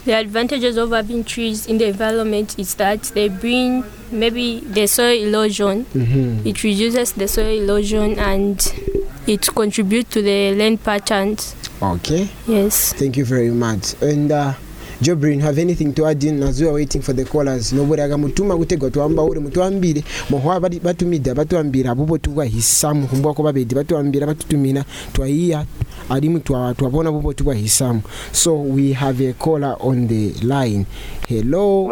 The 0.06 0.14
advantages 0.14 0.78
of 0.78 0.92
having 0.92 1.24
trees 1.24 1.66
in 1.66 1.80
the 1.80 1.88
environment 1.88 2.60
is 2.60 2.76
that 2.76 3.02
they 3.16 3.28
bring 3.28 3.84
maybe 4.12 4.60
the 4.60 4.86
soil 4.88 5.18
erosion. 5.34 5.86
Mhm. 5.96 6.46
It 6.46 6.64
reduces 6.64 7.14
the 7.14 7.28
soil 7.28 7.64
erosion 7.68 8.20
and 8.20 8.62
it 9.26 9.48
contributes 9.56 10.12
to 10.14 10.22
the 10.22 10.54
land 10.56 10.84
patterns. 10.84 11.56
okay 11.82 12.30
Yes. 12.48 12.94
Thank 12.94 13.18
you 13.18 13.26
very 13.26 13.50
much. 13.52 13.96
And 14.02 14.32
uh, 14.32 14.54
Jobrin, 15.02 15.42
have 15.42 15.58
anything 15.60 15.94
to 15.94 16.06
add 16.06 16.24
in 16.24 16.42
as 16.44 16.62
we 16.62 16.68
are 16.68 16.74
waiting 16.74 17.02
for 17.02 17.12
the 17.14 17.26
callers? 17.26 17.74
Nobody 17.74 18.02
agamutuma 18.02 18.56
gutegwa 18.56 18.92
twamba 18.92 19.24
uri 19.24 19.40
mutwambire 19.40 20.04
mohwa 20.30 20.60
bati 20.60 20.80
batumida 20.80 21.36
batwambira 21.36 21.92
abubo 21.92 22.18
tugwa 22.18 22.46
hisamu 22.46 23.08
kumbwa 23.08 23.34
ko 23.34 23.44
babedi 23.44 23.76
batwambira 23.76 24.28
batutumina 24.28 24.86
twaiya 25.14 25.66
alimu 26.10 26.34
mutwa 26.34 26.74
twabona 26.74 27.12
bubo 27.12 27.34
tugwa 27.34 27.56
hisamu. 27.56 28.02
So 28.32 28.56
we 28.62 28.94
have 28.94 29.20
a 29.30 29.34
caller 29.34 29.76
on 29.80 30.08
the 30.08 30.34
line. 30.44 30.86
Hello. 31.28 31.88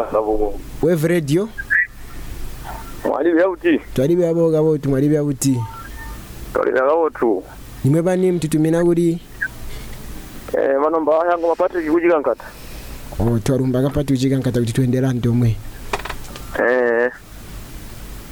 Wave 0.82 1.04
radio. 1.08 1.48
mwali 3.04 3.34
byauti 3.34 3.80
Twali 3.94 4.16
byaboga 4.16 4.62
botu 4.62 4.88
mwali 4.90 5.08
byabuti. 5.08 5.60
tolinawo 6.54 7.10
tu 7.10 7.42
Nimwe 7.84 8.02
bani 8.02 8.32
mtutumina 8.32 8.84
guri. 8.84 9.20
eh 10.58 10.80
manomba 10.82 11.12
yango 11.30 11.48
bapate 11.48 11.82
kikujiga 11.82 12.18
nkata 12.18 12.44
otwarumbaga 13.18 13.88
mpati 13.88 14.12
uchiga 14.12 14.36
nkatakuti 14.38 14.72
twendera 14.72 15.12
ntomwe. 15.12 15.56
Eh. 16.58 17.10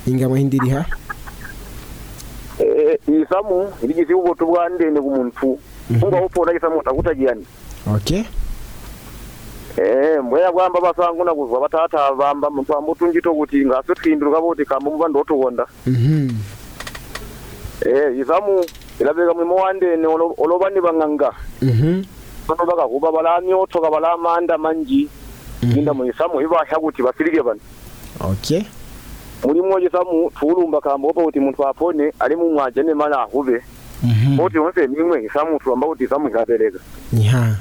Inga 0.07 0.29
mwindiriha 0.29 0.85
eh 2.59 2.99
isamu 3.07 3.73
iligisi 3.83 4.15
uko 4.15 4.35
tubwande 4.35 4.91
ne 4.91 5.01
kumuntu 5.01 5.59
mhm. 5.91 6.03
unga 6.03 6.23
upo 6.23 6.45
na 6.47 6.53
isamu 6.53 6.83
takuta 6.83 7.15
jiani 7.15 7.47
okay. 7.95 8.23
Eh 9.77 10.23
mbweya 10.25 10.53
kwamba 10.53 10.81
basanguna 10.81 11.35
kuzwa 11.35 11.61
batata 11.61 12.13
vamba 12.13 12.51
muntu 12.51 12.77
amutunjito 12.77 13.35
kuti 13.35 13.67
ngaso 13.67 13.95
thinduruka 13.95 14.41
kuti 14.41 14.65
kamba 14.65 14.91
mva 14.91 15.09
ndotukonda 15.09 15.67
mhm. 15.87 16.29
Eh 17.87 18.19
isamu 18.19 18.65
ilabeka 19.01 19.35
mwimo 19.35 19.55
wandene 19.55 20.07
olobani 20.39 20.81
banganga. 20.81 21.33
Mhm. 21.63 21.87
mm 21.87 22.05
bano 22.49 22.89
kuba 22.89 23.13
baramyoto 23.13 23.81
ga 23.81 23.91
baramanda 23.91 24.59
manji 24.59 25.09
mhm. 25.63 25.79
inda 25.79 25.95
mu 25.95 26.05
isamu 26.05 26.41
ibasha 26.41 26.79
guti 26.81 27.03
basirige 27.03 27.43
bana. 27.43 27.61
Okay. 28.21 28.63
Muri 29.45 29.61
mwoje 29.63 29.91
samu 29.91 30.31
turumba 30.31 30.81
kambo 30.81 31.13
pa 31.13 31.23
uti 31.23 31.41
muntu 31.41 31.67
apone 31.67 32.13
ari 32.21 32.37
mu 32.37 32.51
mwajene 32.55 32.95
mara 32.95 33.25
hube 33.33 33.63
boti 34.37 34.57
mhm. 34.59 34.65
wose 34.65 34.87
nimwe 34.87 35.25
isamu 35.25 35.59
turumba 35.59 35.87
uti 35.87 36.07
samu 36.09 36.29
ngaberega 36.31 36.79
yeah 37.13 37.57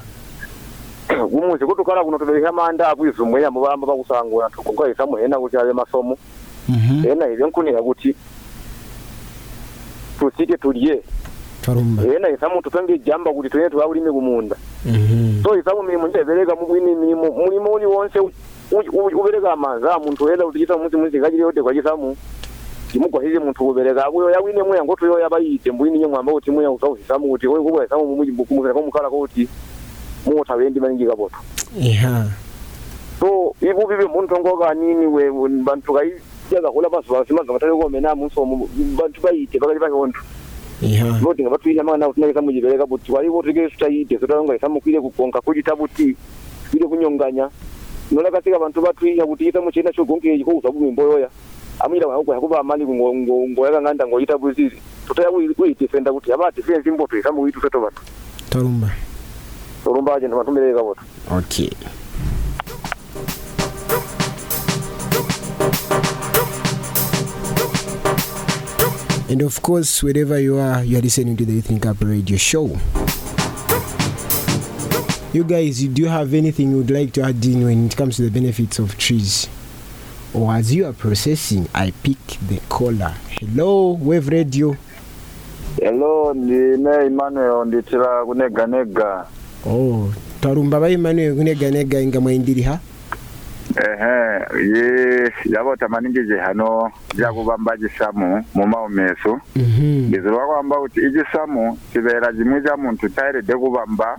umuze 1.19 1.65
ko 1.65 1.75
tukara 1.75 2.03
kuno 2.03 2.17
tubereha 2.17 2.51
manda 2.51 2.88
akwizumwe 2.89 3.41
ya 3.41 3.51
mubamba 3.51 3.88
bagusangura 3.88 4.49
tukubwa 4.49 4.89
isamu 4.89 5.15
hena 5.17 5.39
gucyare 5.39 5.73
masomo. 5.73 6.17
Mhm. 6.69 7.01
Hena 7.03 7.27
ibyo 7.27 7.47
nkuni 7.47 7.73
yaguti 7.73 8.15
tusike 10.19 10.57
turye 10.57 11.01
tarumba. 11.62 12.03
Yena 12.03 12.30
isamu 12.30 12.62
tutange 12.62 12.97
jamba 12.97 13.34
kuti 13.34 13.49
twene 13.49 13.70
twabulime 13.70 14.12
kumunda. 14.12 14.55
Mm 14.86 14.91
-hmm. 14.95 15.43
so 15.43 15.57
isamu 15.57 15.84
mirimu 15.84 16.07
ndapereka 16.07 16.51
eh, 16.53 16.68
mwini 16.70 16.95
mirimu 16.95 17.32
mulimo 17.32 17.72
uli 17.74 17.86
wonse 17.86 18.20
upereka 19.14 19.51
amanza 19.51 19.99
munthu 19.99 20.24
wena 20.24 20.43
kuti 20.45 20.59
chisamu 20.59 20.84
musi 20.84 20.97
musi 20.97 21.18
yote 21.38 21.62
kwa 21.64 21.74
chisamu 21.74 22.18
chimugwasize 22.91 23.39
munthu 23.39 23.66
kupereka 23.66 24.05
akuyo 24.05 24.30
yawine 24.30 24.64
mweya 24.64 24.84
ngoto 24.84 25.05
yoya 25.05 25.30
bayite 25.30 25.72
mbwini 25.72 25.99
nye 25.99 26.07
mwamba 26.07 26.32
kuti 26.32 26.51
mweya 26.51 26.72
usausisamu 26.72 27.28
kuti 27.30 27.47
oyi 27.47 27.64
kukula 27.64 27.86
isamu 27.86 28.05
mumumusana 28.05 28.74
komukhala 28.74 29.09
kuti 29.09 29.47
muotha 30.26 30.55
wendi 30.55 30.80
maningika 30.80 31.16
poto 31.16 31.36
yeah. 31.80 32.26
so 33.20 33.55
ipupipe 33.62 34.05
munthu 34.05 34.39
ngoka 34.39 34.74
nini 34.74 35.05
we 35.05 35.32
banthu 35.64 35.93
kayijakakula 35.93 36.89
pasu 36.89 37.14
pasimaza 37.14 37.53
matali 37.53 37.72
komena 37.72 38.16
munsomo 38.16 38.70
banthu 38.97 39.22
bayite 39.22 39.59
pakali 39.59 39.80
pachontho 39.80 40.22
vote 41.21 41.41
nga 41.43 41.49
batuyinamana 41.49 42.13
tunayeka 42.13 42.41
mujibereka 42.41 42.86
buti. 42.86 43.11
Waliwo 43.11 43.43
tegere 43.43 43.69
tutayite 43.69 44.19
sotalonga 44.19 44.55
isamukwire 44.55 45.01
kukonka 45.01 45.41
kuyita 45.41 45.75
buti 45.75 46.15
kwire 46.71 46.88
kunyonganya. 46.88 47.49
Nolakasika 48.11 48.59
bantu 48.59 48.82
batuyinya 48.82 49.25
kuti 49.25 49.45
yita 49.45 49.61
muchina 49.61 49.91
chogonkeyi 49.91 50.43
kousa 50.43 50.71
kumimboyoya 50.71 51.29
amuyita 51.79 52.07
mwanakukwaya 52.07 52.41
kuba 52.41 52.59
amali 52.59 52.86
ngoyaka 52.86 54.07
ngoyita 54.07 54.38
buzizi 54.38 54.77
tutaya 55.07 55.32
kuyidifenda 55.32 56.13
kuti 56.13 56.34
amadifensi 56.34 56.89
imboto 56.89 57.17
isamukwitufe 57.17 57.69
tobatu 57.69 58.01
torumba. 58.49 58.91
Torumba 59.84 60.15
aje 60.15 60.27
ndomatumbireka 60.27 60.84
voto 60.84 61.01
okay. 61.38 61.69
And 69.32 69.41
of 69.43 69.61
course, 69.61 70.03
wherever 70.03 70.38
you 70.39 70.57
are, 70.59 70.84
you 70.84 70.97
are 70.97 71.01
listening 71.01 71.38
to 71.38 71.45
the 71.45 71.53
Youth 71.53 71.69
Link 71.69 71.86
Up 71.86 71.97
Radio 72.01 72.36
Show. 72.36 72.67
You 75.32 75.45
guys, 75.45 75.79
do 75.88 76.01
you 76.01 76.09
have 76.09 76.34
anything 76.34 76.71
you 76.71 76.77
would 76.84 76.91
like 76.91 77.13
to 77.13 77.21
add 77.23 77.43
in 77.45 77.63
when 77.63 77.86
it 77.86 77.95
comes 77.95 78.17
to 78.17 78.23
the 78.23 78.29
benefits 78.29 78.79
of 78.79 78.97
trees? 78.97 79.47
Or 80.34 80.53
as 80.53 80.75
you 80.75 80.86
are 80.86 80.91
processing, 80.93 81.69
I 81.73 81.91
pick 82.03 82.19
the 82.49 82.59
caller. 82.67 83.15
Hello, 83.39 83.91
Wave 84.01 84.27
Radio. 84.27 84.75
hello 85.82 86.34
ndine 86.34 86.89
emmanuel 87.05 87.65
nditira 87.67 88.25
kuneganega 88.25 89.25
Oh, 89.65 90.11
twarumba 90.41 90.79
ba 90.79 90.89
Emmanuel 90.89 91.36
kuneganega 91.36 92.01
inga 92.01 92.21
mwindiri 92.21 92.61
ha? 92.61 92.79
ehe 93.76 94.15
ye 94.74 95.34
yabo 95.45 95.76
tamaningije 95.76 96.36
kubamba 96.38 96.91
byagubamba 97.15 97.78
gisamu 97.78 98.43
mu 98.53 98.67
maomeso. 98.67 99.39
Mhm. 99.55 100.11
Bizirwa 100.11 100.47
kwamba 100.47 100.76
kuti 100.76 100.99
igisamu 100.99 101.78
kibera 101.91 102.34
jimwe 102.34 102.61
ja 102.61 102.78
muntu 102.78 103.09
tayirede 103.09 103.53
kubamba 103.53 104.17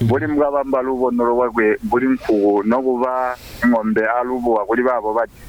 buri 0.00 0.26
mhm. 0.26 0.34
mukabamba 0.34 0.82
lubonoro 0.82 1.34
lwakwe 1.34 1.78
buli 1.82 2.06
nkubu 2.08 2.62
no 2.62 2.82
kuba 2.82 3.36
ing'ombe 3.64 4.02
alubuwa 4.06 4.66
kuri 4.66 4.82
babo 4.82 5.14
bati. 5.14 5.42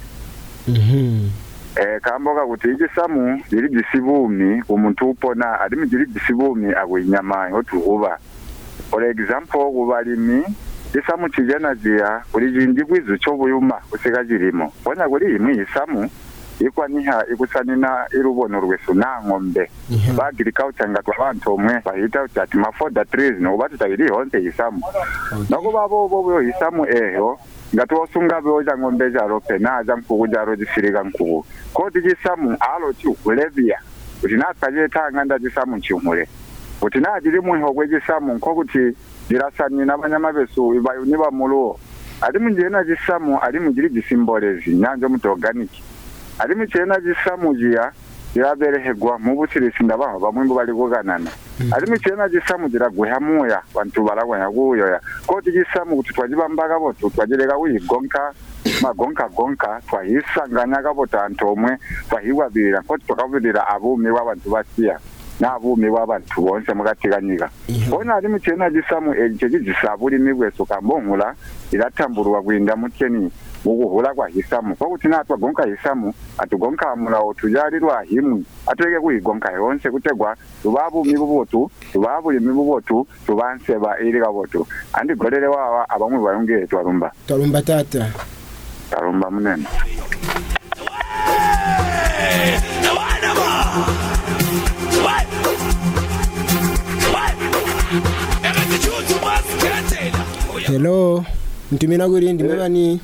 Mhm. 0.68 1.30
Eh 1.76 2.00
kamboka 2.00 2.46
kuti 2.46 2.68
igisamu 2.68 3.40
liri 3.50 3.68
jisibumi 3.68 4.62
umuntu 4.68 5.10
upona 5.10 5.60
alimi 5.60 5.86
liri 5.86 6.06
jisibumi 6.06 6.72
agwe 6.74 7.02
inyama 7.02 7.48
yotukuba 7.48 8.18
for 8.90 9.04
example 9.04 9.70
kubalimi 9.72 10.42
isamu 10.98 11.28
kijana 11.30 11.74
ziya 11.74 12.22
ulijindi 12.34 12.82
gwizu 12.84 13.18
chobuyuma 13.18 13.80
usigajirimo 13.92 14.72
bona 14.84 15.08
kuri 15.08 15.36
imwe 15.36 15.52
isamu 15.62 16.10
ikwa 16.60 16.88
niha 16.88 17.24
ikusanina 17.32 18.06
irubono 18.12 18.60
rwesu 18.60 18.94
nankombe 18.94 19.70
bagirikaho 20.16 20.72
cyanga 20.72 21.00
abantu 21.00 21.54
umwe 21.54 21.80
bahita 21.84 22.24
ati 22.42 22.56
mafoda 22.56 23.04
trees 23.04 23.36
no 23.40 23.56
batutabiri 23.56 24.08
honse 24.08 24.40
isamu. 24.42 24.80
Nako 25.50 25.72
babo 25.72 26.08
bo 26.08 26.22
bo 26.22 26.42
isamu 26.42 26.86
eho 26.88 27.38
ngatiwosunga 27.74 28.40
beoja 28.40 28.78
ngombe 28.78 29.10
jaro 29.10 29.40
pena 29.40 29.76
aja 29.76 29.96
nkuku 29.96 30.26
jaro 30.28 30.56
jisirika 30.56 31.02
nkuku 31.02 31.44
ko 31.74 31.90
tijisamu 31.90 32.56
alo 32.60 32.92
chiukulevia 32.92 33.78
kuti 34.20 34.34
natwajetanga 34.34 35.24
ndajisamu 35.24 35.80
chiumule 35.80 36.28
kuti 36.80 36.98
najiri 36.98 37.40
muiho 37.40 37.72
kwejisamu 37.74 38.34
nko 38.34 38.54
kuti 38.54 38.96
zirasanye 39.28 39.84
n'abanyamabesu 39.84 40.74
niba 41.06 41.30
muri 41.30 41.54
uwo 41.54 41.78
ari 42.22 42.38
mu 42.38 42.50
gihe 42.54 42.68
nagisamu 42.68 43.38
ari 43.42 43.58
mu 43.60 43.70
giri 43.72 43.88
gisimborezi 43.90 44.72
nyanjo 44.74 45.08
mutoganiki 45.08 45.82
ari 46.38 46.54
mu 46.54 46.64
gihe 46.66 46.84
nagisamu 46.84 47.54
jiya 47.56 47.92
ziraberehegwa 48.36 49.16
mu 49.18 49.32
busirisi 49.36 49.80
ndabaho 49.84 50.20
bamwe 50.20 50.44
ngo 50.44 50.54
bari 50.54 50.72
kuganana. 50.72 51.30
Mm. 51.56 51.72
Ari 51.72 51.86
mu 51.88 51.96
gihe 51.96 52.12
nagisamu 52.16 52.68
ziragweha 52.68 53.16
muya 53.20 53.64
bantu 53.72 54.04
baragweha 54.04 54.44
guyoya. 54.52 55.00
Ko 55.24 55.40
tigisamu 55.40 55.96
kuti 55.96 56.12
twajibambaga 56.12 56.76
bo 56.76 56.92
twajirega 56.92 57.56
wigonka 57.56 58.20
magonka 58.84 59.24
gonka 59.32 59.80
twahisanganyaga 59.88 60.92
bo 60.92 61.06
tantomwe 61.08 61.80
twahiwabira 62.12 62.84
ko 62.84 62.98
tukabirira 63.08 63.64
abumi 63.72 64.10
w'abantu 64.12 64.52
basiya 64.52 65.00
na 65.40 65.48
n'abumi 65.48 65.90
b'abantu 65.90 66.40
bonse 66.40 66.74
mukateganyiga 66.74 67.50
bona 67.90 68.14
ali 68.14 68.28
muchena 68.28 68.70
chisamueli 68.70 69.38
chechidzisava 69.38 70.04
ulimi 70.04 70.34
bweso 70.34 70.64
kambong'ula 70.64 71.34
idathamburuwa 71.72 72.42
kuinda 72.42 72.76
mutyeni 72.76 73.30
mukuhula 73.64 74.14
kwa 74.14 74.28
hisamu 74.28 74.76
na 75.04 75.24
twagonka 75.24 75.66
hisamu 75.66 76.14
atigonkamula 76.38 77.18
otuyalirwa 77.18 78.02
himwe 78.02 78.42
atuleke 78.66 79.00
kuyigonka 79.00 79.52
yonse 79.52 79.90
kutegwa 79.90 80.36
tuba 80.62 80.90
bumi 80.90 81.12
tuvavumi 81.12 81.16
vuvotu 81.16 81.70
tuvavulimi 81.92 82.52
vuvotu 82.52 83.06
tuvanseva 83.26 83.98
ilika 83.98 84.30
votu 84.30 84.66
andigolele 84.92 85.46
wawa 85.46 85.90
avamwe 85.90 86.18
vayongeye 86.18 86.66
twalumba 86.66 87.12
twalumba 87.26 87.62
tata 87.62 88.12
twalumba 88.90 89.30
munene 89.30 89.66
Hey! 92.16 94.15
hello. 100.66 101.24
Ntumina 101.72 102.08
gurindi 102.08 102.44
mubani 102.44 103.00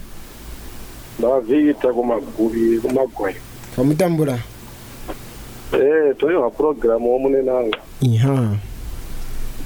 ndabavita 1.18 1.92
kumagubi 1.92 2.78
kumagoya 2.80 3.34
wamutambura 3.76 4.38
eh 5.72 6.16
turi 6.18 6.36
wa 6.36 6.50
program 6.50 7.06
wo 7.06 7.18
munenanga 7.18 7.78
iha. 8.00 8.56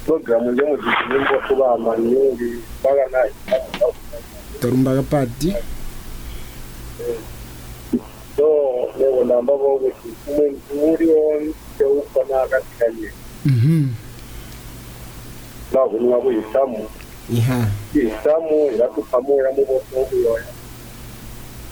Program 0.06 0.50
nje 0.50 0.62
mu 0.62 0.76
gishimbo 0.76 1.36
kubama 1.48 1.96
nyingi 1.98 2.50
baga 2.84 3.04
nayi 3.12 3.32
torumbaga 4.60 5.02
party 5.02 5.48
eh, 5.48 5.56
so 8.36 8.46
leo 8.98 9.24
namba 9.24 9.52
bo 9.56 9.80
kumwe 10.24 10.52
muri 10.76 11.06
on 11.10 11.54
se 11.78 11.84
uko 11.84 12.24
na 12.30 12.46
katikanye 12.48 13.10
mhm. 13.44 13.88
Na 15.72 15.80
kunwa 15.80 16.20
kuyisamu 16.20 16.88
isamu 17.94 18.70
iratupamo 18.74 19.34
iramubotoho 19.40 20.08
uyoya. 20.12 20.44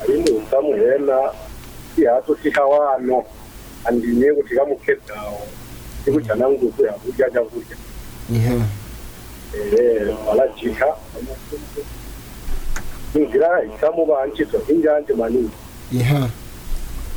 Arimo 0.03 0.27
isamu 0.43 0.73
hena 0.75 1.19
sihato 1.97 2.37
sihawano 2.43 3.25
andimye 3.85 4.33
kuti 4.33 4.55
kamukedawo 4.55 5.47
sikujana 6.05 6.49
nguzu 6.51 6.85
yakurya 6.85 7.31
chakurya 7.31 7.77
valajika 10.27 10.97
inzira 13.15 13.63
isamu 13.65 14.07
banchizo 14.07 14.59
injanje 14.69 15.13
maningi 15.13 15.57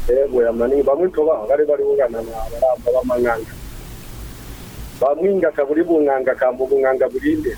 egoya 0.08 0.54
maningi 0.54 0.82
vamwe 0.84 1.10
to 1.10 1.24
vahangari 1.26 1.66
vari 1.66 1.84
kunganana 1.84 2.32
varamba 2.52 2.92
vamang'anga 2.96 3.54
vamwinga 5.00 5.52
kavuri 5.52 5.82
vung'anga 5.84 6.36
kambo 6.36 6.66
vung'anga 6.66 7.08
vulinde 7.08 7.58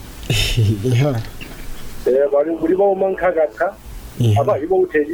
buri 2.62 2.76
boma 2.76 3.08
nk'agata 3.14 3.68
abaye 4.40 4.66
bawutera 4.68 5.06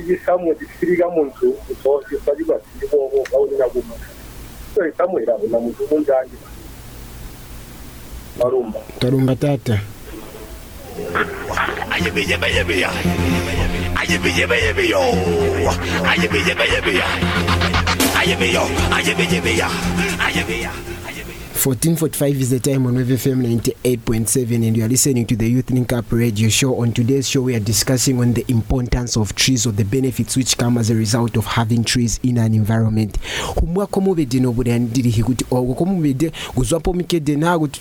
Ayebeyo. 21.56 21.64
Ayebeyebe. 21.64 21.64
Ayebeya. 21.64 21.66
1445 21.66 22.41
is 22.41 22.49
the 22.51 22.60
time 22.60 22.86
on 22.86 22.95
WFM 22.95 23.41
98.7 23.84 24.68
and 24.68 24.78
you 24.78 24.86
are 24.86 24.88
listening 24.88 25.26
to 25.26 25.36
the 25.36 25.49
Youth 25.49 25.72
Link 25.72 25.93
Up 25.93 26.12
radio 26.12 26.47
show. 26.49 26.80
On 26.80 26.91
today's 26.91 27.28
show, 27.28 27.41
we 27.41 27.56
are 27.56 27.60
discussing 27.60 28.20
on 28.20 28.34
the 28.34 28.45
importance 28.49 29.18
of 29.18 29.34
trees 29.34 29.66
or 29.66 29.72
the 29.72 29.86
benefits 29.86 30.36
which 30.38 30.58
come 30.58 30.78
as 30.78 30.89
a 30.91 30.95
result 30.95 31.38
of 31.38 31.45
having 31.45 31.84
trees 31.84 32.20
in 32.24 32.38
an 32.38 32.53
environment. 32.53 33.18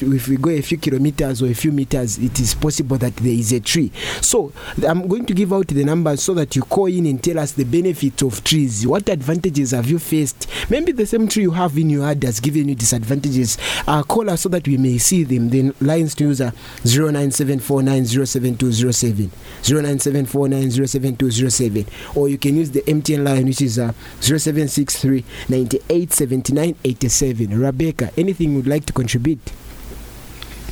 If 0.06 0.28
we 0.28 0.36
go 0.36 0.50
a 0.50 0.62
few 0.62 0.78
kilometers 0.78 1.42
or 1.42 1.46
a 1.46 1.54
few 1.54 1.72
meters 1.72 2.18
it 2.18 2.40
is 2.40 2.54
possible 2.54 2.96
that 2.98 3.16
there 3.16 3.32
is 3.34 3.52
a 3.52 3.60
tree. 3.60 3.90
So 4.22 4.52
I'm 4.86 5.06
going 5.08 5.26
to 5.26 5.34
give 5.34 5.52
out 5.52 5.68
the 5.68 5.84
numbers 5.84 6.22
so 6.22 6.32
that 6.34 6.56
you 6.56 6.62
call 6.62 6.86
in 6.86 7.06
and 7.06 7.22
tell 7.22 7.38
us 7.38 7.52
the 7.52 7.64
benefits 7.64 8.22
of 8.22 8.42
trees. 8.44 8.86
What 8.86 9.08
advantages 9.10 9.72
have 9.72 9.90
you 9.90 9.98
faced? 9.98 10.48
Maybe 10.70 10.92
the 10.92 11.04
same 11.06 11.28
tree 11.28 11.42
you 11.42 11.50
have 11.50 11.76
in 11.76 11.90
your 11.90 12.04
yard 12.04 12.22
has 12.24 12.40
given 12.40 12.68
you 12.68 12.74
disadvantages. 12.74 13.58
Uh, 13.86 14.02
call 14.02 14.28
us 14.30 14.42
so 14.42 14.48
that 14.48 14.66
we 14.68 14.76
may 14.76 14.98
see 14.98 15.24
them. 15.24 15.48
Then 15.50 15.74
lines 15.80 16.14
to 16.16 16.24
use 16.24 16.40
are 16.40 16.52
09749072007, 16.84 19.30
09749072007, 19.62 21.86
or 22.16 22.28
you 22.28 22.38
can 22.38 22.56
use 22.56 22.70
the 22.70 22.82
MTN 22.82 23.24
line 23.24 23.46
which 23.46 23.60
is 23.62 23.78
uh, 23.78 23.92
0763 24.20 25.24
987987. 25.48 27.58
Rebecca, 27.58 28.10
anything 28.16 28.54
you'd 28.54 28.66
like 28.66 28.86
to 28.86 28.92
contribute? 28.92 29.40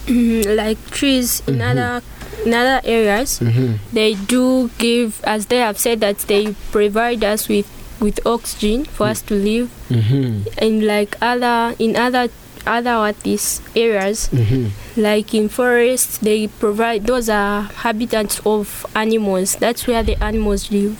Mhm, 0.06 0.56
like 0.56 0.78
trees 0.90 1.42
in 1.46 1.60
other 1.62 2.02
in 2.44 2.52
other 2.52 2.80
areas 2.84 3.38
Mhm. 3.38 3.78
they 3.92 4.14
do 4.14 4.68
give 4.78 5.20
as 5.22 5.46
they 5.46 5.58
have 5.58 5.78
said 5.78 6.00
that 6.00 6.18
they 6.26 6.56
provide 6.72 7.22
us 7.22 7.46
with 7.48 7.66
with 8.00 8.18
oxygen 8.26 8.84
for 8.84 9.06
us 9.06 9.22
to 9.22 9.34
live 9.34 9.70
Mm-hmm. 9.90 10.42
and 10.58 10.84
like 10.84 11.14
other 11.22 11.76
in 11.78 11.94
other 11.94 12.26
other 12.66 12.98
what 12.98 13.18
these 13.22 13.60
areas 13.76 14.28
Mm-hmm. 14.32 15.00
like 15.00 15.34
in 15.34 15.48
forests 15.48 16.18
they 16.18 16.46
provide 16.48 17.06
those 17.06 17.28
are 17.28 17.62
habitats 17.62 18.40
of 18.44 18.86
animals 18.94 19.56
that's 19.56 19.86
where 19.86 20.02
the 20.02 20.16
animals 20.22 20.70
live 20.70 20.96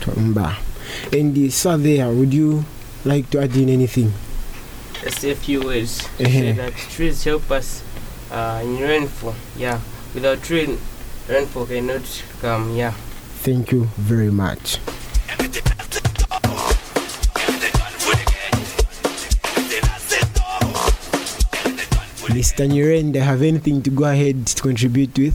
Tumba. 0.00 0.56
And 1.12 1.34
the 1.34 1.50
sir 1.50 1.76
there, 1.76 2.08
would 2.10 2.32
you 2.32 2.64
like 3.04 3.28
to 3.30 3.40
add 3.42 3.56
in 3.56 3.68
anything? 3.68 4.12
Just 5.02 5.24
a 5.24 5.34
few 5.34 5.62
words. 5.64 6.06
to 6.18 6.24
Eh-heh. 6.24 6.40
say 6.40 6.52
that 6.52 6.72
trees 6.76 7.24
help 7.24 7.50
us 7.50 7.82
uh, 8.30 8.60
in 8.62 8.78
rainfall. 8.78 9.34
Yeah, 9.56 9.80
without 10.14 10.42
tree, 10.42 10.78
rainfall 11.28 11.66
cannot 11.66 12.06
come. 12.40 12.76
Yeah. 12.76 12.92
Thank 13.42 13.72
you 13.72 13.84
very 13.96 14.30
much. 14.30 14.78
Mr. 22.36 22.68
Nyirende, 22.68 23.16
have 23.16 23.40
anything 23.40 23.80
to 23.80 23.88
go 23.88 24.04
ahead 24.04 24.46
to 24.46 24.60
contribute 24.60 25.16
with? 25.16 25.34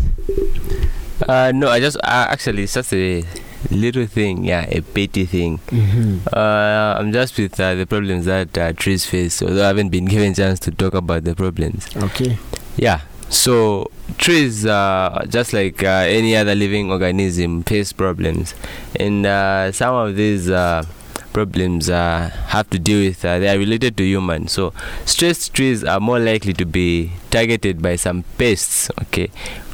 Uh, 1.27 1.51
no, 1.51 1.67
I 1.67 1.79
just 1.79 1.97
uh, 1.97 2.29
actually 2.29 2.63
it's 2.63 2.75
just 2.75 2.93
a 2.93 3.23
little 3.71 4.05
thing, 4.05 4.43
yeah, 4.45 4.67
a 4.69 4.81
petty 4.81 5.25
thing. 5.25 5.57
Mm-hmm. 5.57 6.27
Uh, 6.31 6.99
I'm 6.99 7.11
just 7.11 7.35
with 7.39 7.59
uh, 7.59 7.73
the 7.73 7.87
problems 7.87 8.25
that 8.25 8.55
uh, 8.55 8.73
trees 8.73 9.03
face, 9.03 9.41
although 9.41 9.63
I 9.63 9.67
haven't 9.67 9.89
been 9.89 10.05
given 10.05 10.35
chance 10.35 10.59
to 10.59 10.71
talk 10.71 10.93
about 10.93 11.23
the 11.23 11.33
problems. 11.33 11.89
Okay. 11.97 12.37
Yeah. 12.77 13.01
So 13.29 13.89
trees, 14.19 14.67
uh, 14.67 15.25
just 15.27 15.53
like 15.53 15.81
uh, 15.83 16.05
any 16.05 16.35
other 16.35 16.53
living 16.53 16.91
organism, 16.91 17.63
face 17.63 17.93
problems, 17.93 18.53
and 18.99 19.25
uh, 19.25 19.71
some 19.71 19.95
of 19.95 20.15
these 20.15 20.51
uh, 20.51 20.85
problems 21.33 21.89
uh, 21.89 22.29
have 22.47 22.69
to 22.69 22.79
do 22.79 23.07
with 23.07 23.23
uh, 23.25 23.39
they 23.39 23.49
are 23.49 23.57
related 23.57 23.97
to 23.97 24.03
humans. 24.03 24.51
So 24.51 24.73
stressed 25.05 25.53
trees 25.53 25.83
are 25.83 25.99
more 25.99 26.19
likely 26.19 26.53
to 26.53 26.65
be 26.65 27.11
targeted 27.29 27.81
by 27.81 27.95
some 27.95 28.23
pests. 28.37 28.91
Okay, 29.01 29.29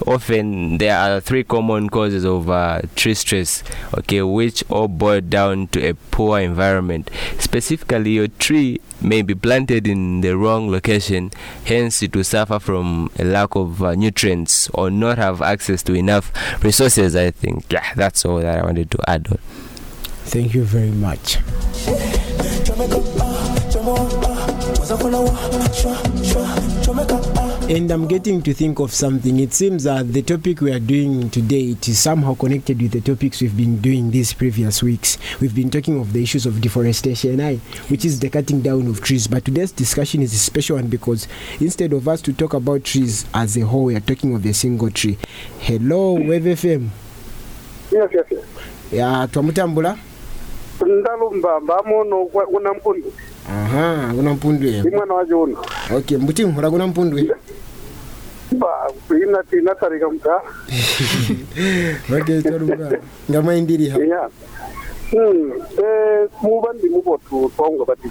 often 0.06 0.78
there 0.78 0.98
are 0.98 1.20
three 1.20 1.44
common 1.44 1.90
causes 1.90 2.26
of 2.26 2.50
uh, 2.50 2.82
tree 2.96 3.14
stress. 3.14 3.64
Okay, 3.98 4.22
which 4.22 4.64
all 4.70 4.88
boil 4.88 5.22
down 5.22 5.68
to 5.70 5.90
a 5.90 5.94
poor 5.94 6.40
environment. 6.40 7.10
Specifically, 7.40 8.12
your 8.12 8.28
tree 8.28 8.80
may 9.02 9.22
be 9.22 9.36
planted 9.36 9.88
in 9.88 10.22
the 10.22 10.36
wrong 10.36 10.70
location, 10.72 11.32
hence 11.66 12.02
it 12.02 12.16
will 12.16 12.24
suffer 12.24 12.60
from 12.60 13.10
a 13.20 13.24
lack 13.24 13.56
of 13.56 13.84
uh, 13.84 13.94
nutrients 13.96 14.70
or 14.74 14.90
not 14.90 15.18
have 15.18 15.42
access 15.42 15.84
to 15.84 15.94
enough 15.94 16.32
resources. 16.64 17.16
I 17.16 17.32
think 17.32 17.72
yeah, 17.72 17.94
that's 17.96 18.26
all 18.26 18.40
that 18.40 18.60
I 18.60 18.66
wanted 18.66 18.92
to 18.92 19.10
add 19.10 19.28
on. 19.30 19.40
Thank 20.28 20.54
you 20.54 20.64
very 20.64 20.92
much. 20.92 21.38
And 27.70 27.92
I'm 27.92 28.08
getting 28.08 28.42
to 28.44 28.54
think 28.54 28.80
of 28.80 28.94
something. 28.94 29.40
It 29.40 29.54
seems 29.54 29.84
that 29.84 30.12
the 30.12 30.22
topic 30.22 30.62
we 30.62 30.72
are 30.72 30.80
doing 30.80 31.30
today 31.30 31.72
it 31.72 31.88
is 31.88 32.00
somehow 32.00 32.34
connected 32.36 32.82
with 32.82 32.92
the 32.92 33.02
topics 33.02 33.42
we've 33.42 33.56
been 33.56 33.80
doing 33.82 34.12
these 34.12 34.34
previous 34.34 34.82
weeks. 34.82 35.18
We've 35.40 35.54
been 35.54 35.70
talking 35.70 36.00
of 36.00 36.14
the 36.14 36.24
issues 36.24 36.46
of 36.46 36.60
deforestation, 36.62 37.40
which 37.90 38.06
is 38.06 38.20
the 38.20 38.30
cutting 38.30 38.62
down 38.62 38.88
of 38.88 39.02
trees. 39.02 39.28
But 39.28 39.46
today's 39.46 39.72
discussion 39.72 40.22
is 40.22 40.34
a 40.34 40.38
special 40.38 40.78
one 40.78 40.88
because 40.88 41.28
instead 41.60 41.94
of 41.94 42.08
us 42.08 42.22
to 42.24 42.34
talk 42.34 42.54
about 42.54 42.84
trees 42.86 43.26
as 43.34 43.58
a 43.58 43.62
whole, 43.62 43.86
we 43.86 43.96
are 43.96 44.02
talking 44.02 44.34
of 44.36 44.46
a 44.46 44.54
single 44.54 44.90
tree. 44.92 45.18
Hello, 45.60 46.14
Wave 46.14 46.44
FM. 46.44 46.90
yes 47.92 48.10
yes 48.14 48.26
yes 48.32 48.44
Ya 48.92 49.28
twamutambula? 49.28 49.98
ndalumva 50.86 51.60
mbamuno 51.60 52.26
kuna 52.26 52.74
mpundwe 52.74 53.12
aha 53.50 54.14
kuna 54.16 54.34
mpundwe 54.34 54.70
imwana 54.78 55.14
waje 55.14 55.34
uno 55.34 55.58
okay 55.98 56.18
mbuti 56.18 56.46
mhura 56.46 56.70
kuna 56.70 56.88
mpundwe 56.88 57.30
ba 58.52 58.92
ina 59.24 59.44
tina 59.44 59.76
tarika 59.76 60.10
mka 60.10 60.42
okay 62.22 62.42
charumba 62.42 62.92
ngama 63.30 63.56
indiri 63.56 63.90
ha? 63.90 63.98
Yeah 64.00 64.30
mm 65.14 65.52
eh 65.84 66.30
muba 66.42 66.74
ndi 66.74 66.90
mubotu 66.90 67.52
twanga 67.56 67.86
bati 67.86 68.10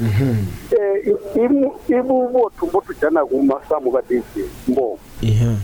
mhm. 0.00 0.36
Eh 0.70 1.14
imu 1.36 1.72
ibu 1.88 2.28
botu 2.28 2.66
botu 2.66 2.94
jana 3.00 3.24
kuma 3.26 3.60
samu 3.68 3.90
bati 3.90 4.22
mbo. 4.68 4.98
Yeah 5.20 5.56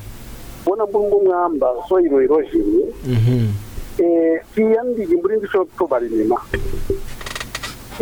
bona 0.69 0.87
bungu 0.87 1.23
ngamba 1.29 1.67
so 1.89 2.01
iro 2.01 2.23
iro 2.23 2.43
jini 2.43 2.85
mhm. 3.07 3.49
kiyandi 4.55 5.03
imburi 5.03 5.37
ndisho 5.37 5.65
tubarinima 5.79 6.37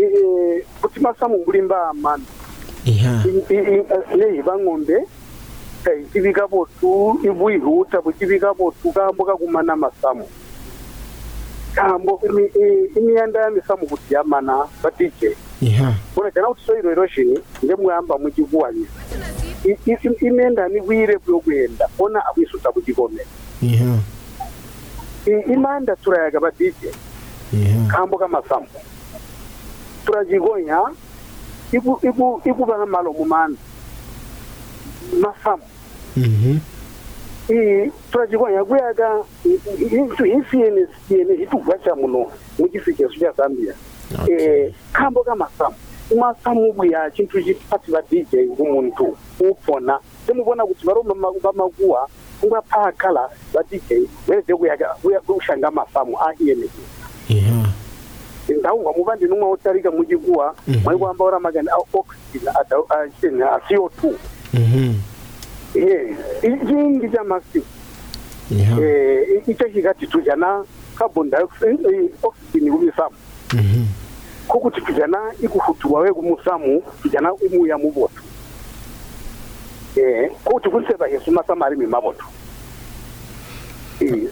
eh 0.03 0.63
kutima 0.83 1.15
samu 1.21 1.45
bulimba 1.45 1.93
man 1.95 2.21
iha 2.85 3.25
ne 4.17 4.43
bangonde 4.43 4.99
kai 5.85 6.05
kibika 6.13 6.47
botu 6.49 7.19
ibui 7.23 7.59
huta 7.59 8.01
bukibika 8.01 8.55
botu 8.55 8.93
kambo 8.93 9.25
kakumana 9.25 9.77
masamu 9.77 10.29
kambo 11.75 12.21
imi 12.29 12.51
imiyanda 12.97 13.41
ya 13.41 13.51
misamu 13.51 13.87
kuti 13.87 14.15
yamana 14.15 14.67
batike 14.83 15.37
iha 15.63 15.95
bona 16.17 16.31
kana 16.31 16.47
kuti 16.49 16.65
soiro 16.67 16.91
eroshini 16.93 17.39
ndemuyamba 17.63 18.19
mujikuwanya 18.19 18.87
imenda 20.21 20.69
nikwire 20.69 21.19
byokwenda 21.27 21.89
bona 21.99 22.27
abwisuta 22.27 22.73
bujikomera 22.73 23.25
iha 23.63 23.99
Eh, 25.27 25.43
imanda 25.51 25.97
turayaga 25.97 26.41
batije 26.41 26.91
kambuga 27.91 28.25
amasambu 28.25 28.71
turajigonya 30.07 30.79
iguba 32.47 32.75
nk'amaro 32.79 33.11
mu 33.13 33.25
manda 33.25 33.59
eh, 35.13 35.19
masambu 35.23 35.67
turajigonya 38.11 38.65
kuyaga 38.65 39.09
insiyene 40.25 40.87
siyene 41.09 41.35
hitugwa 41.37 41.75
cya 41.83 41.95
muno 41.95 42.31
mugisigiro 42.59 43.11
cyasambira 43.19 43.75
kambuga 44.93 45.33
amasambu 45.33 45.79
masambu 46.17 46.73
buya 46.73 47.11
chintu 47.11 47.43
chipati 47.43 47.91
batije 47.91 48.39
umuntu 48.59 49.17
upona 49.43 49.99
temubona 50.27 50.63
kuti 50.67 50.87
varoma 50.87 51.15
bamaguwa 51.43 52.09
nga 52.47 52.63
phakala 52.63 53.29
batike 53.55 53.97
neze 54.29 54.55
kuyaga 54.55 54.97
ushanga 55.29 55.71
mafamu 55.71 56.19
ahiyemeye 56.21 56.71
yeah 57.29 57.69
ndawumva 58.59 58.93
muvandi 58.93 59.25
numwe 59.25 59.51
utariga 59.51 59.91
mujiguwa 59.91 60.55
mwari 60.85 60.99
kwamba 60.99 61.25
uramagana 61.25 61.71
oxygen 61.93 62.49
oxygen 62.71 63.41
CO2 63.41 64.13
mhm 64.55 64.95
eh 65.75 66.17
jingi 66.67 67.09
jamasi 67.09 67.63
eh 68.51 68.79
e, 68.83 69.43
icyo 69.47 69.69
kigati 69.69 70.07
tujana 70.07 70.65
carbon 70.99 71.31
dioxide 71.31 71.89
e, 71.97 72.11
oxygen 72.23 72.71
ubisamu 72.71 73.17
mhm 73.55 73.85
kuko 74.49 74.71
tujana 74.71 75.19
ikufutuwa 75.43 76.01
we 76.01 76.13
kumusamu 76.13 76.83
tujana 77.03 77.31
imuya 77.47 77.79
mubotu 77.79 78.23
ko 80.45 80.61
tugul 80.61 80.87
seba 80.87 81.09
yesu 81.09 81.31
masamari 81.33 81.77
mi 81.77 81.87
maboto 81.87 82.25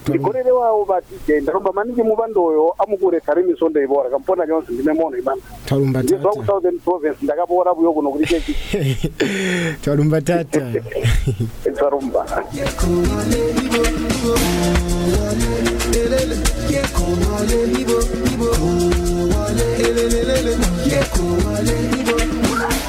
ndikorere 0.09 0.51
wavo 0.53 0.85
vadj 0.85 1.05
ndaromba 1.43 1.73
maningi 1.73 2.03
muvandoyo 2.03 2.75
amukurekare 2.79 3.43
misondo 3.43 3.83
ivora 3.83 4.11
kampona 4.11 4.47
nyonse 4.47 4.73
ndine 4.73 4.93
mono 4.93 5.17
imana 5.19 5.41
tarumbatata 5.67 6.71
province 6.85 7.19
ndakavora 7.23 7.73
vuyo 7.73 7.93
kuno 7.93 8.11
kuti 8.11 8.27
chechi 8.27 8.55
tarumba 9.85 10.21
tata 10.21 10.73
tarumba 11.75 12.27
Yeah, 16.71 16.87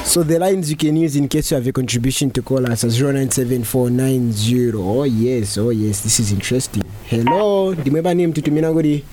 So 0.04 0.22
the 0.22 0.38
lines 0.38 0.70
you 0.70 0.76
can 0.76 0.96
use 0.96 1.14
in 1.16 1.28
case 1.28 1.50
you 1.50 1.56
have 1.56 1.66
a 1.66 1.72
contribution 1.72 2.30
to 2.30 2.40
call 2.42 2.64
us 2.72 2.84
as 2.84 2.98
097490. 2.98 4.72
Oh 4.74 5.04
yes, 5.04 5.58
oh 5.58 5.68
yes, 5.70 6.00
this 6.00 6.18
is 6.20 6.32
interesting. 6.32 6.82
Hello, 7.04 7.74
ndimweba 7.74 8.14
name 8.14 8.32
tutumina 8.32 8.70
ngodi. 8.70 9.04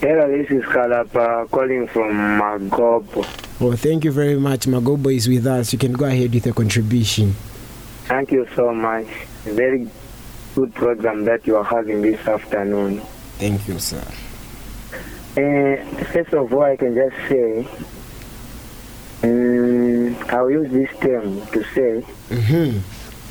Hello, 0.00 0.28
this 0.28 0.48
is 0.52 0.62
Kalapa 0.64 1.48
calling 1.50 1.88
from 1.88 2.12
Magobo. 2.38 3.26
Oh, 3.60 3.74
thank 3.74 4.04
you 4.04 4.12
very 4.12 4.36
much. 4.36 4.66
Magobo 4.68 5.12
is 5.12 5.26
with 5.28 5.44
us. 5.46 5.72
You 5.72 5.78
can 5.80 5.92
go 5.94 6.04
ahead 6.04 6.32
with 6.32 6.46
your 6.46 6.54
contribution. 6.54 7.34
Thank 8.04 8.30
you 8.30 8.46
so 8.54 8.72
much. 8.72 9.08
Very 9.42 9.88
good 10.54 10.72
program 10.76 11.24
that 11.24 11.44
you 11.44 11.56
are 11.56 11.64
having 11.64 12.02
this 12.02 12.20
afternoon. 12.28 13.00
Thank 13.38 13.66
you, 13.66 13.80
sir. 13.80 14.04
Uh, 15.38 15.76
first 16.12 16.32
of 16.32 16.52
all, 16.52 16.62
I 16.64 16.76
can 16.76 16.94
just 16.96 17.14
say, 17.28 17.68
um, 19.22 20.16
I'll 20.30 20.50
use 20.50 20.68
this 20.72 20.90
term 20.98 21.46
to 21.54 21.62
say 21.74 22.04
Mhm. 22.28 22.80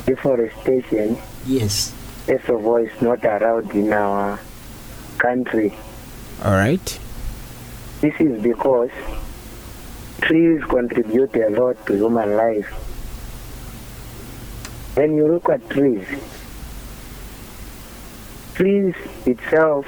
deforestation. 0.06 1.18
Yes. 1.46 1.92
First 2.26 2.48
of 2.48 2.64
all, 2.66 2.76
is 2.76 3.02
not 3.02 3.22
allowed 3.24 3.74
in 3.74 3.92
our 3.92 4.38
country. 5.18 5.74
All 6.42 6.52
right. 6.54 6.98
This 8.00 8.14
is 8.20 8.40
because 8.40 8.90
trees 10.22 10.62
contribute 10.64 11.34
a 11.36 11.48
lot 11.50 11.84
to 11.86 11.92
human 11.94 12.36
life. 12.36 12.70
When 14.94 15.14
you 15.14 15.28
look 15.28 15.50
at 15.50 15.68
trees, 15.68 16.06
trees 18.54 18.94
itself, 19.26 19.84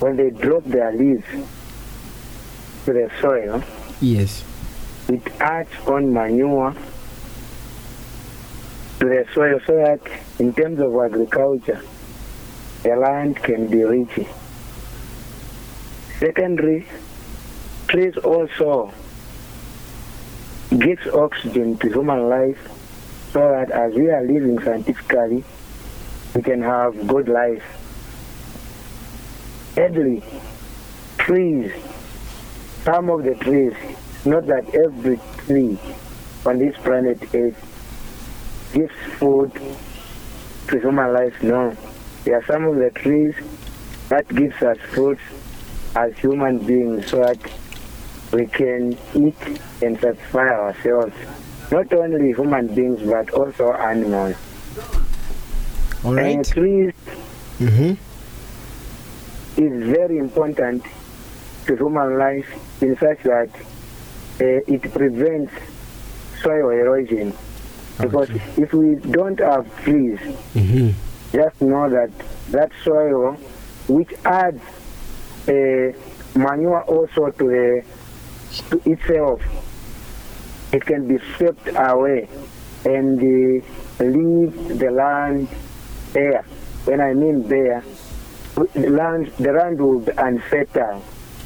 when 0.00 0.16
they 0.16 0.30
drop 0.30 0.64
their 0.64 0.92
leaves 0.92 1.24
to 2.84 2.92
the 2.92 3.10
soil, 3.20 3.62
Yes. 4.00 4.44
it 5.08 5.22
adds 5.40 5.70
on 5.86 6.12
manure 6.12 6.72
to 9.00 9.06
the 9.06 9.24
soil 9.34 9.60
so 9.66 9.74
that 9.76 10.00
in 10.38 10.52
terms 10.54 10.80
of 10.80 10.94
agriculture, 10.96 11.80
the 12.82 12.96
land 12.96 13.36
can 13.36 13.66
be 13.68 13.82
rich. 13.84 14.26
Secondly, 16.20 16.86
trees 17.88 18.16
also 18.18 18.92
gives 20.78 21.06
oxygen 21.08 21.76
to 21.78 21.88
human 21.88 22.28
life 22.28 22.58
so 23.32 23.40
that 23.40 23.70
as 23.70 23.94
we 23.94 24.10
are 24.10 24.22
living 24.22 24.58
scientifically, 24.60 25.44
we 26.34 26.42
can 26.42 26.60
have 26.62 27.06
good 27.06 27.28
life. 27.28 27.62
Thirdly, 29.78 30.20
trees, 31.18 31.70
some 32.82 33.10
of 33.10 33.22
the 33.22 33.36
trees, 33.36 33.72
not 34.24 34.44
that 34.48 34.74
every 34.74 35.20
tree 35.46 35.78
on 36.44 36.58
this 36.58 36.76
planet 36.78 37.22
Earth 37.32 38.72
gives 38.74 38.92
food 39.20 39.52
to 40.66 40.80
human 40.80 41.12
life, 41.12 41.40
no. 41.44 41.76
There 42.24 42.34
are 42.34 42.44
some 42.46 42.64
of 42.64 42.74
the 42.74 42.90
trees 42.90 43.36
that 44.08 44.26
gives 44.26 44.60
us 44.62 44.78
food 44.94 45.20
as 45.94 46.18
human 46.18 46.58
beings 46.58 47.06
so 47.10 47.18
that 47.18 47.38
we 48.32 48.46
can 48.46 48.98
eat 49.14 49.60
and 49.80 49.96
satisfy 50.00 50.48
ourselves. 50.48 51.14
Not 51.70 51.92
only 51.92 52.32
human 52.32 52.74
beings 52.74 53.08
but 53.08 53.30
also 53.30 53.74
animals. 53.74 54.34
All 56.02 56.14
right. 56.14 56.34
And 56.34 56.44
trees 56.44 56.94
Mm-hmm. 57.58 58.07
Is 59.58 59.72
very 59.90 60.18
important 60.18 60.82
to 61.66 61.76
human 61.76 62.16
life 62.18 62.48
in 62.80 62.96
such 62.96 63.22
that 63.24 63.50
uh, 64.40 64.74
it 64.74 64.82
prevents 64.92 65.52
soil 66.42 66.70
erosion. 66.70 67.34
Because 68.00 68.30
if 68.56 68.72
we 68.72 68.94
don't 69.10 69.38
have 69.40 69.66
trees, 69.82 70.20
Mm-hmm. 70.54 70.90
just 71.32 71.60
know 71.60 71.90
that 71.90 72.10
that 72.52 72.70
soil, 72.84 73.32
which 73.88 74.12
adds 74.24 74.62
uh, 75.48 75.92
manure 76.38 76.82
also 76.84 77.30
to 77.30 77.44
the 77.44 77.82
to 78.70 78.90
itself, 78.90 79.42
it 80.72 80.86
can 80.86 81.08
be 81.08 81.18
swept 81.36 81.66
away 81.74 82.28
and 82.84 83.18
uh, 83.18 84.04
leave 84.04 84.78
the 84.78 84.90
land 84.90 85.48
bare. 86.14 86.44
When 86.84 87.00
I 87.00 87.12
mean 87.14 87.42
bare, 87.48 87.82
the 88.66 88.90
land 88.90 89.32
the 89.38 89.52
land 89.52 89.80
will 89.80 90.00
be 90.00 90.12
unfertile. 90.16 91.02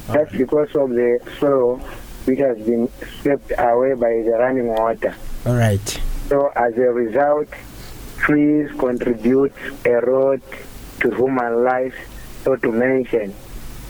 That's 0.07 0.31
because 0.35 0.75
of 0.75 0.89
the 0.89 1.19
soil 1.39 1.77
which 2.25 2.39
has 2.39 2.57
been 2.59 2.89
swept 3.21 3.51
away 3.57 3.93
by 3.93 4.23
the 4.23 4.35
running 4.39 4.67
water. 4.67 5.15
All 5.45 5.55
right. 5.55 6.01
So 6.29 6.51
as 6.55 6.73
a 6.77 6.91
result, 6.91 7.49
trees 8.17 8.71
contribute 8.79 9.53
a 9.85 9.99
lot 10.09 10.39
to 11.01 11.11
human 11.11 11.63
life, 11.63 11.95
so 12.43 12.55
to 12.55 12.71
mention. 12.71 13.33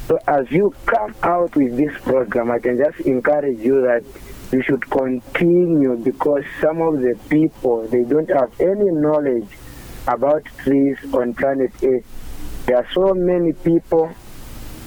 So 0.08 0.20
as 0.28 0.50
you 0.52 0.76
come 0.86 1.16
out 1.24 1.56
with 1.56 1.78
this 1.78 1.96
program, 2.02 2.52
I 2.52 2.60
can 2.60 2.78
just 2.78 3.00
encourage 3.02 3.60
you 3.60 3.82
that 3.82 4.04
you 4.52 4.62
should 4.64 4.90
continue 4.90 5.96
because 5.96 6.44
some 6.60 6.82
of 6.82 7.00
the 7.00 7.18
people, 7.30 7.88
they 7.88 8.04
don't 8.04 8.30
have 8.30 8.52
any 8.60 8.92
knowledge 8.92 9.48
about 10.08 10.44
trees 10.58 10.98
on 11.14 11.34
planet 11.34 11.72
Earth. 11.84 12.06
There 12.66 12.78
are 12.78 12.88
so 12.94 13.14
many 13.14 13.54
people 13.54 14.14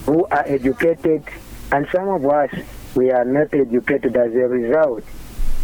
who 0.07 0.25
are 0.27 0.45
educated 0.47 1.25
and 1.73 1.87
some 1.93 2.09
of 2.09 2.25
us, 2.25 2.51
we 2.95 3.11
are 3.11 3.25
not 3.25 3.53
educated 3.53 4.17
as 4.17 4.33
a 4.33 4.49
result 4.49 5.05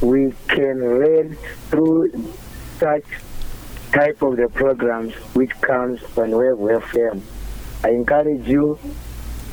we 0.03 0.35
can 0.49 0.81
learn 0.81 1.37
through 1.71 2.11
such 2.79 3.05
type 3.93 4.21
of 4.21 4.37
the 4.37 4.49
programs 4.49 5.15
which 5.35 5.51
comes 5.61 6.03
on 6.19 6.33
Wave 6.33 6.81
FM. 6.83 7.23
I 7.85 7.91
encourage 7.91 8.47
you 8.49 8.79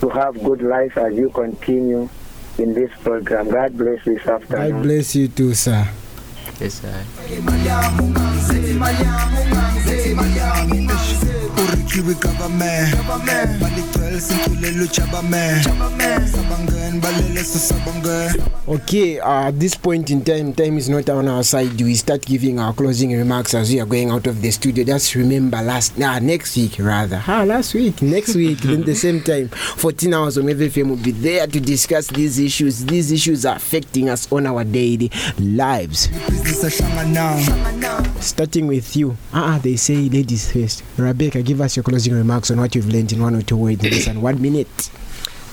to 0.02 0.10
have 0.10 0.42
good 0.44 0.62
life 0.62 0.98
as 0.98 1.14
you 1.14 1.30
continue 1.30 2.10
in 2.58 2.74
this 2.74 2.92
program. 3.02 3.50
God 3.50 3.78
bless 3.78 4.04
this 4.04 4.26
afternoon. 4.26 4.72
God 4.72 4.84
bless 4.84 5.16
you 5.16 5.28
too, 5.28 5.54
sir. 5.54 5.88
Yes, 6.60 6.82
sir. 6.82 7.06
Government 11.98 12.96
baligcwele 13.60 14.22
sithulele 14.22 14.84
ujabaman 14.84 15.64
sabangen 15.64 17.02
balele 17.02 17.44
susabangen 17.44 18.50
Okay, 18.70 19.20
uh, 19.20 19.48
at 19.48 19.60
this 19.60 19.74
point 19.74 20.12
in 20.12 20.24
time, 20.24 20.54
time 20.54 20.78
is 20.78 20.90
not 20.90 21.10
on 21.10 21.28
our 21.28 21.42
side. 21.44 21.82
We 21.82 21.96
start 21.96 22.22
giving 22.22 22.60
our 22.60 22.72
closing 22.72 23.12
remarks 23.18 23.56
as 23.56 23.72
we 23.72 23.80
are 23.80 23.86
going 23.88 24.12
out 24.12 24.28
of 24.28 24.44
the 24.44 24.52
studio. 24.52 24.84
Just 24.84 25.16
remember 25.16 25.60
last, 25.64 25.98
nah, 25.98 26.20
next 26.20 26.56
week 26.56 26.76
rather. 26.78 27.20
Ah, 27.26 27.42
last 27.48 27.74
week, 27.74 28.00
next 28.04 28.36
week, 28.36 28.60
then 28.60 28.84
the 28.84 28.94
same 28.94 29.22
time, 29.22 29.48
14 29.48 30.14
hours 30.14 30.38
on 30.38 30.44
FM 30.44 30.90
will 30.90 30.98
be 30.98 31.10
there 31.10 31.48
to 31.48 31.60
discuss 31.60 32.10
these 32.10 32.38
issues. 32.38 32.86
These 32.86 33.12
issues 33.12 33.44
are 33.44 33.56
affecting 33.56 34.08
us 34.08 34.32
on 34.32 34.46
our 34.46 34.64
daily 34.64 35.10
lives. 35.40 36.08
Starting 38.20 38.68
with 38.68 38.96
you. 38.96 39.18
Ah, 39.34 39.56
uh 39.56 39.60
they 39.60 39.78
say 39.78 39.96
ladies 40.10 40.52
first. 40.52 40.84
Rebecca, 40.96 41.42
give 41.42 41.60
us 41.62 41.76
your 41.80 41.84
closing 41.84 42.14
remarks 42.14 42.52
on 42.52 42.60
what 42.60 42.76
you've 42.76 42.90
learned 42.90 43.12
in 43.14 43.22
one 43.22 43.34
or 43.36 43.42
two 43.42 43.56
words 43.56 43.84
in 43.84 43.92
less 43.92 44.06
than 44.06 44.22
one 44.22 44.42
minute. 44.42 44.92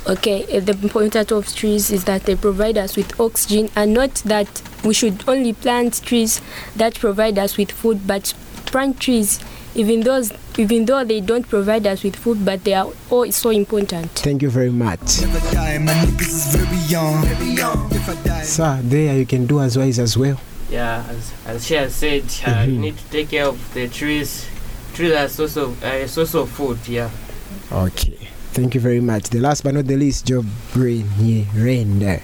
Okay, 0.08 0.42
uh, 0.56 0.60
the 0.60 0.72
importance 0.82 1.30
of 1.32 1.54
trees 1.54 1.90
is 1.92 2.04
that 2.04 2.24
they 2.24 2.34
provide 2.36 2.76
us 2.78 2.96
with 2.96 3.18
oxygen, 3.20 3.70
and 3.76 3.94
not 3.94 4.14
that 4.26 4.62
we 4.84 4.92
should 4.94 5.22
only 5.28 5.52
plant 5.52 6.02
trees 6.04 6.40
that 6.76 6.94
provide 6.94 7.38
us 7.38 7.56
with 7.56 7.70
food, 7.72 8.06
but 8.06 8.34
plant 8.66 8.98
trees, 9.00 9.38
even 9.76 10.00
those, 10.00 10.32
even 10.58 10.84
though 10.86 11.04
they 11.04 11.20
don't 11.20 11.48
provide 11.48 11.86
us 11.86 12.02
with 12.02 12.16
food, 12.16 12.44
but 12.44 12.62
they 12.64 12.74
are 12.74 12.88
all 13.10 13.30
so 13.32 13.50
important. 13.50 14.10
Thank 14.12 14.42
you 14.42 14.50
very 14.50 14.70
much. 14.70 15.20
never 15.22 15.40
die 15.52 15.78
my 15.78 15.92
niggas 15.92 16.22
is 16.22 16.56
very 16.56 16.76
young 16.86 17.24
if 17.92 18.08
i 18.08 18.14
die 18.22 18.42
Sir, 18.42 18.80
there 18.82 19.16
you 19.16 19.26
can 19.26 19.46
do 19.46 19.60
as 19.60 19.76
wise 19.78 19.98
as 20.00 20.16
well. 20.16 20.38
Yeah, 20.70 21.04
as, 21.08 21.32
as 21.46 21.66
she 21.66 21.74
has 21.74 21.94
said, 21.94 22.22
uh, 22.46 22.62
you 22.66 22.74
Mhm. 22.74 22.78
need 22.80 22.96
to 22.98 23.04
take 23.10 23.30
care 23.30 23.46
of 23.46 23.58
the 23.74 23.86
trees. 23.88 24.46
Trees 24.96 25.12
a 25.12 25.28
source 25.28 25.58
of, 25.58 25.84
a 25.84 26.08
source 26.08 26.34
of 26.34 26.48
food, 26.48 26.78
yeah. 26.88 27.10
Okay. 27.70 28.16
Thank 28.52 28.74
you 28.74 28.80
very 28.80 29.00
much. 29.00 29.28
The 29.28 29.40
last 29.40 29.62
but 29.62 29.74
not 29.74 29.84
the 29.84 29.94
least, 29.94 30.24
Job 30.24 30.46
Rain 30.74 31.06
here. 31.20 32.22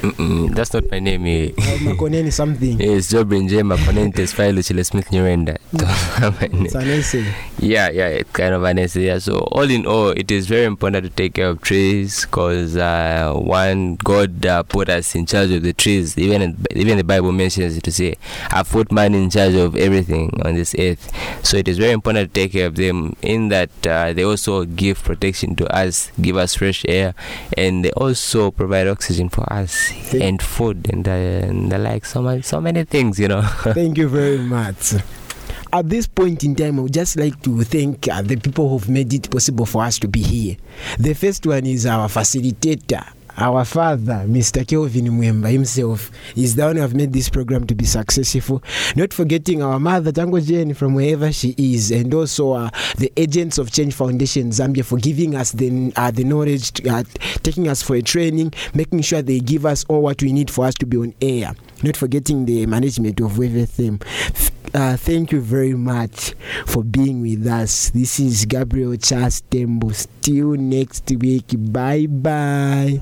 Mm-mm, 0.00 0.54
that's 0.54 0.72
not 0.72 0.90
my 0.90 0.98
name. 0.98 1.26
eh. 1.26 1.50
Uh, 1.58 1.76
Makoneni 1.84 2.32
something. 2.32 2.80
It's 2.80 3.12
Jobrin 3.12 3.48
J. 3.48 3.56
Makonentes 3.62 4.32
Philo 4.34 4.62
Chile 4.62 4.82
Smith 4.82 5.08
Nyirenda. 5.10 5.58
It's 6.64 6.74
an 6.74 6.88
essay. 6.88 7.24
Yeah, 7.58 7.90
yeah, 7.90 8.08
it's 8.08 8.30
kind 8.32 8.54
of 8.54 8.62
an 8.64 8.78
essay. 8.78 9.06
Yeah. 9.06 9.18
So 9.18 9.38
all 9.52 9.68
in 9.70 9.84
all, 9.86 10.08
it 10.10 10.30
is 10.30 10.46
very 10.46 10.64
important 10.64 11.04
to 11.04 11.10
take 11.10 11.34
care 11.34 11.48
of 11.50 11.60
trees 11.60 12.22
because 12.24 12.76
uh, 12.78 13.34
one, 13.36 13.96
God 13.96 14.46
uh, 14.46 14.62
put 14.62 14.88
us 14.88 15.14
in 15.14 15.26
charge 15.26 15.50
of 15.50 15.62
the 15.62 15.72
trees. 15.74 16.16
Even 16.16 16.56
even 16.74 16.96
the 16.96 17.04
Bible 17.04 17.32
mentions 17.32 17.76
it 17.76 17.82
to 17.84 17.92
say, 17.92 18.14
"I 18.50 18.62
put 18.62 18.90
man 18.90 19.14
in 19.14 19.28
charge 19.28 19.54
of 19.54 19.76
everything 19.76 20.32
on 20.44 20.54
this 20.54 20.74
earth." 20.78 21.12
So 21.44 21.58
it 21.58 21.68
is 21.68 21.76
very 21.76 21.92
important 21.92 22.32
to 22.32 22.40
take 22.40 22.52
care 22.52 22.66
of 22.66 22.76
them. 22.76 23.16
In 23.20 23.48
that 23.50 23.70
uh, 23.86 24.14
they 24.14 24.24
also 24.24 24.64
give 24.64 25.02
protection 25.04 25.56
to 25.56 25.68
us, 25.68 26.10
give 26.20 26.36
us 26.36 26.54
fresh 26.54 26.84
air, 26.88 27.14
and 27.56 27.84
they 27.84 27.90
also 27.92 28.50
provide 28.50 28.88
oxygen 28.88 29.28
for 29.28 29.44
us 29.52 29.89
and 30.14 30.40
food 30.40 30.88
and, 30.92 31.06
uh, 31.06 31.10
and 31.10 31.70
the 31.72 31.78
like. 31.78 32.04
So 32.04 32.22
much, 32.22 32.44
so 32.44 32.60
many 32.60 32.84
things, 32.84 33.18
you 33.18 33.28
know. 33.28 33.42
Thank 33.62 33.98
you 33.98 34.08
very 34.08 34.38
much. 34.38 34.94
At 35.72 35.88
this 35.88 36.06
point 36.08 36.42
in 36.42 36.56
time, 36.56 36.78
I 36.80 36.82
would 36.82 36.92
just 36.92 37.16
like 37.16 37.40
to 37.42 37.62
thank 37.62 38.08
uh, 38.08 38.22
the 38.22 38.34
people 38.36 38.68
who've 38.68 38.88
made 38.88 39.14
it 39.14 39.30
possible 39.30 39.64
for 39.64 39.84
us 39.84 40.00
to 40.00 40.08
be 40.08 40.20
here. 40.20 40.56
The 40.98 41.14
first 41.14 41.46
one 41.46 41.64
is 41.64 41.86
our 41.86 42.08
facilitator, 42.08 43.06
our 43.40 43.64
father, 43.64 44.24
Mr. 44.26 44.66
Kelvin 44.66 45.06
Mwemba 45.06 45.50
himself. 45.50 46.10
Is 46.36 46.56
the 46.56 46.64
one 46.66 46.76
who 46.76 46.82
have 46.82 46.94
made 46.94 47.12
this 47.12 47.30
program 47.30 47.66
to 47.66 47.74
be 47.74 47.86
successful. 47.86 48.62
Not 48.96 49.14
forgetting 49.14 49.62
our 49.62 49.80
mother, 49.80 50.12
Tango 50.12 50.40
Jane, 50.40 50.74
from 50.74 50.94
wherever 50.94 51.32
she 51.32 51.54
is, 51.56 51.90
and 51.90 52.12
also 52.12 52.52
uh, 52.52 52.70
the 52.98 53.10
agents 53.16 53.56
of 53.58 53.72
Change 53.72 53.94
Foundation 53.94 54.50
Zambia 54.50 54.84
for 54.84 54.98
giving 54.98 55.34
us 55.34 55.52
the, 55.52 55.92
uh, 55.96 56.10
the 56.10 56.24
knowledge, 56.24 56.86
uh, 56.86 57.02
taking 57.42 57.68
us 57.68 57.82
for 57.82 57.96
a 57.96 58.02
training, 58.02 58.52
making 58.74 59.00
sure 59.00 59.22
they 59.22 59.40
give 59.40 59.64
us 59.64 59.84
all 59.88 60.02
what 60.02 60.22
we 60.22 60.32
need 60.32 60.50
for 60.50 60.66
us 60.66 60.74
to 60.74 60.86
be 60.86 60.98
on 60.98 61.14
air. 61.22 61.54
Not 61.82 61.96
forgetting 61.96 62.44
the 62.44 62.66
management 62.66 63.20
of 63.20 63.32
FM. 63.32 64.02
Uh, 64.72 64.96
thank 64.96 65.32
you 65.32 65.40
very 65.40 65.74
much 65.74 66.34
for 66.66 66.84
being 66.84 67.22
with 67.22 67.46
us. 67.46 67.90
This 67.90 68.20
is 68.20 68.44
Gabriel 68.44 68.96
Charles 68.96 69.40
Tembo. 69.40 69.90
Still 69.90 70.52
next 70.54 71.10
week. 71.10 71.46
Bye 71.56 72.06
bye. 72.06 73.00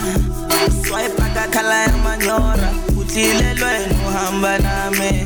Swipe 0.87 1.23
akakhala 1.23 1.83
ya 1.83 1.97
manyora. 1.97 2.73
Utlile 2.99 3.53
lwenu 3.53 4.09
hamba 4.13 4.57
nami 4.59 5.25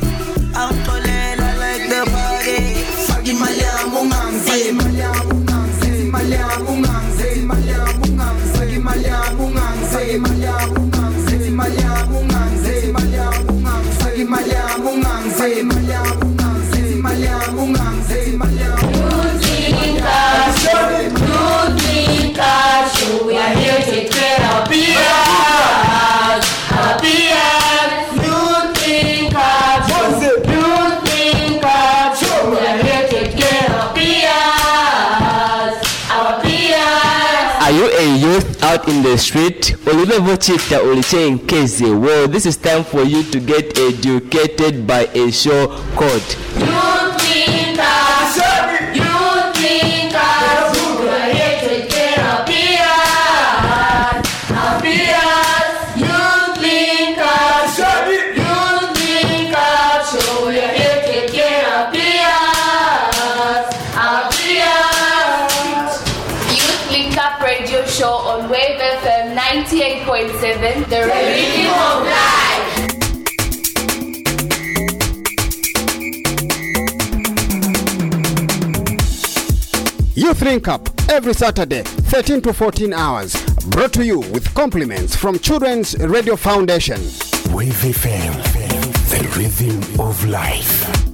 out 38.68 38.86
in 38.86 39.02
the 39.02 39.16
street? 39.16 39.74
Well, 41.90 42.28
this 42.28 42.44
is 42.44 42.58
time 42.58 42.84
for 42.84 43.02
you 43.02 43.22
to 43.22 43.40
get 43.40 43.78
educated 43.78 44.86
by 44.86 45.06
a 45.14 45.30
show 45.32 45.68
called 45.96 46.97
Youth 80.40 80.62
Cup 80.62 80.88
every 81.10 81.34
Saturday, 81.34 81.82
13 81.82 82.40
to 82.42 82.52
14 82.52 82.92
hours. 82.92 83.34
Brought 83.66 83.92
to 83.94 84.04
you 84.04 84.20
with 84.20 84.52
compliments 84.54 85.16
from 85.16 85.38
Children's 85.38 85.96
Radio 85.98 86.36
Foundation. 86.36 87.00
Wave 87.52 87.72
FM, 87.74 88.32
the 89.10 89.38
rhythm 89.38 90.00
of 90.00 90.24
life. 90.26 91.07